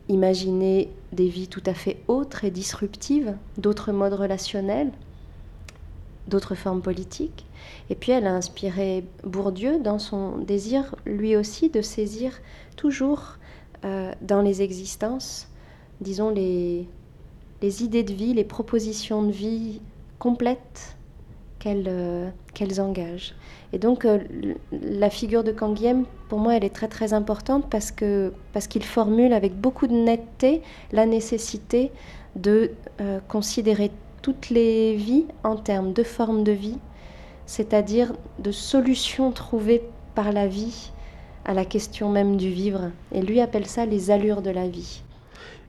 imaginer 0.08 0.88
des 1.12 1.28
vies 1.28 1.48
tout 1.48 1.62
à 1.66 1.74
fait 1.74 1.98
autres 2.08 2.44
et 2.44 2.50
disruptives, 2.50 3.36
d'autres 3.58 3.92
modes 3.92 4.14
relationnels, 4.14 4.90
d'autres 6.28 6.54
formes 6.54 6.80
politiques. 6.80 7.44
Et 7.90 7.94
puis 7.94 8.12
elle 8.12 8.26
a 8.26 8.34
inspiré 8.34 9.04
Bourdieu 9.22 9.80
dans 9.80 9.98
son 9.98 10.38
désir, 10.38 10.94
lui 11.04 11.36
aussi, 11.36 11.68
de 11.68 11.82
saisir 11.82 12.32
toujours 12.74 13.36
euh, 13.84 14.12
dans 14.22 14.40
les 14.40 14.62
existences, 14.62 15.48
disons, 16.00 16.30
les, 16.30 16.88
les 17.62 17.84
idées 17.84 18.02
de 18.02 18.12
vie, 18.12 18.34
les 18.34 18.44
propositions 18.44 19.22
de 19.22 19.30
vie 19.30 19.80
complètes 20.18 20.96
qu'elles 21.58 21.86
euh, 21.88 22.28
engagent. 22.78 23.34
Et 23.72 23.78
donc 23.78 24.04
euh, 24.04 24.18
la 24.72 25.10
figure 25.10 25.44
de 25.44 25.52
Canguilhem, 25.52 26.04
pour 26.28 26.40
moi, 26.40 26.56
elle 26.56 26.64
est 26.64 26.74
très 26.74 26.88
très 26.88 27.12
importante 27.12 27.70
parce 27.70 27.92
parce 28.52 28.66
qu'il 28.66 28.84
formule 28.84 29.32
avec 29.32 29.54
beaucoup 29.54 29.86
de 29.86 29.94
netteté 29.94 30.62
la 30.90 31.06
nécessité 31.06 31.92
de 32.34 32.72
euh, 33.00 33.20
considérer 33.28 33.90
toutes 34.22 34.50
les 34.50 34.94
vies 34.96 35.26
en 35.44 35.56
termes 35.56 35.92
de 35.92 36.02
forme 36.02 36.42
de 36.44 36.52
vie, 36.52 36.78
c'est-à-dire 37.46 38.12
de 38.38 38.52
solutions 38.52 39.30
trouvées 39.30 39.82
par 40.14 40.32
la 40.32 40.46
vie 40.46 40.92
à 41.44 41.54
la 41.54 41.64
question 41.64 42.08
même 42.08 42.36
du 42.36 42.50
vivre. 42.50 42.90
Et 43.12 43.22
lui 43.22 43.40
appelle 43.40 43.66
ça 43.66 43.86
les 43.86 44.10
allures 44.10 44.42
de 44.42 44.50
la 44.50 44.68
vie. 44.68 45.02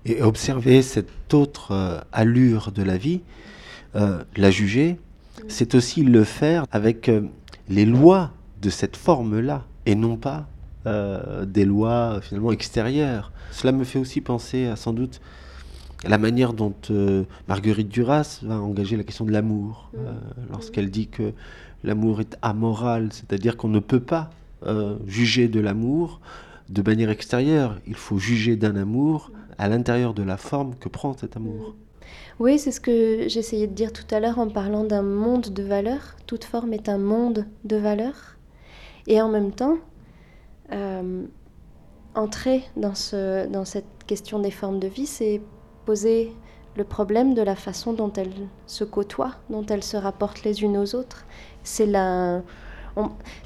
Et 0.06 0.22
observer 0.22 0.82
cette 0.82 1.34
autre 1.34 1.72
euh, 1.72 2.00
allure 2.12 2.72
de 2.72 2.84
la 2.84 2.98
vie, 2.98 3.22
euh, 3.96 4.24
la 4.36 4.52
juger, 4.52 5.00
c'est 5.48 5.76
aussi 5.76 6.04
le 6.04 6.24
faire 6.24 6.66
avec 6.72 7.08
euh, 7.08 7.22
les 7.70 7.86
lois 7.86 8.32
de 8.62 8.70
cette 8.70 8.98
forme-là, 8.98 9.66
et 9.86 9.96
non 9.96 10.18
pas 10.18 10.48
des 11.48 11.64
lois 11.64 12.20
finalement 12.22 12.52
extérieures. 12.52 13.32
Cela 13.52 13.72
me 13.72 13.86
fait 13.86 14.00
aussi 14.00 14.20
penser 14.20 14.66
à 14.66 14.76
sans 14.76 14.92
doute 14.92 15.22
la 16.04 16.18
manière 16.18 16.52
dont 16.52 16.74
Marguerite 17.48 17.88
Duras 17.88 18.42
va 18.44 18.60
engager 18.60 18.98
la 18.98 19.06
question 19.06 19.24
de 19.24 19.32
l'amour, 19.32 19.92
mmh. 19.94 19.98
lorsqu'elle 20.52 20.92
dit 20.92 21.08
que 21.08 21.32
l'amour 21.86 22.20
est 22.20 22.38
amoral, 22.42 23.14
c'est-à-dire 23.14 23.56
qu'on 23.56 23.70
ne 23.70 23.80
peut 23.80 24.02
pas 24.02 24.30
juger 25.08 25.48
de 25.48 25.62
l'amour 25.62 26.20
de 26.70 26.82
manière 26.82 27.10
extérieure, 27.10 27.80
il 27.88 27.96
faut 27.96 28.18
juger 28.18 28.58
d'un 28.58 28.76
amour 28.76 29.32
à 29.58 29.68
l'intérieur 29.68 30.14
de 30.14 30.24
la 30.24 30.38
forme 30.38 30.76
que 30.76 30.90
prend 30.90 31.16
cet 31.18 31.38
amour. 31.38 31.76
Oui, 32.40 32.60
c'est 32.60 32.72
ce 32.72 32.82
que 32.82 33.28
j'essayais 33.28 33.68
de 33.68 33.74
dire 33.74 33.94
tout 33.94 34.06
à 34.14 34.20
l'heure 34.20 34.40
en 34.40 34.50
parlant 34.50 34.84
d'un 34.84 35.04
monde 35.04 35.50
de 35.50 35.64
valeurs. 35.64 36.16
Toute 36.28 36.44
forme 36.44 36.74
est 36.74 36.90
un 36.90 36.98
monde 36.98 37.46
de 37.64 37.76
valeurs. 37.76 38.38
Et 39.08 39.22
en 39.22 39.30
même 39.30 39.52
temps, 39.52 39.78
euh, 40.72 41.24
entrer 42.16 42.64
dans, 42.76 42.96
ce, 42.96 43.48
dans 43.48 43.66
cette 43.66 43.86
question 44.08 44.40
des 44.40 44.52
formes 44.52 44.80
de 44.80 44.88
vie, 44.88 45.06
c'est 45.06 45.42
poser 45.86 46.34
le 46.76 46.84
problème 46.84 47.34
de 47.34 47.42
la 47.42 47.56
façon 47.56 47.94
dont 47.94 48.12
elles 48.14 48.34
se 48.66 48.84
côtoient, 48.84 49.36
dont 49.50 49.66
elles 49.66 49.84
se 49.84 49.98
rapportent 49.98 50.44
les 50.44 50.64
unes 50.64 50.78
aux 50.78 50.96
autres. 50.96 51.26
C'est 51.64 51.86
la... 51.86 52.42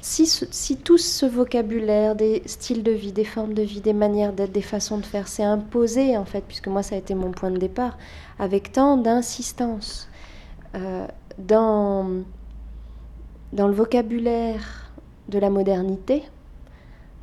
si, 0.00 0.26
si, 0.26 0.76
tout 0.76 0.98
ce 0.98 1.26
vocabulaire 1.26 2.14
des 2.14 2.42
styles 2.46 2.82
de 2.82 2.92
vie, 2.92 3.12
des 3.12 3.24
formes 3.24 3.54
de 3.54 3.62
vie, 3.62 3.80
des 3.80 3.92
manières 3.92 4.32
d'être, 4.32 4.52
des 4.52 4.62
façons 4.62 4.98
de 4.98 5.06
faire, 5.06 5.28
s'est 5.28 5.42
imposé, 5.42 6.16
en 6.16 6.24
fait, 6.24 6.44
puisque 6.46 6.68
moi 6.68 6.82
ça 6.82 6.94
a 6.94 6.98
été 6.98 7.14
mon 7.14 7.30
point 7.30 7.50
de 7.50 7.58
départ, 7.58 7.96
avec 8.38 8.72
tant 8.72 8.96
d'insistance 8.96 10.08
euh, 10.74 11.06
dans, 11.38 12.22
dans 13.52 13.68
le 13.68 13.74
vocabulaire 13.74 14.90
de 15.28 15.38
la 15.38 15.50
modernité, 15.50 16.22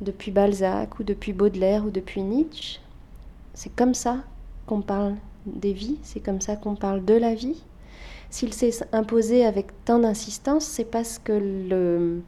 depuis 0.00 0.30
Balzac 0.30 0.98
ou 0.98 1.04
depuis 1.04 1.32
Baudelaire 1.32 1.84
ou 1.84 1.90
depuis 1.90 2.22
Nietzsche, 2.22 2.80
c'est 3.54 3.74
comme 3.74 3.94
ça 3.94 4.18
qu'on 4.66 4.82
parle 4.82 5.14
des 5.46 5.72
vies, 5.72 5.98
c'est 6.02 6.20
comme 6.20 6.40
ça 6.40 6.56
qu'on 6.56 6.74
parle 6.74 7.04
de 7.04 7.14
la 7.14 7.34
vie. 7.34 7.62
S'il 8.30 8.52
s'est 8.52 8.72
imposé 8.92 9.44
avec 9.44 9.68
tant 9.84 9.98
d'insistance, 9.98 10.64
c'est 10.64 10.84
parce 10.84 11.18
que 11.18 12.20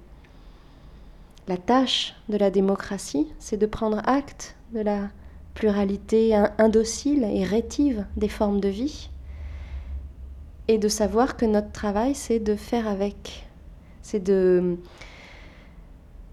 la 1.49 1.57
tâche 1.57 2.15
de 2.29 2.37
la 2.37 2.51
démocratie, 2.51 3.27
c'est 3.39 3.57
de 3.57 3.67
prendre 3.67 4.01
acte 4.05 4.57
de 4.73 4.81
la 4.81 5.09
pluralité 5.55 6.37
indocile 6.59 7.25
et 7.25 7.45
rétive 7.45 8.07
des 8.17 8.29
formes 8.29 8.61
de 8.61 8.69
vie 8.69 9.11
et 10.69 10.79
de 10.79 10.89
savoir 10.89 11.37
que 11.37 11.47
notre 11.47 11.73
travail, 11.73 12.15
c'est 12.15 12.39
de 12.39 12.55
faire 12.55 12.87
avec, 12.87 13.49
c'est 14.03 14.23
de 14.23 14.77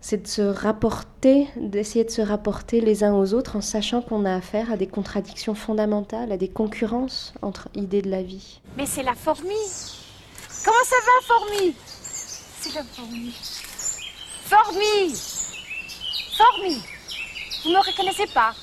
c'est 0.07 0.21
de 0.21 0.27
se 0.27 0.43
rapporter, 0.43 1.47
d'essayer 1.55 2.05
de 2.05 2.11
se 2.11 2.21
rapporter 2.21 2.79
les 2.79 3.03
uns 3.03 3.15
aux 3.15 3.33
autres 3.33 3.55
en 3.55 3.61
sachant 3.61 4.03
qu'on 4.03 4.23
a 4.23 4.35
affaire 4.35 4.71
à 4.71 4.77
des 4.77 4.85
contradictions 4.85 5.55
fondamentales, 5.55 6.31
à 6.31 6.37
des 6.37 6.47
concurrences 6.47 7.33
entre 7.41 7.69
idées 7.73 8.03
de 8.03 8.11
la 8.11 8.21
vie. 8.21 8.61
Mais 8.77 8.85
c'est 8.85 9.01
la 9.01 9.15
fourmi 9.15 9.49
Comment 10.63 10.83
ça 10.83 10.95
va, 11.07 11.25
fourmi? 11.25 11.75
C'est 11.89 12.75
la 12.75 12.83
fourmi. 12.83 13.33
Fourmi 14.45 15.11
Fourmi 16.37 16.81
Vous 17.63 17.69
ne 17.71 17.73
me 17.73 17.79
reconnaissez 17.79 18.31
pas? 18.31 18.53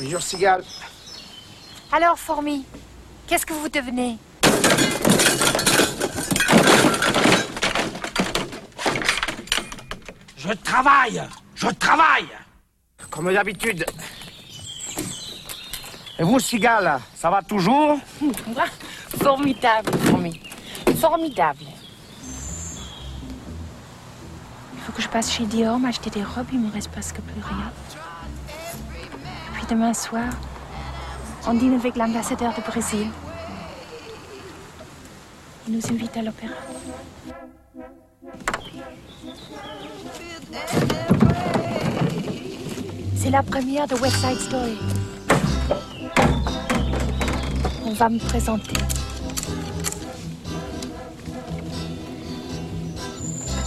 Bonjour, 0.00 0.22
Cigale. 0.22 0.64
Alors, 1.92 2.18
fourmi, 2.18 2.64
qu'est-ce 3.26 3.44
que 3.44 3.52
vous 3.52 3.68
devenez? 3.68 4.16
Je 10.46 10.52
travaille 10.52 11.22
Je 11.54 11.68
travaille 11.68 12.28
Comme 13.10 13.32
d'habitude. 13.32 13.86
Et 16.18 16.22
vous, 16.22 16.38
Cigale, 16.38 17.00
ça 17.14 17.30
va 17.30 17.40
toujours? 17.42 17.98
Formidable, 19.22 19.90
fourmi. 20.00 20.40
Formidable. 21.00 21.64
Il 24.74 24.80
faut 24.80 24.92
que 24.92 25.00
je 25.00 25.08
passe 25.08 25.32
chez 25.32 25.46
Dior 25.46 25.78
m'acheter 25.78 26.10
des 26.10 26.22
robes, 26.22 26.48
il 26.52 26.60
me 26.60 26.70
reste 26.70 26.90
presque 26.90 27.20
plus 27.20 27.42
rien. 27.42 27.72
Puis 29.54 29.64
demain 29.70 29.94
soir, 29.94 30.28
on 31.46 31.54
dîne 31.54 31.74
avec 31.74 31.96
l'ambassadeur 31.96 32.52
du 32.52 32.60
Brésil. 32.60 33.08
Il 35.66 35.76
nous 35.76 35.86
invite 35.86 36.16
à 36.18 36.22
l'opéra. 36.22 36.52
C'est 43.24 43.30
la 43.30 43.42
première 43.42 43.86
de 43.86 43.94
West 43.94 44.16
Side 44.16 44.38
Story. 44.38 44.76
On 47.86 47.92
va 47.94 48.10
me 48.10 48.18
présenter. 48.18 48.74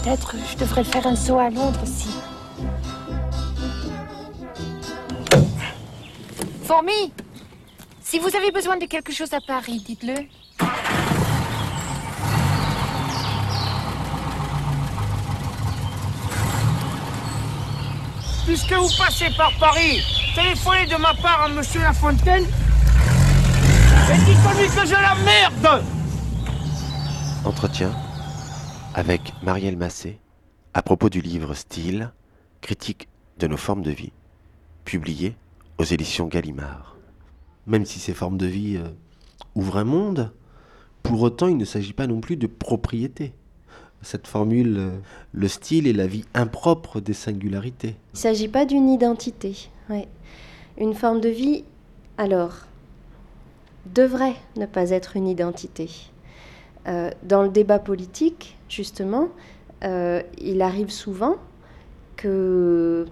Peut-être 0.04 0.36
je 0.52 0.58
devrais 0.58 0.84
faire 0.84 1.08
un 1.08 1.16
saut 1.16 1.40
à 1.40 1.50
Londres 1.50 1.80
aussi. 1.82 2.08
Fourmi, 6.62 7.12
si 8.00 8.20
vous 8.20 8.36
avez 8.36 8.52
besoin 8.52 8.76
de 8.76 8.86
quelque 8.86 9.12
chose 9.12 9.32
à 9.32 9.40
Paris, 9.40 9.82
dites-le. 9.84 10.14
Puisque 18.48 18.72
vous 18.72 18.88
passez 18.96 19.28
par 19.36 19.52
Paris, 19.58 20.00
téléphonez 20.34 20.86
de 20.86 20.96
ma 20.96 21.12
part 21.12 21.42
à 21.42 21.48
Monsieur 21.50 21.82
Lafontaine. 21.82 22.44
Et 22.44 24.18
dites-lui 24.24 24.66
que 24.74 24.86
je 24.86 24.94
la 24.94 25.14
merde. 25.22 25.84
Entretien 27.44 27.94
avec 28.94 29.34
Marielle 29.42 29.76
Massé 29.76 30.18
à 30.72 30.80
propos 30.80 31.10
du 31.10 31.20
livre 31.20 31.52
Style, 31.52 32.10
critique 32.62 33.10
de 33.38 33.48
nos 33.48 33.58
formes 33.58 33.82
de 33.82 33.90
vie, 33.90 34.12
publié 34.86 35.36
aux 35.76 35.84
éditions 35.84 36.26
Gallimard. 36.26 36.96
Même 37.66 37.84
si 37.84 37.98
ces 37.98 38.14
formes 38.14 38.38
de 38.38 38.46
vie 38.46 38.78
euh, 38.78 38.88
ouvrent 39.56 39.76
un 39.76 39.84
monde, 39.84 40.32
pour 41.02 41.20
autant 41.20 41.48
il 41.48 41.58
ne 41.58 41.66
s'agit 41.66 41.92
pas 41.92 42.06
non 42.06 42.22
plus 42.22 42.38
de 42.38 42.46
propriété 42.46 43.34
cette 44.02 44.26
formule, 44.26 44.76
euh, 44.78 44.90
le 45.32 45.48
style 45.48 45.86
et 45.86 45.92
la 45.92 46.06
vie 46.06 46.24
impropre 46.34 47.00
des 47.00 47.12
singularités. 47.12 47.96
Il 48.12 48.16
ne 48.16 48.18
s'agit 48.18 48.48
pas 48.48 48.64
d'une 48.64 48.88
identité. 48.88 49.70
Une 50.78 50.94
forme 50.94 51.20
de 51.20 51.28
vie, 51.28 51.64
alors, 52.18 52.54
devrait 53.86 54.36
ne 54.56 54.66
pas 54.66 54.90
être 54.90 55.16
une 55.16 55.26
identité. 55.26 55.90
Euh, 56.86 57.10
dans 57.22 57.42
le 57.42 57.48
débat 57.48 57.78
politique, 57.78 58.56
justement, 58.68 59.28
euh, 59.84 60.22
il 60.38 60.62
arrive 60.62 60.90
souvent 60.90 61.36
que 62.16 63.06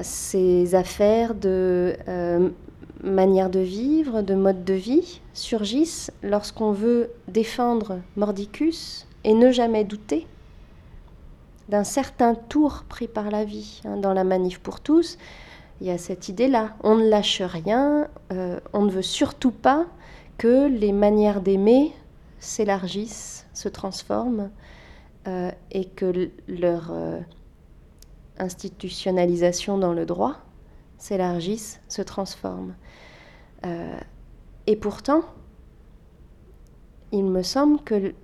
ces 0.00 0.74
affaires 0.74 1.34
de 1.34 1.94
manière 3.02 3.50
de 3.50 3.60
vivre, 3.60 4.22
de 4.22 4.34
mode 4.34 4.64
de 4.64 4.74
vie, 4.74 5.20
surgissent 5.34 6.10
lorsqu'on 6.22 6.72
veut 6.72 7.10
défendre 7.28 8.00
Mordicus 8.16 9.06
et 9.24 9.34
ne 9.34 9.50
jamais 9.50 9.84
douter 9.84 10.26
d'un 11.68 11.84
certain 11.84 12.34
tour 12.34 12.84
pris 12.88 13.08
par 13.08 13.30
la 13.30 13.44
vie. 13.44 13.80
Hein, 13.84 13.96
dans 13.96 14.12
la 14.12 14.24
manif 14.24 14.58
pour 14.58 14.80
tous, 14.80 15.18
il 15.80 15.86
y 15.86 15.90
a 15.90 15.98
cette 15.98 16.28
idée-là. 16.28 16.76
On 16.82 16.96
ne 16.96 17.08
lâche 17.08 17.42
rien, 17.42 18.08
euh, 18.32 18.60
on 18.72 18.82
ne 18.82 18.90
veut 18.90 19.02
surtout 19.02 19.50
pas 19.50 19.86
que 20.38 20.68
les 20.68 20.92
manières 20.92 21.40
d'aimer 21.40 21.92
s'élargissent, 22.40 23.46
se 23.52 23.68
transforment, 23.68 24.50
euh, 25.28 25.50
et 25.70 25.84
que 25.84 26.30
leur 26.48 26.90
euh, 26.90 27.20
institutionnalisation 28.38 29.78
dans 29.78 29.92
le 29.92 30.04
droit 30.04 30.36
s'élargisse, 30.98 31.80
se 31.88 32.02
transforme. 32.02 32.74
et 34.66 34.76
pourtant, 34.76 35.22
il 37.12 37.24
me 37.24 37.42
semble 37.42 37.80
que 37.82 38.14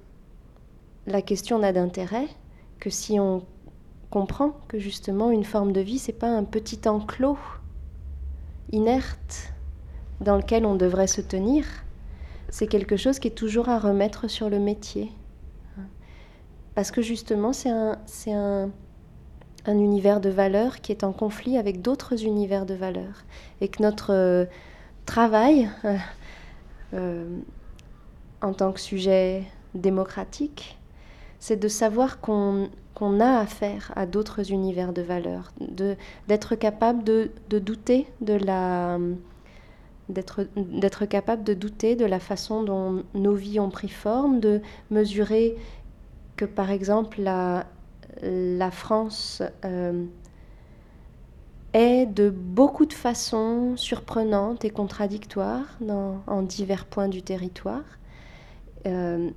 la 1.08 1.22
question 1.22 1.58
n'a 1.58 1.72
d'intérêt 1.72 2.28
que 2.80 2.90
si 2.90 3.18
on 3.18 3.44
comprend 4.10 4.52
que 4.68 4.78
justement 4.78 5.30
une 5.30 5.44
forme 5.44 5.72
de 5.72 5.80
vie, 5.80 5.98
c'est 5.98 6.12
pas 6.12 6.28
un 6.28 6.44
petit 6.44 6.88
enclos 6.88 7.38
inerte 8.72 9.52
dans 10.20 10.36
lequel 10.36 10.66
on 10.66 10.74
devrait 10.74 11.06
se 11.06 11.20
tenir. 11.20 11.64
C'est 12.50 12.66
quelque 12.66 12.96
chose 12.96 13.18
qui 13.18 13.28
est 13.28 13.32
toujours 13.32 13.68
à 13.68 13.78
remettre 13.78 14.28
sur 14.28 14.48
le 14.48 14.58
métier. 14.58 15.10
Parce 16.74 16.90
que 16.90 17.02
justement, 17.02 17.52
c'est 17.52 17.70
un, 17.70 17.98
c'est 18.06 18.32
un, 18.32 18.70
un, 19.66 19.78
univers 19.78 20.20
de 20.20 20.30
valeurs 20.30 20.80
qui 20.80 20.92
est 20.92 21.04
en 21.04 21.12
conflit 21.12 21.58
avec 21.58 21.82
d'autres 21.82 22.24
univers 22.24 22.66
de 22.66 22.74
valeurs. 22.74 23.24
Et 23.60 23.68
que 23.68 23.82
notre 23.82 24.14
euh, 24.14 24.44
travail 25.04 25.68
euh, 25.84 25.96
euh, 26.94 27.38
en 28.40 28.52
tant 28.52 28.72
que 28.72 28.80
sujet 28.80 29.42
démocratique 29.74 30.77
c'est 31.40 31.56
de 31.56 31.68
savoir 31.68 32.20
qu'on 32.20 32.70
a 33.20 33.38
affaire 33.38 33.92
à 33.96 34.06
d'autres 34.06 34.50
univers 34.50 34.92
de 34.92 35.02
valeurs, 35.02 35.52
d'être 36.28 36.54
capable 36.56 37.04
de, 37.04 37.30
douter 37.50 38.06
de 38.20 38.34
la 38.34 38.98
d'être 40.08 41.04
capable 41.04 41.44
de 41.44 41.52
douter 41.52 41.94
de 41.94 42.06
la 42.06 42.18
façon 42.18 42.62
dont 42.62 43.02
nos 43.12 43.34
vies 43.34 43.60
ont 43.60 43.68
pris 43.68 43.90
forme, 43.90 44.40
de 44.40 44.62
mesurer 44.90 45.54
que 46.36 46.46
par 46.46 46.70
exemple 46.70 47.20
la, 47.20 47.66
la 48.22 48.70
France 48.70 49.42
euh, 49.66 50.06
est 51.74 52.06
de 52.06 52.30
beaucoup 52.30 52.86
de 52.86 52.94
façons 52.94 53.76
surprenantes 53.76 54.64
et 54.64 54.70
contradictoires 54.70 55.76
dans, 55.80 56.22
en 56.26 56.42
divers 56.42 56.86
points 56.86 57.08
du 57.08 57.22
territoire. 57.22 57.84
Euh, 58.86 59.30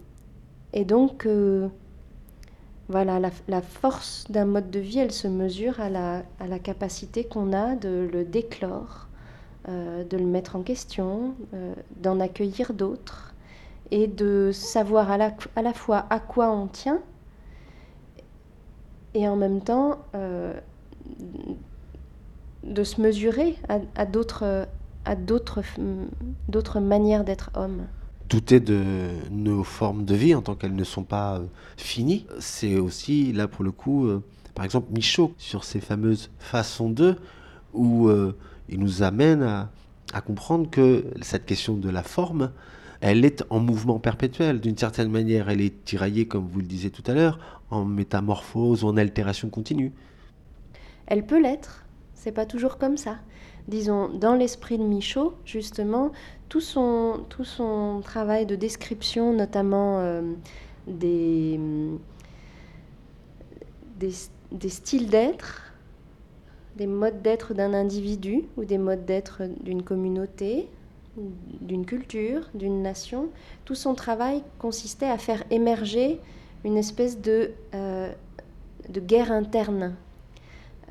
et 0.73 0.85
donc, 0.85 1.25
euh, 1.25 1.67
voilà, 2.91 3.19
la, 3.47 3.61
force 3.61 4.25
d'un 4.29 4.45
mode 4.45 4.69
de 4.69 4.79
vie, 4.79 4.99
elle 4.99 5.13
se 5.13 5.27
mesure 5.27 5.79
à 5.79 5.89
la, 5.89 6.59
capacité 6.59 7.23
qu'on 7.23 7.53
a 7.53 7.75
de 7.75 8.09
le 8.11 8.25
déclore 8.25 9.07
euh, 9.69 10.03
de 10.03 10.17
le 10.17 10.25
mettre 10.25 10.55
en 10.55 10.63
question, 10.63 11.35
euh, 11.53 11.73
d'en 11.97 12.19
accueillir 12.19 12.73
d'autres 12.73 13.33
et 13.91 14.07
de 14.07 14.51
savoir 14.51 15.11
à 15.11 15.17
la, 15.17 15.73
fois 15.73 16.05
à 16.09 16.19
quoi 16.19 16.51
on 16.51 16.67
tient 16.67 16.99
et 19.13 19.27
en 19.27 19.35
même 19.35 19.61
temps 19.61 19.99
euh, 20.15 20.53
de 22.63 22.83
se 22.83 23.01
mesurer 23.01 23.55
à, 23.95 24.05
d'autres 24.05 24.65
d'autres 26.47 26.79
manières 26.79 27.23
d'être 27.23 27.51
homme. 27.55 27.85
Tout 28.31 28.53
est 28.53 28.61
de 28.61 29.09
nos 29.29 29.61
formes 29.65 30.05
de 30.05 30.15
vie 30.15 30.33
en 30.35 30.41
tant 30.41 30.55
qu'elles 30.55 30.73
ne 30.73 30.85
sont 30.85 31.03
pas 31.03 31.35
euh, 31.35 31.45
finies. 31.75 32.25
C'est 32.39 32.77
aussi 32.77 33.33
là 33.33 33.49
pour 33.49 33.65
le 33.65 33.73
coup, 33.73 34.05
euh, 34.05 34.23
par 34.55 34.63
exemple 34.63 34.87
Michaud 34.93 35.33
sur 35.37 35.65
ces 35.65 35.81
fameuses 35.81 36.29
façons 36.39 36.89
d'eux 36.89 37.17
où 37.73 38.07
euh, 38.07 38.37
il 38.69 38.79
nous 38.79 39.03
amène 39.03 39.43
à, 39.43 39.69
à, 40.13 40.21
comprendre 40.21 40.69
que 40.69 41.03
cette 41.21 41.45
question 41.45 41.75
de 41.75 41.89
la 41.89 42.03
forme, 42.03 42.51
elle 43.01 43.25
est 43.25 43.43
en 43.49 43.59
mouvement 43.59 43.99
perpétuel. 43.99 44.61
D'une 44.61 44.77
certaine 44.77 45.11
manière, 45.11 45.49
elle 45.49 45.59
est 45.59 45.83
tiraillée, 45.83 46.25
comme 46.25 46.47
vous 46.47 46.61
le 46.61 46.67
disiez 46.67 46.89
tout 46.89 47.03
à 47.07 47.13
l'heure, 47.13 47.37
en 47.69 47.83
métamorphose 47.83 48.85
ou 48.85 48.87
en 48.87 48.95
altération 48.95 49.49
continue. 49.49 49.91
Elle 51.05 51.25
peut 51.25 51.41
l'être. 51.41 51.83
C'est 52.13 52.31
pas 52.31 52.45
toujours 52.45 52.77
comme 52.77 52.95
ça 52.95 53.17
disons, 53.71 54.09
dans 54.09 54.35
l'esprit 54.35 54.77
de 54.77 54.83
Michaud, 54.83 55.33
justement, 55.45 56.11
tout 56.49 56.59
son, 56.59 57.21
tout 57.29 57.45
son 57.45 58.01
travail 58.03 58.45
de 58.45 58.55
description, 58.55 59.33
notamment 59.33 59.99
euh, 59.99 60.21
des, 60.85 61.59
des, 63.97 64.69
styles 64.69 65.09
d'être, 65.09 65.73
des 66.75 66.85
modes 66.85 67.21
d'être 67.21 67.53
d'un 67.53 67.73
individu 67.73 68.43
ou 68.57 68.65
des 68.65 68.77
modes 68.77 69.05
d'être 69.05 69.43
d'une 69.63 69.83
communauté, 69.83 70.67
d'une 71.61 71.85
culture, 71.85 72.49
d'une 72.53 72.81
nation, 72.81 73.29
tout 73.63 73.75
son 73.75 73.95
travail 73.95 74.43
consistait 74.59 75.09
à 75.09 75.17
faire 75.17 75.43
émerger 75.49 76.19
une 76.65 76.77
espèce 76.77 77.21
de, 77.21 77.51
euh, 77.73 78.11
de 78.89 78.99
guerre 78.99 79.31
interne. 79.31 79.95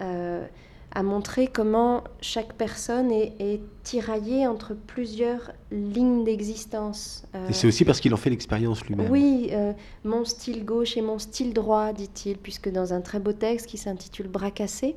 Euh, 0.00 0.46
à 0.92 1.02
montrer 1.02 1.46
comment 1.46 2.02
chaque 2.20 2.54
personne 2.54 3.12
est, 3.12 3.34
est 3.38 3.60
tiraillée 3.84 4.46
entre 4.46 4.74
plusieurs 4.74 5.52
lignes 5.70 6.24
d'existence. 6.24 7.24
Euh, 7.34 7.48
et 7.48 7.52
c'est 7.52 7.66
aussi 7.66 7.84
parce 7.84 8.00
qu'il 8.00 8.12
en 8.12 8.16
fait 8.16 8.30
l'expérience 8.30 8.84
lui-même. 8.84 9.10
Oui, 9.10 9.50
euh, 9.52 9.72
mon 10.04 10.24
style 10.24 10.64
gauche 10.64 10.96
et 10.96 11.02
mon 11.02 11.18
style 11.18 11.54
droit, 11.54 11.92
dit-il, 11.92 12.38
puisque 12.38 12.70
dans 12.70 12.92
un 12.92 13.00
très 13.00 13.20
beau 13.20 13.32
texte 13.32 13.66
qui 13.66 13.78
s'intitule 13.78 14.28
Bras 14.28 14.50
cassé, 14.50 14.96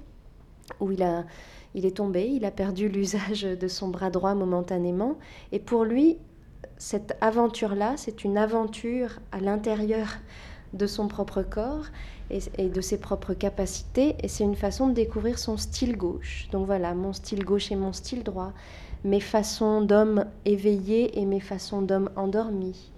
où 0.79 0.91
il, 0.91 1.03
a, 1.03 1.25
il 1.75 1.85
est 1.85 1.97
tombé, 1.97 2.27
il 2.27 2.45
a 2.45 2.51
perdu 2.51 2.89
l'usage 2.89 3.43
de 3.43 3.67
son 3.67 3.89
bras 3.89 4.09
droit 4.09 4.33
momentanément, 4.33 5.17
et 5.51 5.59
pour 5.59 5.83
lui, 5.83 6.17
cette 6.77 7.15
aventure-là, 7.21 7.93
c'est 7.97 8.23
une 8.23 8.37
aventure 8.37 9.19
à 9.31 9.39
l'intérieur 9.39 10.07
de 10.73 10.87
son 10.87 11.07
propre 11.07 11.43
corps 11.43 11.85
et, 12.57 12.69
de 12.69 12.81
ses 12.81 12.97
propres 12.97 13.33
capacités. 13.33 14.15
Et 14.21 14.27
c'est 14.27 14.43
une 14.43 14.55
façon 14.55 14.87
de 14.87 14.93
découvrir 14.93 15.39
son 15.39 15.57
style 15.57 15.97
gauche. 15.97 16.47
Donc 16.51 16.65
voilà, 16.65 16.93
mon 16.93 17.13
style 17.13 17.43
gauche 17.43 17.71
et 17.71 17.75
mon 17.75 17.93
style 17.93 18.23
droit, 18.23 18.53
mes 19.03 19.19
façons 19.19 19.81
d'homme 19.81 20.25
éveillé 20.45 21.19
et 21.19 21.25
mes 21.25 21.39
façons 21.39 21.81
d'homme 21.81 22.09
endormi. 22.15 22.91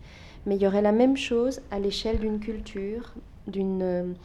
Mais 0.46 0.56
il 0.56 0.62
y 0.62 0.68
aurait 0.68 0.82
la 0.82 0.92
même 0.92 1.18
chose 1.18 1.62
à 1.72 1.80
l'échelle 1.80 2.20
d'une 2.20 2.40
culture, 2.40 3.14
d'une 3.48 4.16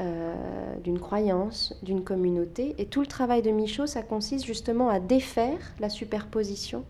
euh, 0.00 0.34
d'une 0.82 0.98
croyance, 0.98 1.78
d'une 1.82 2.02
communauté. 2.02 2.74
Et 2.78 2.86
tout 2.86 3.02
le 3.02 3.06
travail 3.06 3.42
de 3.42 3.50
Michaud, 3.50 3.86
ça 3.86 4.02
consiste 4.02 4.46
justement 4.46 4.88
à 4.88 5.00
défaire 5.00 5.58
la 5.80 5.90
superposition 5.90 6.86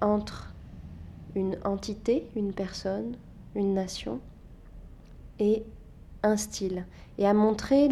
entre 0.00 0.54
une 1.34 1.58
entité, 1.62 2.26
une 2.34 2.54
personne, 2.54 3.16
une 3.54 3.74
nation, 3.74 4.18
et 5.38 5.62
un 6.26 6.36
style 6.36 6.84
et 7.18 7.26
à 7.26 7.34
montrer 7.34 7.88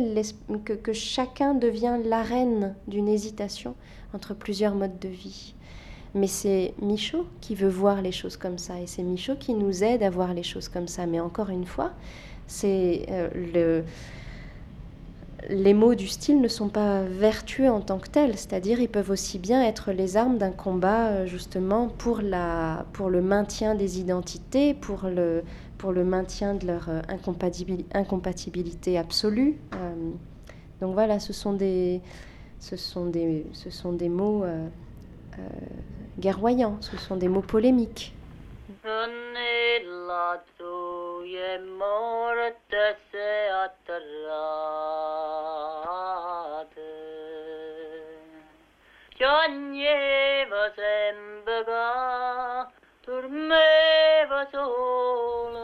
que, 0.65 0.93
chacun 0.93 1.55
devient 1.55 1.99
l'arène 2.05 2.75
d'une 2.89 3.09
hésitation 3.09 3.75
entre 4.13 4.35
plusieurs 4.35 4.75
modes 4.75 4.99
de 4.99 5.09
vie. 5.09 5.55
Mais 6.15 6.27
c'est 6.27 6.75
Michaud 6.81 7.27
qui 7.41 7.55
veut 7.55 7.69
voir 7.69 8.03
les 8.03 8.13
choses 8.13 8.37
comme 8.37 8.59
ça 8.59 8.81
et 8.81 8.87
c'est 8.87 9.03
Michaud 9.03 9.37
qui 9.37 9.55
nous 9.55 9.83
aide 9.83 10.03
à 10.03 10.11
voir 10.11 10.35
les 10.35 10.45
choses 10.45 10.69
comme 10.69 10.87
ça. 10.87 11.07
Mais 11.07 11.19
encore 11.19 11.51
une 11.51 11.65
fois, 11.65 11.93
c'est 12.47 13.07
euh, 13.11 13.29
le 13.35 13.85
les 15.51 15.75
mots 15.75 15.95
du 15.95 16.09
style 16.09 16.41
ne 16.41 16.49
sont 16.49 16.69
pas 16.69 17.03
vertueux 17.03 17.69
en 17.69 17.81
tant 17.81 17.99
que 17.99 18.09
tels, 18.09 18.37
c'est-à-dire 18.37 18.81
ils 18.81 18.89
peuvent 18.89 19.11
aussi 19.11 19.39
bien 19.39 19.63
être 19.63 19.93
les 19.93 20.17
armes 20.17 20.39
d'un 20.39 20.51
combat 20.51 21.09
euh, 21.09 21.27
justement 21.27 21.89
pour, 21.89 22.23
la, 22.23 22.87
pour 22.93 23.11
le 23.11 23.21
maintien 23.21 23.75
des 23.75 24.01
identités, 24.01 24.75
pour 24.75 25.05
le, 25.05 25.43
pour 25.79 25.93
le 25.93 26.05
maintien 26.05 26.55
de 26.55 26.67
leur 26.67 26.89
euh, 26.89 27.01
incompatibilité 27.95 28.99
absolue. 28.99 29.57
Euh, 29.75 30.11
donc 30.81 30.95
voilà, 30.95 31.19
ce 31.19 31.33
sont 31.33 31.53
des, 31.53 32.01
ce 32.59 32.77
sont 32.77 33.07
des, 33.07 33.47
ce 33.53 33.71
sont 33.71 33.93
des 33.93 34.09
mots 34.09 34.45
euh, 34.45 34.67
guerroyants, 36.19 36.79
ce 36.81 36.97
sont 36.97 37.17
des 37.17 37.29
mots 37.29 37.43
polémiques. 37.43 38.15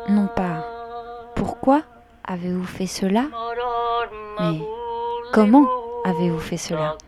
Non 0.09 0.27
pas 0.37 1.33
pourquoi 1.37 1.83
avez-vous 2.25 2.67
fait 2.67 2.87
cela, 2.87 3.25
mais 4.39 4.61
comment 5.33 5.67
avez-vous 6.05 6.39
fait 6.39 6.59
cela? 6.59 6.99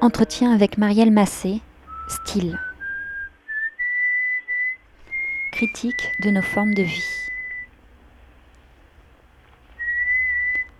Entretien 0.00 0.52
avec 0.52 0.78
Marielle 0.78 1.10
Massé, 1.10 1.60
style. 2.08 2.56
Critique 5.52 6.12
de 6.20 6.30
nos 6.30 6.42
formes 6.42 6.74
de 6.74 6.82
vie. 6.82 7.28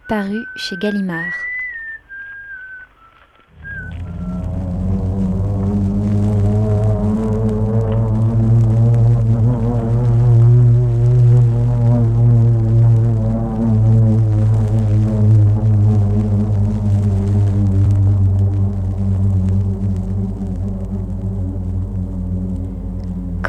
Paru 0.08 0.44
chez 0.56 0.76
Gallimard. 0.76 1.34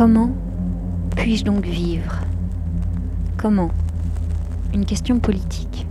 Comment 0.07 0.29
puis-je 1.15 1.43
donc 1.43 1.65
vivre? 1.65 2.21
Comment? 3.37 3.71
Une 4.71 4.85
question 4.85 5.17
politique. 5.17 5.87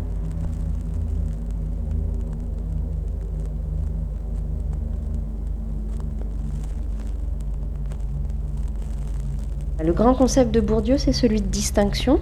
Le 9.83 9.93
grand 9.93 10.15
concept 10.15 10.55
de 10.55 10.61
Bourdieu, 10.61 10.97
c'est 10.97 11.13
celui 11.13 11.41
de 11.41 11.49
distinction. 11.49 12.21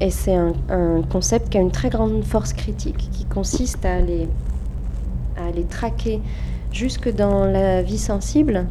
Et 0.00 0.08
c'est 0.08 0.36
un, 0.36 1.02
concept 1.12 1.50
qui 1.50 1.58
a 1.58 1.60
une 1.60 1.70
très 1.70 1.90
grande 1.90 2.24
force 2.24 2.54
critique, 2.54 3.10
qui 3.12 3.26
consiste 3.26 3.84
à 3.84 3.96
aller 3.96 4.26
traquer 5.68 6.22
jusque 6.72 7.14
dans 7.14 7.44
la 7.44 7.82
vie 7.82 7.98
sensible 7.98 8.64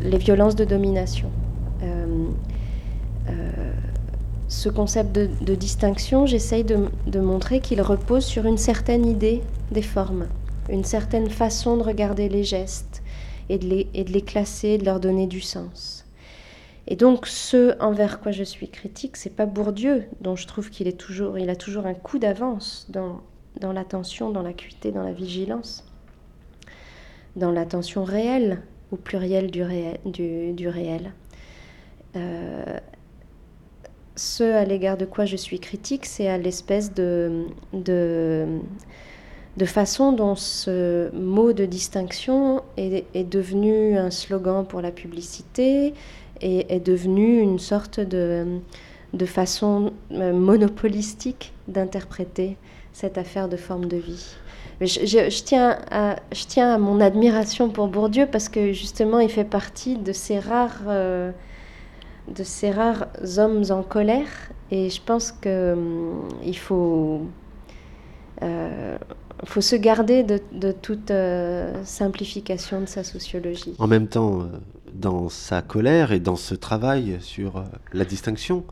les 0.00 0.16
violences 0.16 0.56
de 0.56 0.64
domination. 0.64 1.30
Euh, 1.82 2.28
euh, 3.28 3.72
ce 4.48 4.68
concept 4.68 5.12
de, 5.12 5.54
distinction, 5.54 6.26
j'essaye 6.26 6.64
de, 6.64 7.20
montrer 7.20 7.60
qu'il 7.60 7.80
repose 7.82 8.24
sur 8.24 8.46
une 8.46 8.58
certaine 8.58 9.06
idée 9.06 9.42
des 9.70 9.82
formes, 9.82 10.26
une 10.68 10.82
certaine 10.82 11.30
façon 11.30 11.76
de 11.76 11.82
regarder 11.82 12.28
les 12.28 12.42
gestes 12.42 13.02
et 13.48 13.58
de 13.58 13.66
les, 13.68 14.22
classer, 14.22 14.76
de 14.76 14.84
leur 14.84 14.98
donner 14.98 15.28
du 15.28 15.40
sens. 15.40 16.04
Et 16.88 16.96
donc, 16.96 17.28
ce 17.28 17.80
envers 17.80 18.20
quoi 18.20 18.32
je 18.32 18.42
suis 18.42 18.68
critique, 18.68 19.16
c'est 19.16 19.36
pas 19.36 19.46
Bourdieu, 19.46 20.04
dont 20.20 20.34
je 20.34 20.48
trouve 20.48 20.68
qu'il 20.70 20.88
est 20.88 20.98
toujours, 20.98 21.38
il 21.38 21.48
a 21.48 21.56
toujours 21.56 21.86
un 21.86 21.94
coup 21.94 22.18
d'avance 22.18 22.88
dans, 22.88 23.72
l'attention, 23.72 24.30
dans 24.30 24.42
l'acuité, 24.42 24.90
dans 24.90 25.04
la 25.04 25.12
vigilance, 25.12 25.84
dans 27.36 27.52
l'attention 27.52 28.02
réelle 28.02 28.62
au 28.90 28.96
pluriel 28.96 29.52
du 29.52 29.62
réel. 29.62 31.12
Euh, 32.16 32.78
ce 34.16 34.44
à 34.44 34.64
l'égard 34.64 34.96
de 34.96 35.04
quoi 35.04 35.24
je 35.24 35.36
suis 35.36 35.60
critique, 35.60 36.06
c'est 36.06 36.28
à 36.28 36.36
l'espèce 36.36 36.92
de, 36.92 37.46
de, 37.72 38.60
façon 39.64 40.12
dont 40.12 40.34
ce 40.34 41.14
mot 41.14 41.52
de 41.52 41.64
distinction 41.64 42.62
est, 42.76 43.04
est 43.14 43.24
devenu 43.24 43.96
un 43.96 44.10
slogan 44.10 44.66
pour 44.66 44.80
la 44.80 44.90
publicité 44.90 45.94
et 46.40 46.74
est 46.74 46.80
devenu 46.80 47.40
une 47.40 47.58
sorte 47.58 48.00
de, 48.00 48.60
de 49.12 49.26
façon 49.26 49.92
euh, 50.12 50.32
monopolistique 50.32 51.52
d'interpréter 51.68 52.56
cette 52.92 53.18
affaire 53.18 53.48
de 53.48 53.56
forme 53.56 53.86
de 53.86 53.96
vie. 53.96 54.34
Je 54.80 55.42
tiens 55.42 55.78
à, 55.90 56.16
je 56.32 56.44
tiens 56.46 56.74
à 56.74 56.78
mon 56.78 57.00
admiration 57.00 57.68
pour 57.68 57.88
Bourdieu 57.88 58.26
parce 58.26 58.48
que 58.48 58.72
justement 58.72 59.18
il 59.18 59.28
fait 59.28 59.44
partie 59.44 59.96
de 59.96 60.12
ces 60.12 60.38
rares, 60.38 60.82
euh, 60.88 61.32
de 62.28 62.44
ces 62.44 62.70
rares 62.70 63.06
hommes 63.38 63.64
en 63.70 63.82
colère 63.82 64.28
et 64.70 64.90
je 64.90 65.00
pense 65.02 65.32
que 65.32 65.72
hum, 65.72 66.52
faut, 66.54 67.22
euh, 68.42 68.98
faut 69.44 69.60
se 69.60 69.76
garder 69.76 70.22
de, 70.22 70.40
de 70.52 70.72
toute 70.72 71.10
euh, 71.10 71.82
simplification 71.84 72.80
de 72.80 72.86
sa 72.86 73.04
sociologie. 73.04 73.74
En 73.78 73.86
même 73.86 74.06
temps, 74.06 74.42
euh, 74.42 74.44
dans 74.94 75.28
sa 75.28 75.62
colère 75.62 76.12
et 76.12 76.20
dans 76.20 76.36
ce 76.36 76.54
travail 76.54 77.18
sur 77.20 77.64
la 77.92 78.04
distinction, 78.04 78.64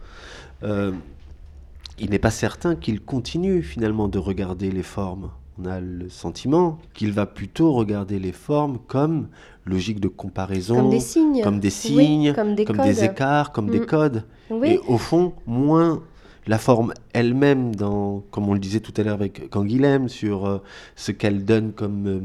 il 0.63 2.11
n'est 2.11 2.19
pas 2.19 2.31
certain 2.31 2.75
qu'il 2.75 3.01
continue 3.01 3.63
finalement 3.63 4.09
de 4.09 4.19
regarder 4.19 4.71
les 4.71 4.83
formes. 4.83 5.31
On 5.61 5.65
a 5.67 5.81
le 5.81 6.09
sentiment 6.09 6.79
qu'il 6.95 7.13
va 7.13 7.27
plutôt 7.27 7.73
regarder 7.73 8.19
les 8.19 8.33
formes 8.33 8.79
comme 8.87 9.29
logique 9.65 9.99
de 10.01 10.07
comparaison, 10.09 10.77
Comme 10.77 10.91
des 10.91 11.01
signes. 11.01 11.43
comme 11.43 11.59
des 11.59 11.69
Oui, 11.69 11.73
signes, 11.73 12.33
comme 12.35 12.55
des 12.55 13.05
écarts, 13.05 13.51
comme 13.53 13.69
des 13.69 13.81
Mm. 13.81 13.87
codes. 13.87 14.25
Oui. 14.51 14.69
Et 14.75 14.79
au 14.87 14.99
fond, 14.99 15.33
moins 15.47 16.01
la 16.47 16.59
forme 16.59 16.95
elle-même, 17.13 17.75
dans, 17.75 18.23
comme 18.31 18.49
on 18.49 18.55
le 18.55 18.61
disait 18.61 18.81
tout 18.81 18.93
à 18.97 19.03
l'heure 19.03 19.15
avec 19.15 19.51
Canguilhem, 19.51 20.09
sur 20.09 20.47
euh, 20.47 20.59
ce 20.97 21.11
qu'elle 21.13 21.45
donne 21.45 21.73
comme 21.73 22.07
euh, 22.07 22.21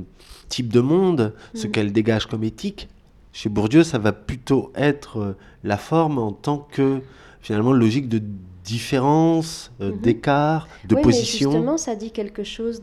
type 0.48 0.72
de 0.72 0.80
monde, 0.80 1.34
ce 1.56 1.68
Mm. 1.68 1.72
qu'elle 1.72 1.92
dégage 1.92 2.28
comme 2.28 2.44
éthique. 2.44 2.88
Chez 3.32 3.50
Bourdieu, 3.50 3.84
ça 3.84 3.98
va 3.98 4.12
plutôt 4.12 4.72
être 4.76 5.18
euh, 5.18 5.36
la 5.64 5.78
forme 5.78 6.20
en 6.20 6.32
tant 6.32 6.60
que 6.72 7.02
finalement 7.42 7.74
logique 7.74 8.08
de 8.08 8.22
différence, 8.64 9.72
euh, 9.82 9.91
Mhm. 9.91 9.97
d'écart, 10.01 10.68
de 10.86 10.95
Oui, 10.95 11.01
mais 11.05 11.11
position. 11.11 11.51
justement, 11.51 11.78
ça 11.78 11.95
dit 11.95 12.11
quelque 12.11 12.43
chose 12.43 12.82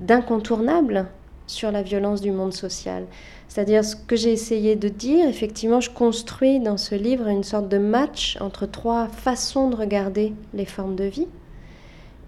d'incontournable 0.00 1.06
sur 1.46 1.72
la 1.72 1.82
violence 1.82 2.20
du 2.20 2.30
monde 2.30 2.52
social. 2.52 3.06
C'est-à-dire 3.48 3.84
ce 3.84 3.96
que 3.96 4.14
j'ai 4.14 4.32
essayé 4.32 4.76
de 4.76 4.88
dire, 4.88 5.26
effectivement, 5.28 5.80
je 5.80 5.90
construis 5.90 6.60
dans 6.60 6.76
ce 6.76 6.94
livre 6.94 7.26
une 7.26 7.42
sorte 7.42 7.68
de 7.68 7.78
match 7.78 8.36
entre 8.40 8.66
trois 8.66 9.08
façons 9.08 9.68
de 9.68 9.76
regarder 9.76 10.32
les 10.54 10.64
formes 10.66 10.94
de 10.94 11.04
vie. 11.04 11.26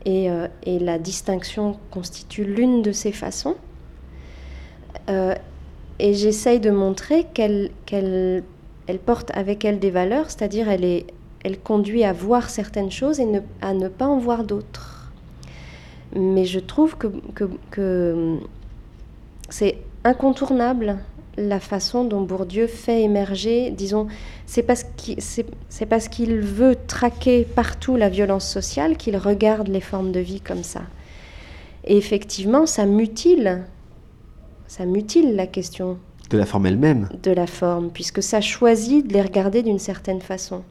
Et, 0.04 0.28
euh, 0.28 0.48
et 0.64 0.80
la 0.80 0.98
distinction 0.98 1.76
constitue 1.92 2.42
l'une 2.44 2.82
de 2.82 2.90
ces 2.90 3.12
façons. 3.12 3.54
Euh, 5.08 5.34
et 6.00 6.14
j'essaye 6.14 6.58
de 6.58 6.70
montrer 6.70 7.24
qu'elle 7.34 7.70
qu'elle 7.86 8.42
elle 8.88 8.98
porte 8.98 9.30
avec 9.34 9.64
elle 9.64 9.78
des 9.78 9.90
valeurs, 9.92 10.28
c'est-à-dire 10.28 10.68
elle, 10.68 10.84
est, 10.84 11.06
elle 11.45 11.59
conduit 11.59 12.05
à 12.05 12.12
voir 12.12 12.51
certaines 12.51 12.90
choses 12.90 13.18
et 13.20 13.24
ne- 13.26 13.40
à 13.61 13.74
ne 13.74 13.88
pas 13.88 14.07
en 14.07 14.18
voir 14.18 14.45
d'autres. 14.45 15.12
Mais 16.14 16.45
je 16.45 16.61
trouve 16.61 16.97
que, 16.97 17.09
que- 17.34 17.49
que 17.70 18.36
c'est 19.49 19.78
incontournable 20.05 20.99
la 21.38 21.61
façon 21.61 22.05
dont 22.05 22.20
Bourdieu 22.20 22.66
fait 22.66 23.03
émerger, 23.03 23.70
disons, 23.70 24.07
c'est 24.45 24.62
parce 24.62 24.84
qu'il 24.84 25.20
c'est- 25.22 25.47
c'est 25.70 25.86
parce 25.86 26.09
qu'il 26.09 26.36
veut 26.40 26.76
traquer 26.86 27.45
partout 27.45 27.97
la 27.97 28.11
violence 28.11 28.47
sociale 28.47 28.97
qu'il 28.99 29.16
regarde 29.16 29.68
les 29.68 29.80
formes 29.80 30.12
de 30.12 30.20
vie 30.20 30.40
comme 30.43 30.62
ça. 30.62 30.82
Et 31.84 31.97
effectivement, 31.97 32.66
ça 32.66 32.84
mutile, 32.84 33.62
ça 34.66 34.84
mutile 34.84 35.34
la 35.34 35.47
question 35.47 35.99
De 36.30 36.36
la 36.36 36.45
forme 36.47 36.66
elle-même. 36.66 37.09
de 37.22 37.30
la 37.30 37.47
forme, 37.47 37.90
puisque 37.90 38.22
ça 38.22 38.40
choisit 38.43 39.07
de 39.07 39.14
les 39.14 39.22
regarder 39.22 39.62
d'une 39.62 39.78
certaine 39.78 40.20
façon. 40.20 40.62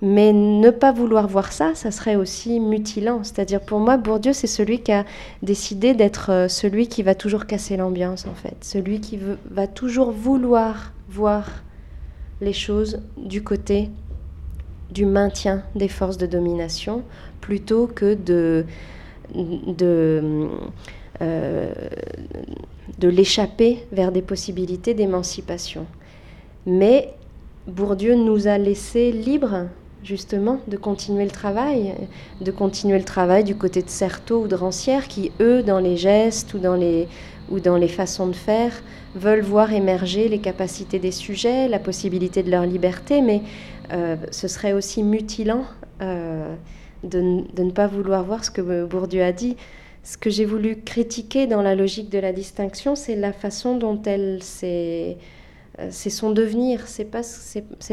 Mais 0.00 0.32
ne 0.32 0.70
pas 0.70 0.92
vouloir 0.92 1.26
voir 1.26 1.52
ça, 1.52 1.74
ça 1.74 1.90
serait 1.90 2.14
aussi 2.14 2.60
mutilant. 2.60 3.24
C'est-à-dire 3.24 3.60
pour 3.60 3.80
moi, 3.80 3.96
Bourdieu, 3.96 4.32
c'est 4.32 4.46
celui 4.46 4.80
qui 4.80 4.92
a 4.92 5.04
décidé 5.42 5.92
d'être 5.94 6.30
euh, 6.30 6.48
celui 6.48 6.86
qui 6.86 7.02
va 7.02 7.16
toujours 7.16 7.46
casser 7.46 7.76
l'ambiance, 7.76 8.26
en 8.26 8.34
fait. 8.34 8.56
Celui 8.60 9.00
qui 9.00 9.18
va 9.50 9.66
toujours 9.66 10.12
vouloir 10.12 10.92
voir 11.08 11.48
les 12.40 12.52
choses 12.52 13.00
du 13.16 13.42
côté 13.42 13.90
du 14.90 15.04
maintien 15.04 15.64
des 15.74 15.88
forces 15.88 16.16
de 16.16 16.26
domination, 16.26 17.02
plutôt 17.40 17.86
que 17.86 18.14
de, 18.14 18.64
de, 19.34 20.48
euh, 21.20 21.72
de 22.98 23.08
l'échapper 23.08 23.86
vers 23.92 24.12
des 24.12 24.22
possibilités 24.22 24.94
d'émancipation. 24.94 25.86
Mais 26.66 27.14
Bourdieu 27.66 28.14
nous 28.14 28.46
a 28.46 28.56
laissé 28.56 29.12
libres, 29.12 29.66
justement, 30.08 30.58
de 30.68 30.78
continuer 30.78 31.24
le 31.24 31.30
travail, 31.30 31.94
de 32.40 32.50
continuer 32.50 32.96
le 32.96 33.04
travail 33.04 33.44
du 33.44 33.54
côté 33.54 33.82
de 33.82 33.90
Certeau 33.90 34.44
ou 34.44 34.48
de 34.48 34.54
Rancière, 34.54 35.06
qui, 35.06 35.30
eux, 35.38 35.62
dans 35.62 35.78
les 35.78 35.98
gestes 35.98 36.54
ou 36.54 36.58
dans 36.58 36.74
les, 36.74 37.08
ou 37.50 37.60
dans 37.60 37.76
les 37.76 37.88
façons 37.88 38.26
de 38.26 38.34
faire, 38.34 38.72
veulent 39.14 39.42
voir 39.42 39.70
émerger 39.70 40.28
les 40.28 40.38
capacités 40.38 40.98
des 40.98 41.12
sujets, 41.12 41.68
la 41.68 41.78
possibilité 41.78 42.42
de 42.42 42.50
leur 42.50 42.64
liberté, 42.64 43.20
mais 43.20 43.42
euh, 43.92 44.16
ce 44.30 44.48
serait 44.48 44.72
aussi 44.72 45.02
mutilant 45.02 45.64
euh, 46.00 46.54
de, 47.04 47.42
de 47.54 47.62
ne 47.62 47.70
pas 47.70 47.86
vouloir 47.86 48.24
voir 48.24 48.46
ce 48.46 48.50
que 48.50 48.84
Bourdieu 48.86 49.22
a 49.22 49.32
dit. 49.32 49.56
Ce 50.04 50.16
que 50.16 50.30
j'ai 50.30 50.46
voulu 50.46 50.76
critiquer 50.76 51.46
dans 51.46 51.60
la 51.60 51.74
logique 51.74 52.08
de 52.08 52.18
la 52.18 52.32
distinction, 52.32 52.96
c'est 52.96 53.14
la 53.14 53.34
façon 53.34 53.76
dont 53.76 54.00
elle 54.06 54.42
s'est 54.42 55.18
c'est 55.90 56.10
son 56.10 56.30
devenir, 56.30 56.86
c'est 56.86 57.04
pas 57.04 57.22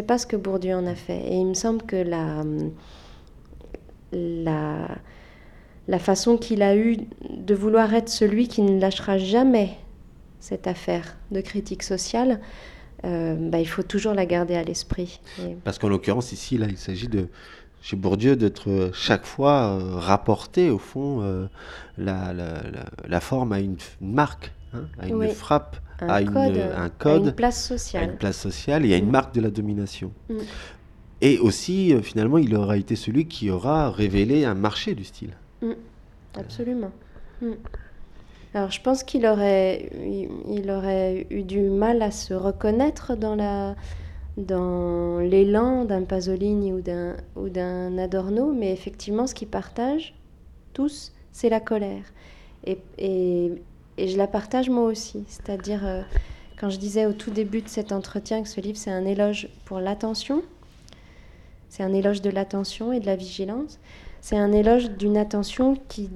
pas 0.07 0.17
ce 0.17 0.25
que 0.25 0.35
Bourdieu 0.35 0.75
en 0.75 0.85
a 0.85 0.95
fait. 0.95 1.19
Et 1.19 1.35
il 1.35 1.45
me 1.45 1.53
semble 1.53 1.83
que 1.83 2.03
la 5.87 5.99
façon 5.99 6.37
qu'il 6.37 6.61
a 6.61 6.75
eu 6.75 6.97
de 7.29 7.55
vouloir 7.55 7.93
être 7.93 8.09
celui 8.09 8.47
qui 8.47 8.61
ne 8.61 8.79
lâchera 8.79 9.17
jamais 9.17 9.77
cette 10.39 10.67
affaire 10.67 11.17
de 11.31 11.41
critique 11.41 11.83
sociale, 11.83 12.39
euh, 13.03 13.35
bah, 13.35 13.59
il 13.59 13.67
faut 13.67 13.83
toujours 13.83 14.13
la 14.13 14.25
garder 14.25 14.55
à 14.55 14.63
l'esprit. 14.63 15.19
Parce 15.63 15.77
qu'en 15.77 15.89
l'occurrence, 15.89 16.31
ici, 16.31 16.55
il 16.55 16.77
s'agit 16.77 17.07
de, 17.07 17.27
chez 17.85 17.95
Bourdieu, 17.95 18.35
d'être 18.35 18.67
euh, 18.67 18.89
chaque 18.93 19.27
fois 19.27 19.67
euh, 19.67 19.99
rapporté, 19.99 20.71
au 20.71 20.79
fond, 20.79 21.21
euh, 21.21 21.45
la, 21.99 23.19
forme 23.19 23.51
à 23.53 23.59
une 23.59 23.77
marque, 24.01 24.51
hein, 24.75 24.87
à 24.99 25.07
une 25.07 25.15
Oui. 25.15 25.29
frappe, 25.29 25.77
Un 26.01 26.07
à, 26.09 26.21
une, 26.21 26.31
code, 26.31 26.57
euh, 26.57 26.77
un 26.77 26.85
à 26.85 26.89
code, 26.89 27.25
une 27.27 27.31
place 27.31 27.63
sociale. 27.67 28.03
à 28.03 28.05
une 28.11 28.17
place 28.17 28.37
sociale 28.37 28.85
et 28.85 28.93
à 28.93 28.97
une 28.97 29.07
Mm. 29.07 29.11
marque 29.11 29.33
de 29.35 29.41
la 29.41 29.49
domination. 29.49 30.11
Mm. 30.29 30.35
Et 31.21 31.39
aussi, 31.39 31.93
euh, 31.93 32.01
finalement, 32.01 32.37
il 32.37 32.53
aura 32.55 32.77
été 32.77 32.95
celui 32.95 33.27
qui 33.27 33.49
aura 33.49 33.89
révélé 33.91 34.45
un 34.45 34.53
marché 34.55 34.93
du 34.95 35.03
style. 35.05 35.31
Mm, 35.61 35.71
absolument. 36.37 36.91
Alors 38.53 38.71
je 38.71 38.81
pense 38.81 39.03
qu'il 39.03 39.25
aurait, 39.25 39.89
il, 39.93 40.29
il 40.49 40.71
aurait 40.71 41.27
eu 41.29 41.43
du 41.43 41.59
mal 41.61 42.01
à 42.01 42.11
se 42.11 42.33
reconnaître 42.33 43.15
dans 43.15 43.35
la 43.35 43.75
dans 44.37 45.19
l'élan 45.19 45.85
d'un 45.85 46.03
Pasolini 46.03 46.73
ou 46.73 46.81
d'un 46.81 47.15
ou 47.37 47.47
d'un 47.49 47.97
Adorno, 47.97 48.51
mais 48.53 48.71
effectivement, 48.73 49.27
ce 49.27 49.33
qu'ils 49.35 49.47
partagent 49.47 50.13
tous, 50.73 51.13
c'est 51.31 51.49
la 51.49 51.59
colère. 51.61 52.03
Et, 52.65 52.77
et, 52.97 53.53
et 53.97 54.07
je 54.07 54.17
la 54.17 54.27
partage 54.27 54.69
moi 54.69 54.83
aussi. 54.83 55.23
C'est-à-dire, 55.27 55.85
euh, 55.85 56.01
quand 56.59 56.69
je 56.69 56.77
disais 56.77 57.05
au 57.05 57.13
tout 57.13 57.31
début 57.31 57.61
de 57.61 57.69
cet 57.69 57.91
entretien 57.91 58.41
que 58.41 58.49
ce 58.49 58.61
livre, 58.61 58.77
c'est 58.77 58.91
un 58.91 59.05
éloge 59.05 59.49
pour 59.65 59.79
l'attention, 59.79 60.43
c'est 61.69 61.83
un 61.83 61.93
éloge 61.93 62.21
de 62.21 62.29
l'attention 62.29 62.93
et 62.93 62.99
de 62.99 63.05
la 63.05 63.15
vigilance. 63.15 63.79
C'est 64.21 64.37
un 64.37 64.51
éloge 64.51 64.91
d'une 64.91 65.17
attention 65.17 65.75
qui, 65.87 66.09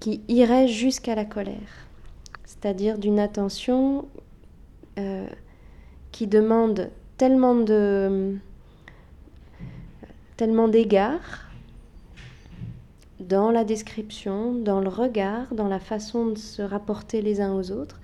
qui 0.00 0.22
irait 0.28 0.66
jusqu'à 0.66 1.14
la 1.14 1.24
colère. 1.24 1.86
C'est-à-dire 2.44 2.98
d'une 2.98 3.18
attention 3.18 4.06
euh, 4.98 5.26
qui 6.10 6.26
demande 6.26 6.90
tellement 7.16 7.54
de 7.54 8.36
tellement 10.36 10.68
d'égards 10.68 11.51
dans 13.28 13.50
la 13.50 13.64
description, 13.64 14.54
dans 14.54 14.80
le 14.80 14.88
regard, 14.88 15.54
dans 15.54 15.68
la 15.68 15.78
façon 15.78 16.26
de 16.26 16.38
se 16.38 16.62
rapporter 16.62 17.22
les 17.22 17.40
uns 17.40 17.54
aux 17.54 17.70
autres, 17.70 18.00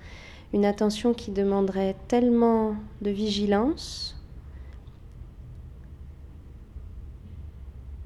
une 0.53 0.65
attention 0.65 1.13
qui 1.13 1.31
demanderait 1.31 1.95
tellement 2.07 2.75
de 3.01 3.09
vigilance 3.09 4.15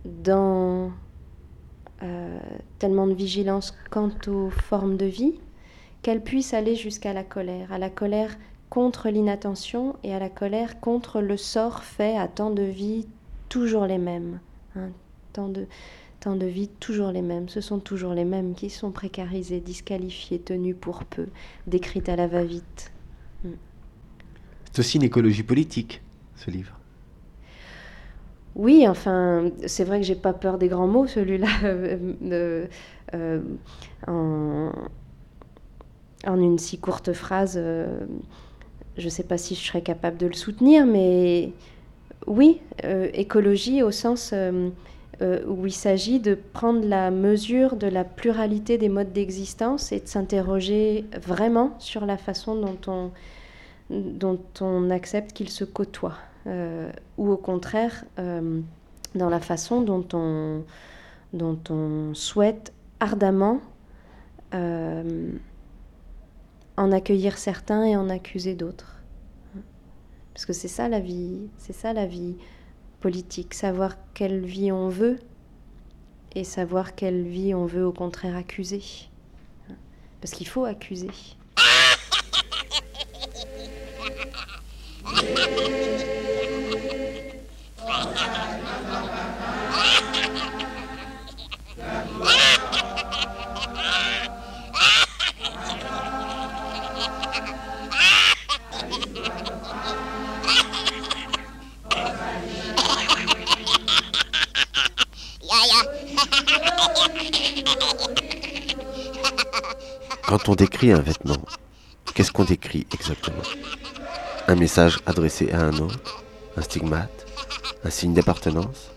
dans 0.05 0.91
euh, 2.01 2.39
tellement 2.79 3.07
de 3.07 3.13
vigilance 3.13 3.73
quant 3.89 4.11
aux 4.27 4.49
formes 4.49 4.97
de 4.97 5.05
vie, 5.05 5.39
qu'elle 6.01 6.21
puisse 6.21 6.53
aller 6.53 6.75
jusqu'à 6.75 7.13
la 7.13 7.23
colère, 7.23 7.71
à 7.71 7.77
la 7.77 7.89
colère 7.89 8.35
contre 8.69 9.09
l'inattention 9.09 9.95
et 10.03 10.13
à 10.13 10.19
la 10.19 10.29
colère 10.29 10.81
contre 10.81 11.21
le 11.21 11.37
sort 11.37 11.83
fait 11.83 12.17
à 12.17 12.27
tant 12.27 12.49
de 12.49 12.63
vies 12.63 13.07
toujours 13.47 13.85
les 13.85 13.99
mêmes, 13.99 14.39
hein, 14.75 14.89
tant 15.31 15.47
de 15.47 15.67
temps 16.23 16.35
de 16.37 16.45
vie 16.45 16.69
toujours 16.69 17.11
les 17.11 17.21
mêmes. 17.21 17.49
Ce 17.49 17.59
sont 17.59 17.79
toujours 17.79 18.13
les 18.13 18.23
mêmes 18.23 18.53
qui 18.55 18.69
sont 18.69 18.91
précarisés, 18.91 19.59
disqualifiés, 19.59 20.39
tenus 20.39 20.75
pour 20.79 21.03
peu, 21.03 21.27
décrits 21.67 22.03
à 22.07 22.15
la 22.15 22.27
va-vite. 22.27 22.91
Mm. 23.43 23.49
C'est 24.71 24.79
aussi 24.79 24.97
une 24.97 25.03
écologie 25.03 25.43
politique, 25.43 26.01
ce 26.35 26.49
livre. 26.49 26.79
Oui, 28.55 28.87
enfin, 28.87 29.49
c'est 29.65 29.83
vrai 29.83 29.99
que 29.99 30.05
j'ai 30.05 30.15
pas 30.15 30.31
peur 30.31 30.57
des 30.57 30.69
grands 30.69 30.87
mots, 30.87 31.07
celui-là. 31.07 31.47
euh, 31.63 32.67
euh, 33.13 33.41
en, 34.07 34.71
en 36.25 36.39
une 36.39 36.57
si 36.57 36.77
courte 36.77 37.11
phrase, 37.11 37.55
euh, 37.57 38.05
je 38.97 39.05
ne 39.05 39.09
sais 39.09 39.23
pas 39.23 39.37
si 39.37 39.55
je 39.55 39.61
serais 39.61 39.81
capable 39.81 40.17
de 40.17 40.27
le 40.27 40.33
soutenir, 40.33 40.85
mais 40.85 41.51
oui, 42.27 42.61
écologie 43.13 43.83
au 43.83 43.91
sens 43.91 44.33
où 45.21 45.65
il 45.65 45.73
s'agit 45.73 46.19
de 46.19 46.35
prendre 46.35 46.85
la 46.85 47.11
mesure 47.11 47.75
de 47.75 47.87
la 47.87 48.03
pluralité 48.03 48.77
des 48.77 48.89
modes 48.89 49.13
d'existence 49.13 49.91
et 49.91 49.99
de 49.99 50.07
s'interroger 50.07 51.05
vraiment 51.21 51.75
sur 51.79 52.05
la 52.05 52.17
façon 52.17 52.55
dont 52.55 52.77
on, 52.87 53.11
dont 53.89 54.39
on 54.61 54.89
accepte 54.89 55.33
qu'ils 55.33 55.49
se 55.49 55.63
côtoient, 55.63 56.17
euh, 56.47 56.91
ou 57.17 57.31
au 57.31 57.37
contraire 57.37 58.05
euh, 58.19 58.61
dans 59.15 59.29
la 59.29 59.39
façon 59.39 59.81
dont 59.81 60.05
on, 60.13 60.63
dont 61.33 61.59
on 61.69 62.13
souhaite 62.13 62.73
ardemment 62.99 63.59
euh, 64.53 65.31
en 66.77 66.91
accueillir 66.91 67.37
certains 67.37 67.85
et 67.85 67.95
en 67.95 68.09
accuser 68.09 68.55
d'autres. 68.55 68.97
Parce 70.33 70.45
que 70.45 70.53
c'est 70.53 70.67
ça 70.67 70.87
la 70.87 70.99
vie, 70.99 71.41
c'est 71.57 71.73
ça 71.73 71.93
la 71.93 72.07
vie 72.07 72.35
politique, 73.03 73.53
savoir 73.53 73.97
quelle 74.13 74.45
vie 74.45 74.71
on 74.71 74.87
veut 74.87 75.19
et 76.35 76.45
savoir 76.45 76.95
quelle 76.95 77.23
vie 77.23 77.53
on 77.53 77.65
veut 77.65 77.85
au 77.85 77.91
contraire 77.91 78.37
accuser. 78.37 78.81
Parce 80.21 80.33
qu'il 80.33 80.47
faut 80.47 80.63
accuser. 80.63 81.09
Quand 110.33 110.49
on 110.49 110.55
décrit 110.55 110.91
un 110.91 110.99
vêtement, 110.99 111.37
qu'est-ce 112.15 112.31
qu'on 112.31 112.43
décrit 112.43 112.87
exactement? 112.91 113.43
Un 114.47 114.55
message 114.55 114.97
adressé 115.05 115.51
à 115.51 115.59
un 115.59 115.77
autre 115.77 116.23
Un 116.57 116.63
stigmate 116.63 117.27
Un 117.83 117.91
signe 117.91 118.15
d'appartenance? 118.15 118.89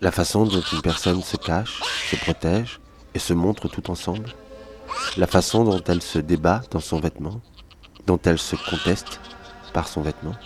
La 0.00 0.12
façon 0.12 0.44
dont 0.44 0.62
une 0.72 0.80
personne 0.80 1.20
se 1.20 1.36
cache, 1.36 1.82
se 2.08 2.14
protège 2.14 2.78
et 3.12 3.18
se 3.18 3.32
montre 3.32 3.66
tout 3.66 3.90
ensemble? 3.90 4.32
La 5.16 5.26
façon 5.26 5.64
dont 5.64 5.82
elle 5.88 6.00
se 6.00 6.20
débat 6.20 6.60
dans 6.70 6.78
son 6.78 7.00
vêtement 7.00 7.40
Dont 8.06 8.20
elle 8.22 8.38
se 8.38 8.54
conteste 8.54 9.18
par 9.72 9.88
son 9.88 10.02
vêtement? 10.02 10.36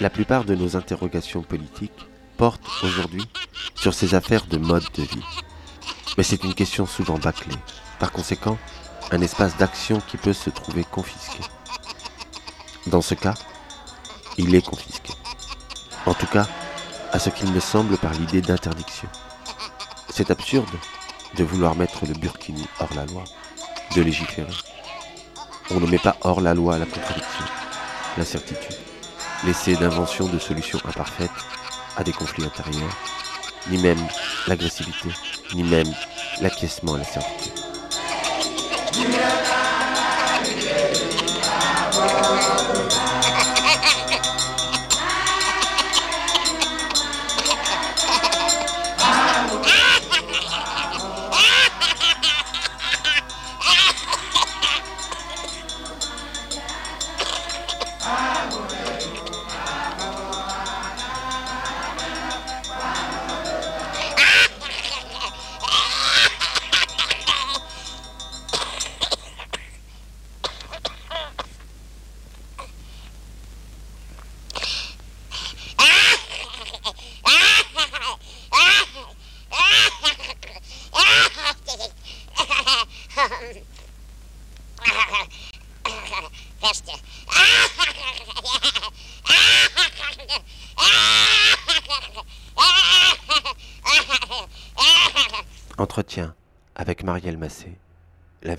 La 0.00 0.10
plupart 0.10 0.44
de 0.44 0.54
nos 0.54 0.76
interrogations 0.76 1.42
politiques 1.42 2.06
portent 2.36 2.70
aujourd'hui 2.84 3.24
sur 3.74 3.94
ces 3.94 4.14
affaires 4.14 4.46
de 4.46 4.58
mode 4.58 4.86
de 4.94 5.02
vie. 5.02 5.24
Mais 6.16 6.22
c'est 6.22 6.44
une 6.44 6.54
question 6.54 6.86
souvent 6.86 7.18
bâclée. 7.18 7.56
Par 7.98 8.12
conséquent, 8.12 8.58
un 9.10 9.20
espace 9.20 9.56
d'action 9.56 10.00
qui 10.06 10.16
peut 10.16 10.32
se 10.32 10.50
trouver 10.50 10.84
confisqué. 10.84 11.40
Dans 12.86 13.02
ce 13.02 13.14
cas, 13.14 13.34
il 14.36 14.54
est 14.54 14.66
confisqué. 14.66 15.12
En 16.04 16.14
tout 16.14 16.26
cas, 16.26 16.46
à 17.12 17.18
ce 17.18 17.30
qu'il 17.30 17.50
me 17.52 17.60
semble 17.60 17.96
par 17.96 18.12
l'idée 18.12 18.42
d'interdiction. 18.42 19.08
C'est 20.10 20.30
absurde 20.30 20.68
de 21.36 21.44
vouloir 21.44 21.74
mettre 21.74 22.06
le 22.06 22.14
burkini 22.14 22.66
hors 22.80 22.92
la 22.94 23.06
loi, 23.06 23.24
de 23.94 24.02
légiférer. 24.02 24.52
On 25.70 25.80
ne 25.80 25.86
met 25.86 25.98
pas 25.98 26.16
hors 26.22 26.40
la 26.40 26.54
loi 26.54 26.78
la 26.78 26.86
contradiction, 26.86 27.44
l'incertitude, 28.16 28.76
l'essai 29.44 29.76
d'invention 29.76 30.26
de 30.28 30.38
solutions 30.38 30.80
imparfaites 30.84 31.30
à 31.96 32.04
des 32.04 32.12
conflits 32.12 32.44
intérieurs, 32.44 32.96
ni 33.68 33.78
même 33.78 34.06
l'agressivité, 34.46 35.08
ni 35.54 35.64
même 35.64 35.92
l'acquiescement 36.40 36.94
à 36.94 36.98
la 36.98 37.04
certitude. 37.04 37.65
Yeah. 38.98 39.45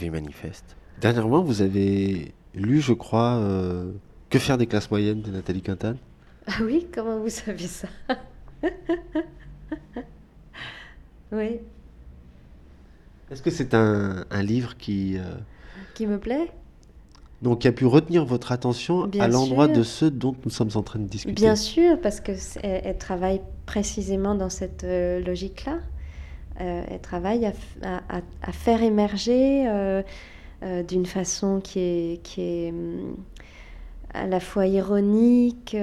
La 0.08 0.14
vie 0.14 0.22
manifeste. 0.24 0.76
Dernièrement, 1.02 1.42
vous 1.42 1.62
avez 1.62 2.34
lu, 2.56 2.80
je 2.82 2.94
crois, 2.94 3.36
euh, 3.36 3.92
Que 4.30 4.40
faire 4.40 4.58
des 4.58 4.66
classes 4.68 4.90
moyennes 4.90 5.22
de 5.22 5.32
Nathalie 5.32 5.62
Quintane? 5.62 5.98
Ah 6.48 6.54
oui, 6.64 6.88
comment 6.94 7.20
vous 7.20 7.30
savez 7.30 7.68
ça? 7.68 7.88
Oui, 11.34 11.60
Est-ce 13.30 13.42
que 13.42 13.50
c'est 13.50 13.74
un, 13.74 14.26
un 14.32 14.44
livre 14.44 14.78
qui, 14.78 15.18
euh, 15.18 15.24
qui 15.94 16.08
me 16.08 16.18
plaît? 16.18 16.52
donc, 17.42 17.60
qui 17.60 17.68
a 17.68 17.72
pu 17.72 17.86
retenir 17.86 18.26
votre 18.26 18.52
attention 18.52 19.06
Bien 19.08 19.26
à 19.26 19.28
l'endroit 19.28 19.68
de 19.68 19.84
ceux 19.84 20.10
dont 20.10 20.36
nous 20.44 20.50
sommes 20.50 20.72
en 20.76 20.82
train 20.84 21.00
de 21.00 21.06
discuter? 21.06 21.36
Bien 21.36 21.56
sûr, 21.56 22.00
parce 22.02 22.20
que 22.22 22.32
elle, 22.64 22.82
elle 22.86 22.98
travaille 22.98 23.42
précisément 23.66 24.34
dans 24.36 24.50
cette 24.50 24.84
euh, 24.86 25.20
logique-là. 25.20 25.80
Euh, 26.60 26.84
elle 26.90 27.02
travaille 27.02 27.46
à, 27.46 28.52
faire 28.52 28.82
émerger 28.82 29.68
euh, 29.68 30.02
euh, 30.64 30.82
d'une 30.84 31.06
façon 31.06 31.62
qui 31.62 31.80
est, 31.80 32.70
hum, 32.72 33.16
à 34.14 34.26
la 34.26 34.40
fois 34.40 34.66
ironique, 34.66 35.78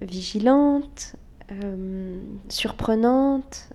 vigilante, 0.00 1.16
euh, 1.50 2.20
surprenante. 2.48 3.70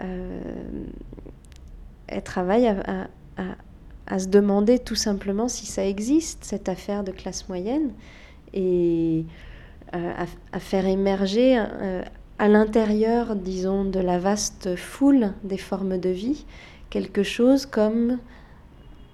euh, 0.00 0.40
elle 2.06 2.22
travaille 2.22 2.68
à, 2.68 3.08
à- 3.36 4.18
se 4.18 4.28
demander 4.28 4.78
tout 4.78 4.94
simplement 4.94 5.48
si 5.48 5.66
ça 5.66 5.84
existe, 5.84 6.44
cette 6.44 6.68
affaire 6.68 7.02
de 7.02 7.10
classe 7.10 7.48
moyenne, 7.48 7.90
et 8.54 9.24
à, 9.92 10.60
faire 10.60 10.86
émerger 10.86 11.58
à 12.38 12.48
l'intérieur, 12.48 13.34
disons, 13.34 13.84
de 13.84 14.00
la 14.00 14.18
vaste 14.18 14.76
foule 14.76 15.32
des 15.42 15.58
formes 15.58 15.98
de 15.98 16.10
vie, 16.10 16.44
quelque 16.90 17.22
chose 17.22 17.66
comme 17.66 18.18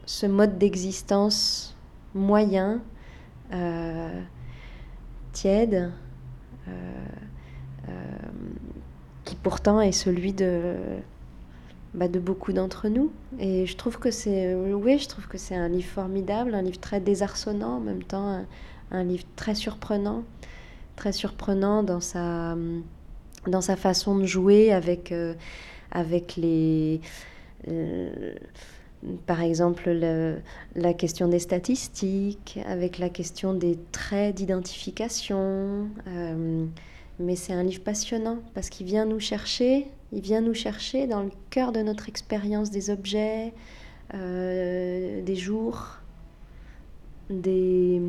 ce 0.06 0.26
mode 0.26 0.58
d'existence 0.58 1.76
moyen, 2.14 2.80
euh, 3.52 4.20
tiède, 5.32 5.92
euh, 6.68 6.70
euh, 7.88 7.92
qui 9.24 9.36
pourtant 9.36 9.80
est 9.80 9.92
celui 9.92 10.32
de, 10.32 10.74
bah, 11.94 12.08
de 12.08 12.18
beaucoup 12.18 12.52
d'entre 12.52 12.88
nous. 12.88 13.12
Et 13.38 13.66
je 13.66 13.76
trouve 13.76 13.98
que 13.98 14.10
c'est, 14.10 14.54
oui, 14.54 14.98
je 14.98 15.08
trouve 15.08 15.28
que 15.28 15.38
c'est 15.38 15.54
un 15.54 15.68
livre 15.68 15.88
formidable, 15.88 16.54
un 16.54 16.62
livre 16.62 16.80
très 16.80 17.00
désarçonnant, 17.00 17.76
en 17.76 17.80
même 17.80 18.02
temps 18.02 18.28
un, 18.28 18.46
un 18.90 19.04
livre 19.04 19.24
très 19.36 19.54
surprenant, 19.54 20.24
très 20.96 21.12
surprenant 21.12 21.84
dans 21.84 22.00
sa, 22.00 22.56
dans 23.46 23.60
sa 23.60 23.76
façon 23.76 24.16
de 24.18 24.24
jouer 24.26 24.72
avec, 24.72 25.12
euh, 25.12 25.34
avec 25.90 26.36
les. 26.36 27.00
euh, 27.68 28.34
par 29.26 29.42
exemple, 29.42 29.90
le- 29.90 30.38
la 30.76 30.94
question 30.94 31.26
des 31.28 31.40
statistiques, 31.40 32.60
avec 32.66 32.98
la 32.98 33.08
question 33.08 33.52
des 33.54 33.76
traits 33.90 34.36
d'identification. 34.36 35.88
euh, 36.08 36.66
mais 37.18 37.36
c'est 37.36 37.52
un 37.52 37.62
livre 37.62 37.82
passionnant 37.82 38.38
parce 38.54 38.68
qu'il 38.70 38.86
vient 38.86 39.04
nous 39.04 39.20
chercher, 39.20 39.86
il 40.12 40.20
vient 40.22 40.40
nous 40.40 40.54
chercher 40.54 41.06
dans 41.06 41.22
le 41.22 41.30
cœur 41.50 41.72
de 41.72 41.80
notre 41.80 42.08
expérience 42.08 42.70
des 42.70 42.90
objets, 42.90 43.52
des 44.12 45.36
jours, 45.36 45.98
des, 47.30 48.00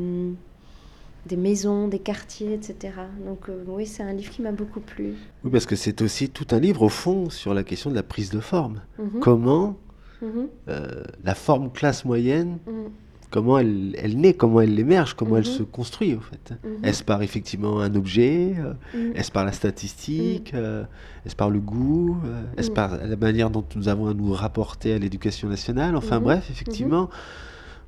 des 1.26 1.36
maisons, 1.36 1.88
des 1.88 1.98
quartiers, 1.98 2.52
etc. 2.54 2.92
Donc 3.26 3.48
euh, 3.48 3.64
oui, 3.66 3.86
c'est 3.86 4.02
un 4.02 4.12
livre 4.12 4.30
qui 4.30 4.42
m'a 4.42 4.52
beaucoup 4.52 4.80
plu. 4.80 5.14
Oui, 5.44 5.50
parce 5.50 5.66
que 5.66 5.76
c'est 5.76 6.02
aussi 6.02 6.28
tout 6.28 6.46
un 6.50 6.60
livre, 6.60 6.82
au 6.82 6.88
fond, 6.88 7.30
sur 7.30 7.54
la 7.54 7.62
question 7.64 7.90
de 7.90 7.94
la 7.94 8.02
prise 8.02 8.30
de 8.30 8.40
forme. 8.40 8.80
Mhm. 8.98 9.20
Comment 9.20 9.76
Mhm. 10.22 10.48
euh, 10.68 11.02
la 11.24 11.34
forme 11.34 11.70
classe 11.72 12.04
moyenne, 12.04 12.58
Mhm. 12.66 12.90
comment 13.30 13.58
elle, 13.58 13.96
elle 13.98 14.16
naît, 14.18 14.32
comment 14.34 14.60
elle 14.60 14.78
émerge, 14.78 15.14
comment 15.14 15.36
elle 15.36 15.44
se 15.46 15.62
construit, 15.62 16.14
en 16.14 16.20
fait. 16.20 16.54
Est-ce 16.82 17.02
par 17.02 17.20
effectivement 17.22 17.80
un 17.80 17.94
objet 17.94 18.54
euh. 18.58 19.12
Est-ce 19.14 19.32
par 19.32 19.44
la 19.44 19.52
statistique 19.52 20.52
euh, 20.54 20.84
Est-ce 21.26 21.34
par 21.36 21.50
le 21.50 21.58
goût 21.60 22.16
Est-ce 22.56 22.70
par 22.70 22.96
la 22.96 23.16
manière 23.16 23.50
dont 23.50 23.64
nous 23.76 23.88
avons 23.88 24.06
à 24.06 24.14
nous 24.14 24.32
rapporter 24.32 24.92
à 24.94 24.98
l'éducation 24.98 25.48
nationale 25.48 25.96
Enfin 25.96 26.20
bref, 26.20 26.48
effectivement, 26.50 27.10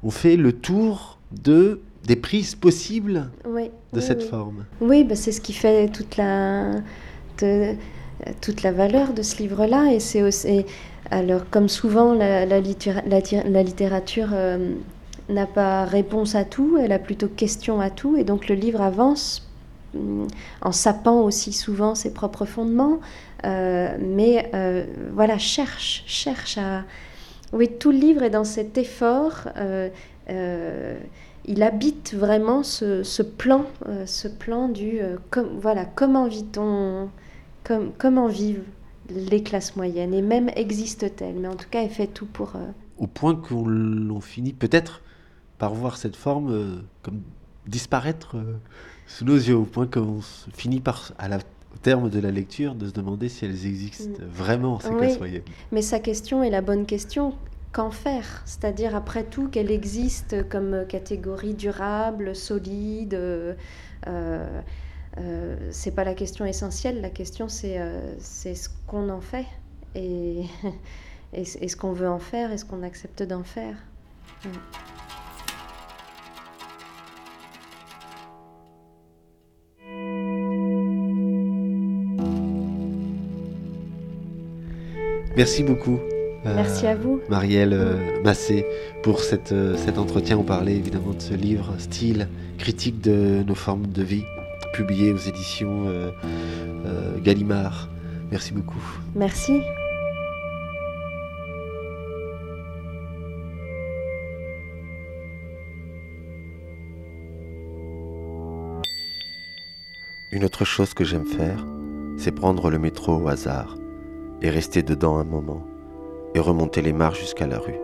on 0.03 0.11
fait 0.11 0.37
le 0.37 0.53
tour 0.53 1.18
de 1.45 1.80
des 2.07 2.16
prises 2.16 2.54
possibles 2.54 3.30
Oui, 3.44 3.64
de 3.92 3.98
oui, 3.98 4.02
cette 4.02 4.22
oui. 4.22 4.28
forme. 4.28 4.64
Oui, 4.80 5.04
bah, 5.04 5.16
c'est 5.16 5.32
ce 5.32 5.40
qui 5.40 5.52
fait 5.52 5.88
toute 5.88 6.16
la, 6.16 6.70
de- 7.40 7.74
toute 8.40 8.62
la 8.62 8.72
valeur 8.72 9.12
de 9.12 9.22
ce 9.22 9.38
livre-là. 9.38 9.92
Et 9.92 10.00
c'est 10.00 10.22
aussi, 10.22 10.64
alors 11.11 11.42
comme 11.50 11.68
souvent, 11.68 12.14
la, 12.14 12.46
la 12.46 12.61
littéra- 12.61 13.02
la 13.07 13.20
ti- 13.20 13.36
la 13.44 13.62
littérature 13.62 14.28
euh, 14.32 14.74
n'a 15.28 15.46
pas 15.46 15.84
réponse 15.84 16.34
à 16.34 16.44
tout, 16.44 16.78
elle 16.80 16.92
a 16.92 16.98
plutôt 16.98 17.28
question 17.28 17.80
à 17.80 17.90
tout. 17.90 18.16
Et 18.16 18.24
donc 18.24 18.48
le 18.48 18.54
livre 18.54 18.80
avance 18.80 19.46
hum, 19.94 20.28
en 20.62 20.72
sapant 20.72 21.20
aussi 21.22 21.52
souvent 21.52 21.94
ses 21.94 22.12
propres 22.12 22.44
fondements, 22.46 23.00
euh, 23.44 23.96
mais 24.00 24.50
euh, 24.54 24.84
voilà, 25.12 25.38
cherche, 25.38 26.04
cherche 26.07 26.57
à... 26.59 26.84
Oui, 27.52 27.68
tout 27.78 27.92
le 27.92 27.98
livre 27.98 28.22
est 28.22 28.30
dans 28.30 28.44
cet 28.44 28.78
effort. 28.78 29.48
euh, 29.57 29.88
il 31.47 31.62
habite 31.62 32.14
vraiment 32.14 32.62
ce, 32.62 33.03
ce 33.03 33.22
plan, 33.22 33.64
euh, 33.86 34.05
ce 34.07 34.28
plan 34.28 34.68
du 34.68 35.01
euh, 35.01 35.16
com- 35.30 35.59
voilà 35.61 35.84
comment 35.84 36.26
vit-on, 36.26 37.09
com- 37.64 37.92
comment 37.99 38.26
vivent 38.28 38.64
les 39.09 39.42
classes 39.42 39.76
moyennes 39.76 40.12
et 40.14 40.22
même 40.22 40.51
existent-elles, 40.57 41.36
mais 41.36 41.49
en 41.49 41.55
tout 41.57 41.68
cas 41.70 41.82
elle 41.82 41.90
fait 41.90 42.09
tout 42.09 42.26
pour. 42.26 42.57
euh, 42.57 42.66
Au 42.99 43.07
point 43.07 43.34
qu'on 43.36 43.66
l'on 43.66 44.20
finit 44.20 44.53
peut-être 44.53 45.03
par 45.59 45.72
voir 45.74 45.97
cette 45.97 46.16
forme 46.16 46.82
comme 47.03 47.20
disparaître 47.66 48.36
sous 49.07 49.24
nos 49.24 49.36
yeux, 49.36 49.57
au 49.57 49.64
point 49.64 49.86
qu'on 49.86 50.20
finit 50.53 50.80
par, 50.80 51.12
à 51.18 51.28
la, 51.28 51.38
au 51.38 51.78
terme 51.80 52.11
de 52.11 52.18
la 52.18 52.30
lecture, 52.32 52.74
de 52.74 52.86
se 52.88 52.92
demander 52.92 53.28
si 53.28 53.44
elles 53.44 53.66
existent 53.66 54.20
vraiment, 54.28 54.80
ces 54.80 54.90
Oui, 54.90 54.97
classes 54.97 55.18
moyennes. 55.20 55.42
Mais 55.72 55.82
sa 55.82 56.01
question 56.01 56.42
est 56.42 56.51
la 56.51 56.61
bonne 56.62 56.86
question. 56.86 57.34
Qu'en 57.77 57.91
faire 57.91 58.41
C'est-à-dire, 58.47 58.97
après 58.97 59.22
tout, 59.22 59.49
qu'elle 59.49 59.70
existe 59.70 60.49
comme 60.49 60.87
catégorie 60.89 61.53
durable, 61.53 62.35
solide. 62.35 63.12
euh, 63.12 63.53
euh, 64.07 65.57
c'est 65.72 65.91
pas 65.91 66.05
la 66.05 66.14
question 66.14 66.47
essentielle. 66.47 67.03
La 67.03 67.11
question, 67.11 67.51
c'est 67.51 67.79
euh, 67.79 68.18
ce 68.18 68.70
qu'on 68.87 69.11
en 69.11 69.20
fait 69.20 69.45
et, 69.95 70.47
ce 71.45 71.77
qu'on 71.77 71.93
veut 71.93 72.09
en 72.09 72.18
faire 72.18 72.51
et 72.51 72.57
ce 72.57 72.64
qu'on 72.64 72.83
accepte 72.83 73.22
d'en 73.22 73.45
faire. 73.45 73.77
Merci 85.37 85.62
beaucoup. 85.62 86.01
Euh, 86.47 86.55
Merci 86.55 86.86
à 86.86 86.94
vous. 86.94 87.20
Marielle 87.28 87.72
euh, 87.72 88.22
Massé, 88.22 88.64
pour 89.03 89.20
cette, 89.20 89.53
euh, 89.53 89.76
cet 89.76 89.99
entretien. 89.99 90.38
On 90.38 90.42
parlait 90.42 90.76
évidemment 90.76 91.12
de 91.12 91.20
ce 91.20 91.34
livre, 91.34 91.74
Style, 91.78 92.28
critique 92.59 93.01
de 93.01 93.42
nos 93.47 93.55
formes 93.55 93.86
de 93.86 94.03
vie, 94.03 94.24
publié 94.72 95.12
aux 95.12 95.18
éditions 95.18 95.84
euh, 95.86 96.11
euh, 96.86 97.18
Gallimard. 97.22 97.88
Merci 98.30 98.53
beaucoup. 98.53 98.82
Merci. 99.14 99.61
Une 110.32 110.44
autre 110.44 110.64
chose 110.64 110.92
que 110.92 111.05
j'aime 111.05 111.24
faire, 111.24 111.64
c'est 112.18 112.32
prendre 112.32 112.68
le 112.68 112.78
métro 112.78 113.16
au 113.16 113.28
hasard 113.28 113.76
et 114.42 114.51
rester 114.51 114.82
dedans 114.82 115.16
un 115.16 115.24
moment 115.24 115.66
et 116.37 116.41
remonter 116.41 116.82
les 116.82 116.93
marches 116.93 117.20
jusqu'à 117.20 117.47
la 117.47 117.59
rue 117.59 117.80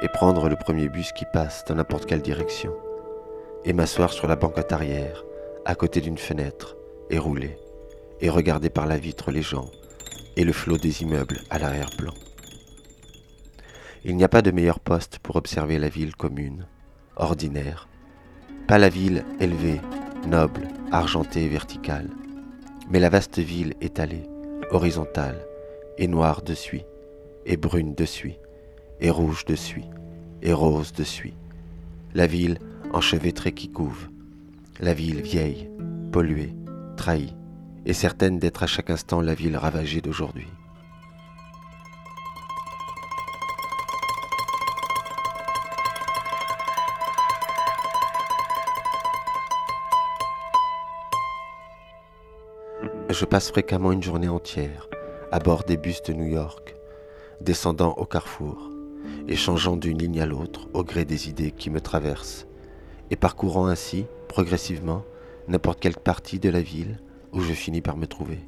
et 0.00 0.08
prendre 0.08 0.48
le 0.48 0.56
premier 0.56 0.88
bus 0.88 1.12
qui 1.12 1.26
passe 1.34 1.66
dans 1.66 1.74
n'importe 1.74 2.06
quelle 2.06 2.22
direction 2.22 2.72
et 3.66 3.74
m'asseoir 3.74 4.14
sur 4.14 4.26
la 4.26 4.36
banquette 4.36 4.72
arrière 4.72 5.22
à 5.66 5.74
côté 5.74 6.00
d'une 6.00 6.16
fenêtre 6.16 6.76
et 7.10 7.18
rouler 7.18 7.58
et 8.22 8.30
regarder 8.30 8.70
par 8.70 8.86
la 8.86 8.96
vitre 8.96 9.30
les 9.30 9.42
gens 9.42 9.70
et 10.36 10.44
le 10.44 10.52
flot 10.54 10.78
des 10.78 11.02
immeubles 11.02 11.42
à 11.50 11.58
l'arrière-plan. 11.58 12.14
Il 14.02 14.16
n'y 14.16 14.24
a 14.24 14.28
pas 14.28 14.40
de 14.40 14.50
meilleur 14.50 14.80
poste 14.80 15.18
pour 15.18 15.36
observer 15.36 15.78
la 15.78 15.90
ville 15.90 16.16
commune, 16.16 16.66
ordinaire, 17.16 17.88
pas 18.66 18.78
la 18.78 18.88
ville 18.88 19.26
élevée, 19.40 19.82
noble, 20.26 20.68
argentée 20.90 21.44
et 21.44 21.48
verticale, 21.48 22.08
mais 22.88 22.98
la 22.98 23.10
vaste 23.10 23.40
ville 23.40 23.74
étalée, 23.82 24.24
horizontale, 24.70 25.46
et 25.98 26.08
noire 26.08 26.40
de 26.40 26.54
suie, 26.54 26.86
et 27.46 27.56
brune 27.56 27.94
de 27.94 28.04
suie, 28.04 28.38
et 29.00 29.10
rouge 29.10 29.44
de 29.44 29.54
suie, 29.54 29.88
et 30.42 30.52
rose 30.52 30.92
de 30.92 31.04
suie. 31.04 31.34
La 32.14 32.26
ville 32.26 32.58
enchevêtrée 32.92 33.52
qui 33.52 33.70
couve, 33.70 34.08
la 34.80 34.94
ville 34.94 35.20
vieille, 35.20 35.68
polluée, 36.12 36.54
trahie, 36.96 37.34
et 37.86 37.92
certaine 37.92 38.38
d'être 38.38 38.62
à 38.62 38.66
chaque 38.66 38.90
instant 38.90 39.20
la 39.20 39.34
ville 39.34 39.56
ravagée 39.56 40.00
d'aujourd'hui. 40.00 40.48
Je 53.10 53.24
passe 53.24 53.50
fréquemment 53.50 53.92
une 53.92 54.02
journée 54.02 54.28
entière 54.28 54.88
à 55.30 55.38
bord 55.38 55.64
des 55.64 55.76
bus 55.76 56.02
de 56.02 56.12
New 56.12 56.26
York, 56.26 56.73
descendant 57.40 57.94
au 57.94 58.04
carrefour 58.04 58.70
et 59.28 59.36
changeant 59.36 59.76
d'une 59.76 59.98
ligne 59.98 60.20
à 60.20 60.26
l'autre 60.26 60.68
au 60.72 60.84
gré 60.84 61.04
des 61.04 61.28
idées 61.28 61.50
qui 61.50 61.70
me 61.70 61.80
traversent, 61.80 62.46
et 63.10 63.16
parcourant 63.16 63.66
ainsi, 63.66 64.06
progressivement, 64.28 65.04
n'importe 65.48 65.80
quelle 65.80 65.96
partie 65.96 66.38
de 66.38 66.48
la 66.48 66.60
ville 66.60 66.98
où 67.32 67.40
je 67.40 67.52
finis 67.52 67.80
par 67.80 67.96
me 67.96 68.06
trouver. 68.06 68.38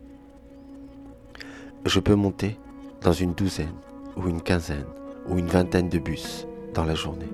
Je 1.85 2.01
peux 2.01 2.15
monter 2.15 2.59
dans 3.03 3.13
une 3.13 3.35
douzaine 3.35 3.75
ou 4.17 4.29
une 4.29 4.43
quinzaine 4.43 4.87
ou 5.29 5.39
une 5.39 5.47
vingtaine 5.47 5.89
de 5.89 5.99
bus 5.99 6.47
dans 6.75 6.85
la 6.85 6.95
journée. 6.95 7.29